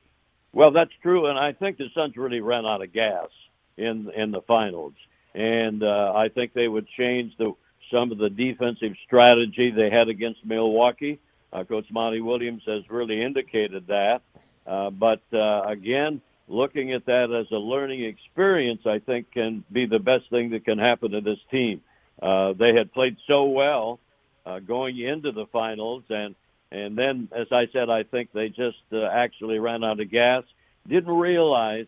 Well, 0.52 0.70
that's 0.70 0.92
true, 1.02 1.26
and 1.26 1.38
I 1.38 1.52
think 1.52 1.78
the 1.78 1.88
Suns 1.94 2.16
really 2.16 2.40
ran 2.40 2.66
out 2.66 2.82
of 2.82 2.92
gas 2.92 3.28
in 3.76 4.10
in 4.10 4.30
the 4.30 4.42
finals, 4.42 4.94
and 5.34 5.82
uh, 5.82 6.12
I 6.14 6.28
think 6.28 6.52
they 6.52 6.68
would 6.68 6.88
change 6.88 7.36
the 7.36 7.52
some 7.90 8.12
of 8.12 8.18
the 8.18 8.30
defensive 8.30 8.94
strategy 9.04 9.70
they 9.70 9.90
had 9.90 10.08
against 10.08 10.44
Milwaukee. 10.44 11.18
Uh, 11.52 11.64
Coach 11.64 11.86
Monty 11.90 12.20
Williams 12.20 12.62
has 12.66 12.88
really 12.90 13.22
indicated 13.22 13.86
that, 13.86 14.22
uh, 14.66 14.90
but 14.90 15.20
uh, 15.32 15.62
again 15.66 16.20
looking 16.48 16.92
at 16.92 17.06
that 17.06 17.30
as 17.30 17.50
a 17.50 17.58
learning 17.58 18.02
experience, 18.02 18.82
I 18.86 18.98
think 18.98 19.30
can 19.32 19.64
be 19.70 19.86
the 19.86 19.98
best 19.98 20.30
thing 20.30 20.50
that 20.50 20.64
can 20.64 20.78
happen 20.78 21.12
to 21.12 21.20
this 21.20 21.38
team. 21.50 21.82
Uh, 22.20 22.52
they 22.54 22.74
had 22.74 22.92
played 22.92 23.16
so 23.26 23.44
well 23.44 24.00
uh, 24.44 24.58
going 24.58 24.98
into 24.98 25.32
the 25.32 25.46
finals, 25.46 26.04
and 26.10 26.34
and 26.70 26.96
then, 26.96 27.28
as 27.32 27.46
I 27.50 27.68
said, 27.72 27.88
I 27.88 28.02
think 28.02 28.32
they 28.32 28.50
just 28.50 28.82
uh, 28.92 29.04
actually 29.04 29.58
ran 29.58 29.84
out 29.84 30.00
of 30.00 30.10
gas. 30.10 30.44
Didn't 30.86 31.16
realize 31.16 31.86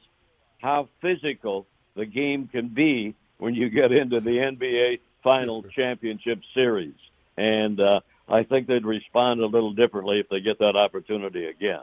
how 0.58 0.88
physical 1.02 1.66
the 1.96 2.06
game 2.06 2.48
can 2.48 2.68
be 2.68 3.14
when 3.38 3.54
you 3.54 3.68
get 3.68 3.92
into 3.92 4.20
the 4.20 4.38
NBA 4.38 5.00
Final 5.22 5.62
Championship 5.64 6.40
Series, 6.54 6.94
and 7.36 7.80
uh, 7.80 8.00
I 8.28 8.42
think 8.42 8.68
they'd 8.68 8.86
respond 8.86 9.40
a 9.40 9.46
little 9.46 9.72
differently 9.72 10.20
if 10.20 10.28
they 10.28 10.40
get 10.40 10.58
that 10.60 10.76
opportunity 10.76 11.46
again. 11.46 11.82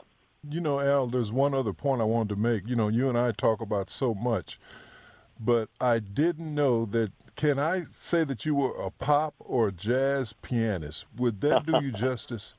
You 0.50 0.60
know, 0.60 0.80
Al, 0.80 1.06
there's 1.06 1.32
one 1.32 1.54
other 1.54 1.72
point 1.72 2.00
I 2.00 2.04
wanted 2.04 2.30
to 2.30 2.36
make. 2.36 2.66
You 2.66 2.76
know, 2.76 2.88
you 2.88 3.08
and 3.08 3.18
I 3.18 3.32
talk 3.32 3.60
about 3.60 3.90
so 3.90 4.14
much, 4.14 4.58
but 5.40 5.68
I 5.80 5.98
didn't 5.98 6.54
know 6.54 6.86
that. 6.86 7.12
Can 7.36 7.58
I 7.60 7.84
say 7.92 8.24
that 8.24 8.44
you 8.44 8.56
were 8.56 8.74
a 8.82 8.90
pop 8.90 9.34
or 9.38 9.68
a 9.68 9.72
jazz 9.72 10.32
pianist? 10.42 11.04
Would 11.18 11.40
that 11.42 11.66
do 11.66 11.78
you 11.80 11.92
justice? 12.06 12.54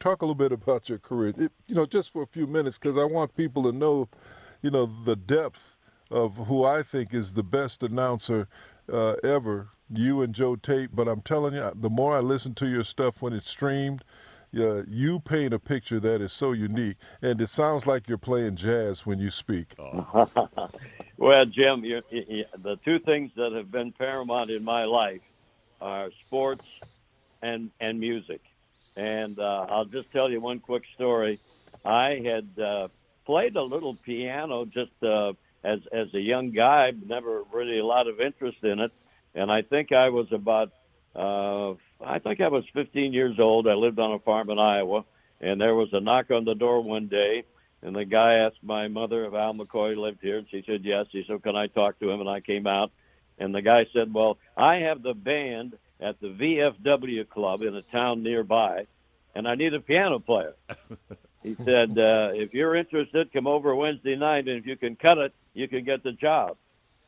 Talk 0.00 0.20
a 0.20 0.26
little 0.26 0.34
bit 0.34 0.52
about 0.52 0.88
your 0.88 0.98
career, 0.98 1.32
it, 1.38 1.50
you 1.66 1.74
know, 1.74 1.86
just 1.86 2.12
for 2.12 2.22
a 2.22 2.26
few 2.26 2.46
minutes, 2.46 2.78
because 2.78 2.98
I 2.98 3.04
want 3.04 3.34
people 3.36 3.62
to 3.64 3.72
know, 3.72 4.08
you 4.62 4.70
know, 4.70 4.86
the 5.04 5.16
depth 5.16 5.60
of 6.10 6.36
who 6.36 6.64
I 6.64 6.82
think 6.82 7.14
is 7.14 7.32
the 7.32 7.42
best 7.42 7.82
announcer 7.82 8.48
uh, 8.92 9.14
ever, 9.24 9.68
you 9.90 10.22
and 10.22 10.34
Joe 10.34 10.56
Tait. 10.56 10.94
But 10.94 11.08
I'm 11.08 11.22
telling 11.22 11.54
you, 11.54 11.70
the 11.74 11.90
more 11.90 12.16
I 12.16 12.20
listen 12.20 12.54
to 12.56 12.68
your 12.68 12.84
stuff 12.84 13.20
when 13.20 13.32
it's 13.32 13.48
streamed, 13.50 14.04
uh, 14.56 14.82
you 14.86 15.20
paint 15.20 15.52
a 15.54 15.58
picture 15.58 16.00
that 16.00 16.20
is 16.20 16.32
so 16.32 16.52
unique, 16.52 16.96
and 17.22 17.40
it 17.40 17.48
sounds 17.48 17.86
like 17.86 18.08
you're 18.08 18.18
playing 18.18 18.56
jazz 18.56 19.04
when 19.04 19.18
you 19.18 19.30
speak. 19.30 19.74
well, 21.16 21.44
Jim, 21.46 21.84
you, 21.84 22.02
you, 22.10 22.44
the 22.62 22.76
two 22.84 22.98
things 22.98 23.30
that 23.36 23.52
have 23.52 23.70
been 23.70 23.92
paramount 23.92 24.50
in 24.50 24.64
my 24.64 24.84
life 24.84 25.20
are 25.80 26.10
sports 26.26 26.64
and 27.42 27.70
and 27.80 28.00
music. 28.00 28.40
And 28.96 29.38
uh, 29.38 29.66
I'll 29.68 29.84
just 29.84 30.10
tell 30.10 30.30
you 30.30 30.40
one 30.40 30.58
quick 30.58 30.82
story. 30.94 31.40
I 31.84 32.20
had 32.24 32.62
uh, 32.62 32.88
played 33.26 33.56
a 33.56 33.62
little 33.62 33.94
piano 33.94 34.64
just 34.64 34.90
uh, 35.02 35.34
as 35.62 35.80
as 35.92 36.12
a 36.14 36.20
young 36.20 36.50
guy, 36.50 36.92
never 37.06 37.44
really 37.52 37.78
a 37.78 37.86
lot 37.86 38.08
of 38.08 38.20
interest 38.20 38.58
in 38.62 38.80
it. 38.80 38.92
And 39.34 39.52
I 39.52 39.62
think 39.62 39.92
I 39.92 40.08
was 40.08 40.26
about 40.32 40.72
uh, 41.14 41.74
I 42.04 42.18
think 42.18 42.40
I 42.40 42.48
was 42.48 42.64
15 42.72 43.12
years 43.12 43.38
old. 43.38 43.66
I 43.66 43.74
lived 43.74 43.98
on 43.98 44.12
a 44.12 44.18
farm 44.18 44.50
in 44.50 44.58
Iowa, 44.58 45.04
and 45.40 45.60
there 45.60 45.74
was 45.74 45.92
a 45.92 46.00
knock 46.00 46.30
on 46.30 46.44
the 46.44 46.54
door 46.54 46.80
one 46.80 47.08
day, 47.08 47.44
and 47.82 47.94
the 47.94 48.04
guy 48.04 48.34
asked 48.34 48.62
my 48.62 48.88
mother 48.88 49.24
if 49.24 49.34
Al 49.34 49.54
McCoy 49.54 49.96
lived 49.96 50.18
here, 50.22 50.38
and 50.38 50.48
she 50.48 50.62
said 50.66 50.84
yes. 50.84 51.06
He 51.10 51.24
said, 51.24 51.42
"Can 51.42 51.56
I 51.56 51.66
talk 51.66 51.98
to 51.98 52.10
him?" 52.10 52.20
And 52.20 52.28
I 52.28 52.40
came 52.40 52.66
out, 52.66 52.92
and 53.38 53.54
the 53.54 53.62
guy 53.62 53.86
said, 53.92 54.14
"Well, 54.14 54.38
I 54.56 54.76
have 54.76 55.02
the 55.02 55.14
band 55.14 55.76
at 56.00 56.20
the 56.20 56.28
VFW 56.28 57.28
club 57.28 57.62
in 57.62 57.74
a 57.74 57.82
town 57.82 58.22
nearby, 58.22 58.86
and 59.34 59.48
I 59.48 59.54
need 59.54 59.74
a 59.74 59.80
piano 59.80 60.20
player." 60.20 60.54
he 61.42 61.56
said, 61.64 61.98
uh, 61.98 62.30
"If 62.34 62.54
you're 62.54 62.76
interested, 62.76 63.32
come 63.32 63.48
over 63.48 63.74
Wednesday 63.74 64.16
night, 64.16 64.48
and 64.48 64.58
if 64.58 64.66
you 64.66 64.76
can 64.76 64.94
cut 64.94 65.18
it, 65.18 65.32
you 65.54 65.66
can 65.66 65.84
get 65.84 66.04
the 66.04 66.12
job." 66.12 66.56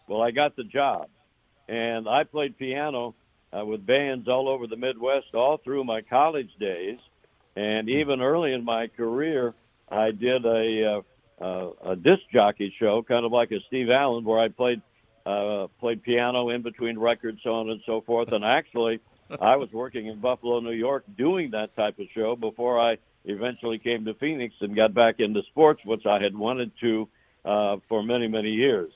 Well, 0.08 0.20
I 0.20 0.32
got 0.32 0.56
the 0.56 0.64
job, 0.64 1.08
and 1.68 2.08
I 2.08 2.24
played 2.24 2.58
piano 2.58 3.14
uh, 3.56 3.64
with 3.64 3.84
bands 3.86 4.28
all 4.28 4.48
over 4.48 4.66
the 4.66 4.76
Midwest 4.76 5.34
all 5.34 5.56
through 5.58 5.84
my 5.84 6.00
college 6.00 6.50
days, 6.58 6.98
and 7.56 7.88
even 7.88 8.20
early 8.20 8.52
in 8.52 8.64
my 8.64 8.86
career, 8.86 9.54
I 9.90 10.12
did 10.12 10.44
a 10.46 10.84
uh, 10.84 11.02
uh, 11.40 11.70
a 11.84 11.96
disc 11.96 12.22
jockey 12.32 12.74
show, 12.78 13.02
kind 13.02 13.24
of 13.24 13.32
like 13.32 13.50
a 13.50 13.60
Steve 13.66 13.90
Allen, 13.90 14.24
where 14.24 14.38
I 14.38 14.48
played 14.48 14.82
uh, 15.26 15.66
played 15.78 16.02
piano 16.02 16.50
in 16.50 16.62
between 16.62 16.98
records, 16.98 17.40
so 17.42 17.54
on 17.54 17.70
and 17.70 17.80
so 17.86 18.00
forth. 18.02 18.32
And 18.32 18.44
actually, 18.44 19.00
I 19.40 19.56
was 19.56 19.72
working 19.72 20.06
in 20.06 20.20
Buffalo, 20.20 20.60
New 20.60 20.72
York, 20.72 21.04
doing 21.16 21.50
that 21.52 21.74
type 21.76 21.98
of 21.98 22.06
show 22.14 22.36
before 22.36 22.78
I 22.78 22.98
eventually 23.24 23.78
came 23.78 24.04
to 24.04 24.14
Phoenix 24.14 24.54
and 24.60 24.74
got 24.74 24.94
back 24.94 25.20
into 25.20 25.42
sports, 25.44 25.82
which 25.84 26.06
I 26.06 26.20
had 26.20 26.36
wanted 26.36 26.72
to 26.80 27.08
uh, 27.44 27.76
for 27.88 28.02
many, 28.02 28.28
many 28.28 28.50
years. 28.50 28.92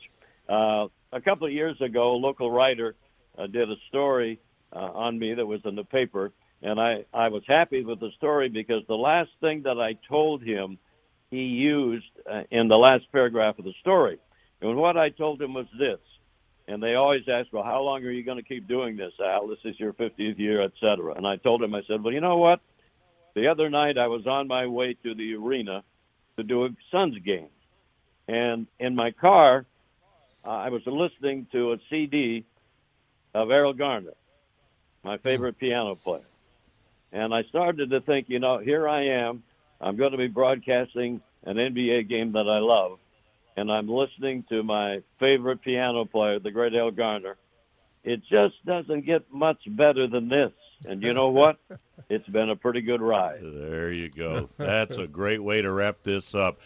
Uh, 0.49 0.89
a 1.13 1.21
couple 1.21 1.47
of 1.47 1.53
years 1.53 1.81
ago, 1.81 2.15
a 2.15 2.17
local 2.17 2.51
writer 2.51 2.95
uh, 3.39 3.47
did 3.47 3.70
a 3.70 3.76
story 3.89 4.39
uh, 4.72 4.91
on 4.95 5.18
me 5.18 5.35
that 5.35 5.47
was 5.47 5.61
in 5.64 5.74
the 5.74 5.85
paper, 5.85 6.32
and 6.62 6.80
I, 6.80 7.05
I 7.12 7.28
was 7.28 7.43
happy 7.47 7.85
with 7.85 8.01
the 8.01 8.11
story 8.12 8.49
because 8.49 8.82
the 8.87 8.97
last 8.97 9.30
thing 9.41 9.62
that 9.62 9.80
I 9.80 9.95
told 10.09 10.43
him 10.43 10.78
he 11.30 11.45
used 11.45 12.11
uh, 12.30 12.45
in 12.51 12.68
the 12.68 12.78
last 12.78 13.11
paragraph 13.12 13.59
of 13.59 13.64
the 13.64 13.74
story. 13.80 14.18
And 14.61 14.76
what 14.76 14.97
I 14.97 15.11
told 15.11 15.43
him 15.43 15.55
was 15.55 15.66
this, 15.78 15.99
and 16.68 16.82
they 16.82 16.95
always 16.95 17.28
ask, 17.28 17.53
well, 17.53 17.62
how 17.62 17.82
long 17.82 18.05
are 18.05 18.11
you 18.11 18.22
going 18.22 18.39
to 18.39 18.45
keep 18.45 18.66
doing 18.66 18.97
this, 18.97 19.12
Al? 19.22 19.47
This 19.47 19.59
is 19.64 19.78
your 19.78 19.93
50th 19.93 20.39
year, 20.39 20.61
et 20.62 20.72
cetera. 20.80 21.14
And 21.14 21.26
I 21.26 21.37
told 21.37 21.62
him, 21.62 21.74
I 21.74 21.82
said, 21.82 22.03
well, 22.03 22.14
you 22.14 22.20
know 22.20 22.39
what? 22.39 22.61
The 23.35 23.49
other 23.49 23.68
night 23.68 23.99
I 23.99 24.07
was 24.07 24.26
on 24.26 24.47
my 24.47 24.66
way 24.66 24.95
to 25.03 25.14
the 25.14 25.35
arena 25.35 25.82
to 26.37 26.43
do 26.43 26.64
a 26.64 26.70
Suns 26.91 27.18
game. 27.18 27.49
And 28.28 28.66
in 28.78 28.95
my 28.95 29.11
car, 29.11 29.66
uh, 30.45 30.51
I 30.51 30.68
was 30.70 30.82
listening 30.87 31.47
to 31.53 31.72
a 31.72 31.78
CD 31.91 32.45
of 33.35 33.49
Erroll 33.49 33.76
Garner, 33.76 34.14
my 35.03 35.18
favorite 35.18 35.59
piano 35.59 35.95
player. 35.97 36.22
And 37.12 37.35
I 37.35 37.43
started 37.45 37.91
to 37.91 38.01
think, 38.01 38.28
you 38.28 38.39
know, 38.39 38.59
here 38.59 38.89
I 38.89 39.03
am. 39.03 39.43
I'm 39.80 39.97
going 39.97 40.12
to 40.12 40.18
be 40.18 40.28
broadcasting 40.28 41.20
an 41.45 41.57
NBA 41.57 42.09
game 42.09 42.32
that 42.32 42.49
I 42.49 42.59
love. 42.59 42.99
And 43.57 43.70
I'm 43.70 43.89
listening 43.89 44.45
to 44.49 44.62
my 44.62 45.03
favorite 45.20 45.61
piano 45.62 46.05
player, 46.05 46.39
the 46.39 46.51
great 46.51 46.72
Erroll 46.72 46.95
Garner. 46.95 47.37
It 48.03 48.22
just 48.24 48.55
doesn't 48.66 49.07
get 49.07 49.32
much 49.32 49.61
better 49.66 50.07
than 50.07 50.28
this. 50.28 50.53
And 50.87 51.03
you 51.03 51.14
know 51.14 51.28
what? 51.28 51.59
It's 52.11 52.28
been 52.28 52.51
a 52.51 52.57
pretty 52.57 52.82
good 52.82 53.01
ride. 53.01 53.41
There 53.43 53.91
you 53.91 54.11
go. 54.11 54.51
That's 54.59 54.99
a 54.99 55.07
great 55.07 55.43
way 55.43 55.62
to 55.62 55.72
wrap 55.72 56.03
this 56.03 56.35
up. 56.35 56.59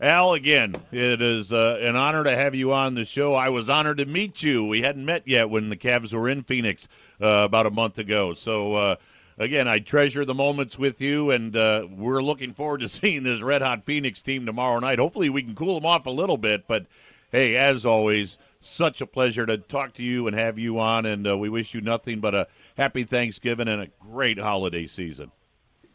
Al, 0.00 0.32
again, 0.32 0.74
it 0.92 1.20
is 1.20 1.52
uh, 1.52 1.78
an 1.82 1.94
honor 1.94 2.24
to 2.24 2.34
have 2.34 2.54
you 2.54 2.72
on 2.72 2.94
the 2.94 3.04
show. 3.04 3.34
I 3.34 3.50
was 3.50 3.68
honored 3.68 3.98
to 3.98 4.06
meet 4.06 4.42
you. 4.42 4.64
We 4.64 4.80
hadn't 4.80 5.04
met 5.04 5.28
yet 5.28 5.50
when 5.50 5.68
the 5.68 5.76
Cavs 5.76 6.14
were 6.14 6.30
in 6.30 6.42
Phoenix 6.42 6.88
uh, 7.20 7.26
about 7.44 7.66
a 7.66 7.70
month 7.70 7.98
ago. 7.98 8.32
So, 8.32 8.74
uh, 8.76 8.96
again, 9.36 9.68
I 9.68 9.78
treasure 9.78 10.24
the 10.24 10.32
moments 10.32 10.78
with 10.78 11.02
you, 11.02 11.30
and 11.30 11.54
uh, 11.54 11.86
we're 11.90 12.22
looking 12.22 12.54
forward 12.54 12.80
to 12.80 12.88
seeing 12.88 13.24
this 13.24 13.42
red 13.42 13.60
hot 13.60 13.84
Phoenix 13.84 14.22
team 14.22 14.46
tomorrow 14.46 14.78
night. 14.78 14.98
Hopefully, 14.98 15.28
we 15.28 15.42
can 15.42 15.54
cool 15.54 15.74
them 15.74 15.84
off 15.84 16.06
a 16.06 16.10
little 16.10 16.38
bit. 16.38 16.66
But 16.66 16.86
hey, 17.30 17.58
as 17.58 17.84
always, 17.84 18.38
such 18.62 19.02
a 19.02 19.06
pleasure 19.06 19.44
to 19.44 19.58
talk 19.58 19.92
to 19.94 20.02
you 20.02 20.26
and 20.26 20.34
have 20.34 20.58
you 20.58 20.80
on, 20.80 21.04
and 21.04 21.28
uh, 21.28 21.36
we 21.36 21.50
wish 21.50 21.74
you 21.74 21.82
nothing 21.82 22.20
but 22.20 22.34
a 22.34 22.48
happy 22.78 23.04
Thanksgiving 23.04 23.68
and 23.68 23.82
a 23.82 23.90
great 24.00 24.38
holiday 24.38 24.86
season. 24.86 25.30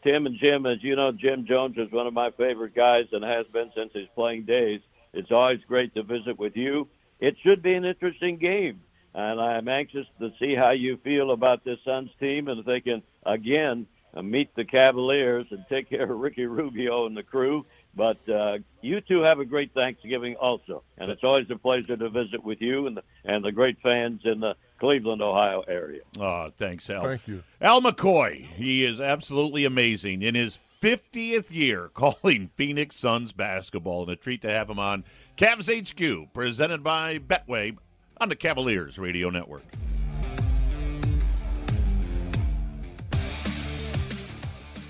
Tim 0.06 0.24
and 0.26 0.38
Jim, 0.38 0.66
as 0.66 0.84
you 0.84 0.94
know, 0.94 1.10
Jim 1.10 1.44
Jones 1.46 1.76
is 1.78 1.90
one 1.90 2.06
of 2.06 2.14
my 2.14 2.30
favorite 2.30 2.76
guys 2.76 3.06
and 3.10 3.24
has 3.24 3.44
been 3.48 3.72
since 3.74 3.92
his 3.92 4.06
playing 4.14 4.44
days. 4.44 4.80
It's 5.12 5.32
always 5.32 5.58
great 5.66 5.96
to 5.96 6.04
visit 6.04 6.38
with 6.38 6.56
you. 6.56 6.86
It 7.18 7.36
should 7.42 7.60
be 7.60 7.74
an 7.74 7.84
interesting 7.84 8.36
game, 8.36 8.80
and 9.14 9.40
I'm 9.40 9.66
anxious 9.66 10.06
to 10.20 10.32
see 10.38 10.54
how 10.54 10.70
you 10.70 10.96
feel 10.98 11.32
about 11.32 11.64
this 11.64 11.80
Suns 11.84 12.10
team 12.20 12.46
and 12.46 12.60
if 12.60 12.66
they 12.66 12.80
can 12.80 13.02
again 13.24 13.88
meet 14.22 14.54
the 14.54 14.64
Cavaliers 14.64 15.46
and 15.50 15.64
take 15.68 15.90
care 15.90 16.04
of 16.04 16.20
Ricky 16.20 16.46
Rubio 16.46 17.06
and 17.06 17.16
the 17.16 17.24
crew. 17.24 17.66
But 17.96 18.28
uh, 18.28 18.58
you 18.82 19.00
two 19.00 19.22
have 19.22 19.40
a 19.40 19.44
great 19.44 19.74
Thanksgiving 19.74 20.36
also, 20.36 20.84
and 20.98 21.10
it's 21.10 21.24
always 21.24 21.50
a 21.50 21.56
pleasure 21.56 21.96
to 21.96 22.10
visit 22.10 22.44
with 22.44 22.60
you 22.62 22.86
and 22.86 22.98
the 22.98 23.02
and 23.24 23.44
the 23.44 23.50
great 23.50 23.78
fans 23.82 24.20
in 24.24 24.38
the 24.38 24.54
Cleveland, 24.78 25.22
Ohio 25.22 25.62
area. 25.68 26.02
Oh, 26.18 26.50
thanks, 26.58 26.88
Al. 26.90 27.02
Thank 27.02 27.26
you. 27.26 27.42
Al 27.60 27.80
McCoy, 27.80 28.46
he 28.46 28.84
is 28.84 29.00
absolutely 29.00 29.64
amazing 29.64 30.22
in 30.22 30.34
his 30.34 30.58
50th 30.82 31.50
year 31.50 31.88
calling 31.94 32.50
Phoenix 32.56 32.96
Suns 32.96 33.32
basketball, 33.32 34.02
and 34.02 34.12
a 34.12 34.16
treat 34.16 34.42
to 34.42 34.50
have 34.50 34.68
him 34.68 34.78
on 34.78 35.04
Cavs 35.36 35.68
HQ, 35.68 36.32
presented 36.32 36.82
by 36.82 37.18
Betway 37.18 37.76
on 38.18 38.28
the 38.28 38.36
Cavaliers 38.36 38.98
Radio 38.98 39.30
Network. 39.30 39.64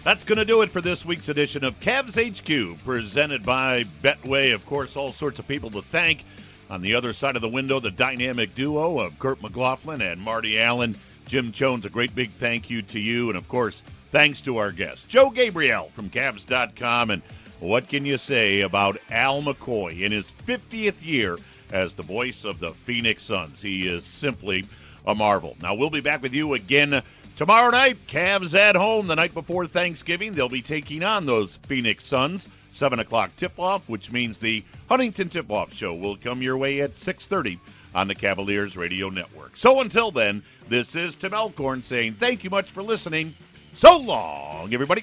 That's 0.07 0.22
going 0.22 0.39
to 0.39 0.45
do 0.45 0.62
it 0.62 0.70
for 0.70 0.80
this 0.80 1.05
week's 1.05 1.28
edition 1.28 1.64
of 1.64 1.80
Cavs 1.80 2.14
HQ, 2.14 2.78
presented 2.84 3.43
by 3.43 3.82
Betway. 4.05 4.55
Of 4.55 4.64
course, 4.64 4.95
all 4.95 5.12
sorts 5.12 5.41
of 5.41 5.49
people 5.49 5.68
to 5.72 5.82
thank. 5.82 6.24
On 6.69 6.81
the 6.81 6.95
other 6.95 7.12
side 7.12 7.37
of 7.37 7.43
the 7.43 7.49
window, 7.49 7.79
the 7.79 7.91
dynamic 7.91 8.55
duo 8.55 8.99
of 8.99 9.19
Kurt 9.19 9.41
McLaughlin 9.41 10.01
and 10.01 10.21
Marty 10.21 10.61
Allen. 10.61 10.97
Jim 11.27 11.53
Jones, 11.53 11.85
a 11.85 11.89
great 11.89 12.14
big 12.14 12.31
thank 12.31 12.69
you 12.71 12.83
to 12.83 12.99
you. 13.01 13.29
And 13.29 13.39
of 13.39 13.49
course, 13.49 13.83
thanks 14.11 14.41
to 14.43 14.57
our 14.57 14.73
guest, 14.73 15.09
Joe 15.09 15.31
Gabriele 15.31 15.91
from 15.95 16.11
Cavs.com. 16.11 17.11
And 17.11 17.23
what 17.61 17.89
can 17.89 18.05
you 18.05 18.19
say 18.19 18.61
about 18.61 18.99
Al 19.11 19.43
McCoy 19.43 20.03
in 20.03 20.12
his 20.12 20.27
50th 20.47 21.05
year 21.05 21.39
as 21.73 21.95
the 21.95 22.03
voice 22.03 22.45
of 22.45 22.59
the 22.59 22.73
Phoenix 22.73 23.23
Suns? 23.25 23.62
He 23.62 23.87
is 23.87 24.05
simply 24.05 24.64
a 25.07 25.14
marvel. 25.14 25.57
Now, 25.62 25.75
we'll 25.75 25.91
be 25.91 26.01
back 26.01 26.23
with 26.23 26.35
you 26.35 26.55
again 26.55 27.01
tomorrow 27.37 27.71
night. 27.71 27.97
Cavs 28.09 28.55
at 28.55 28.75
home 28.75 29.07
the 29.07 29.14
night 29.14 29.35
before 29.35 29.67
Thanksgiving. 29.67 30.33
They'll 30.33 30.49
be 30.49 30.62
taking 30.62 31.05
on 31.05 31.27
those 31.27 31.57
Phoenix 31.69 32.05
Suns. 32.05 32.49
7 32.77 33.01
o'clock 33.01 33.35
tip-off, 33.37 33.89
which 33.89 34.12
means 34.12 34.39
the 34.39 34.62
Huntington 34.89 35.31
Tip-Off 35.31 35.72
Show 35.72 35.95
will 35.95 36.16
come 36.16 36.43
your 36.43 36.57
way 36.57 36.81
at 36.81 36.95
6.30 37.01 37.59
on 37.95 38.07
the 38.07 38.14
Cavaliers 38.14 38.77
Radio 38.77 39.09
Network. 39.09 39.57
So 39.57 39.81
until 39.81 40.11
then, 40.11 40.43
this 40.68 40.95
is 40.95 41.14
Tim 41.14 41.33
Alcorn 41.33 41.83
saying 41.83 42.14
thank 42.14 42.45
you 42.45 42.51
much 42.51 42.70
for 42.70 42.83
listening. 42.83 43.35
So 43.74 43.97
long, 43.97 44.74
everybody. 44.74 45.03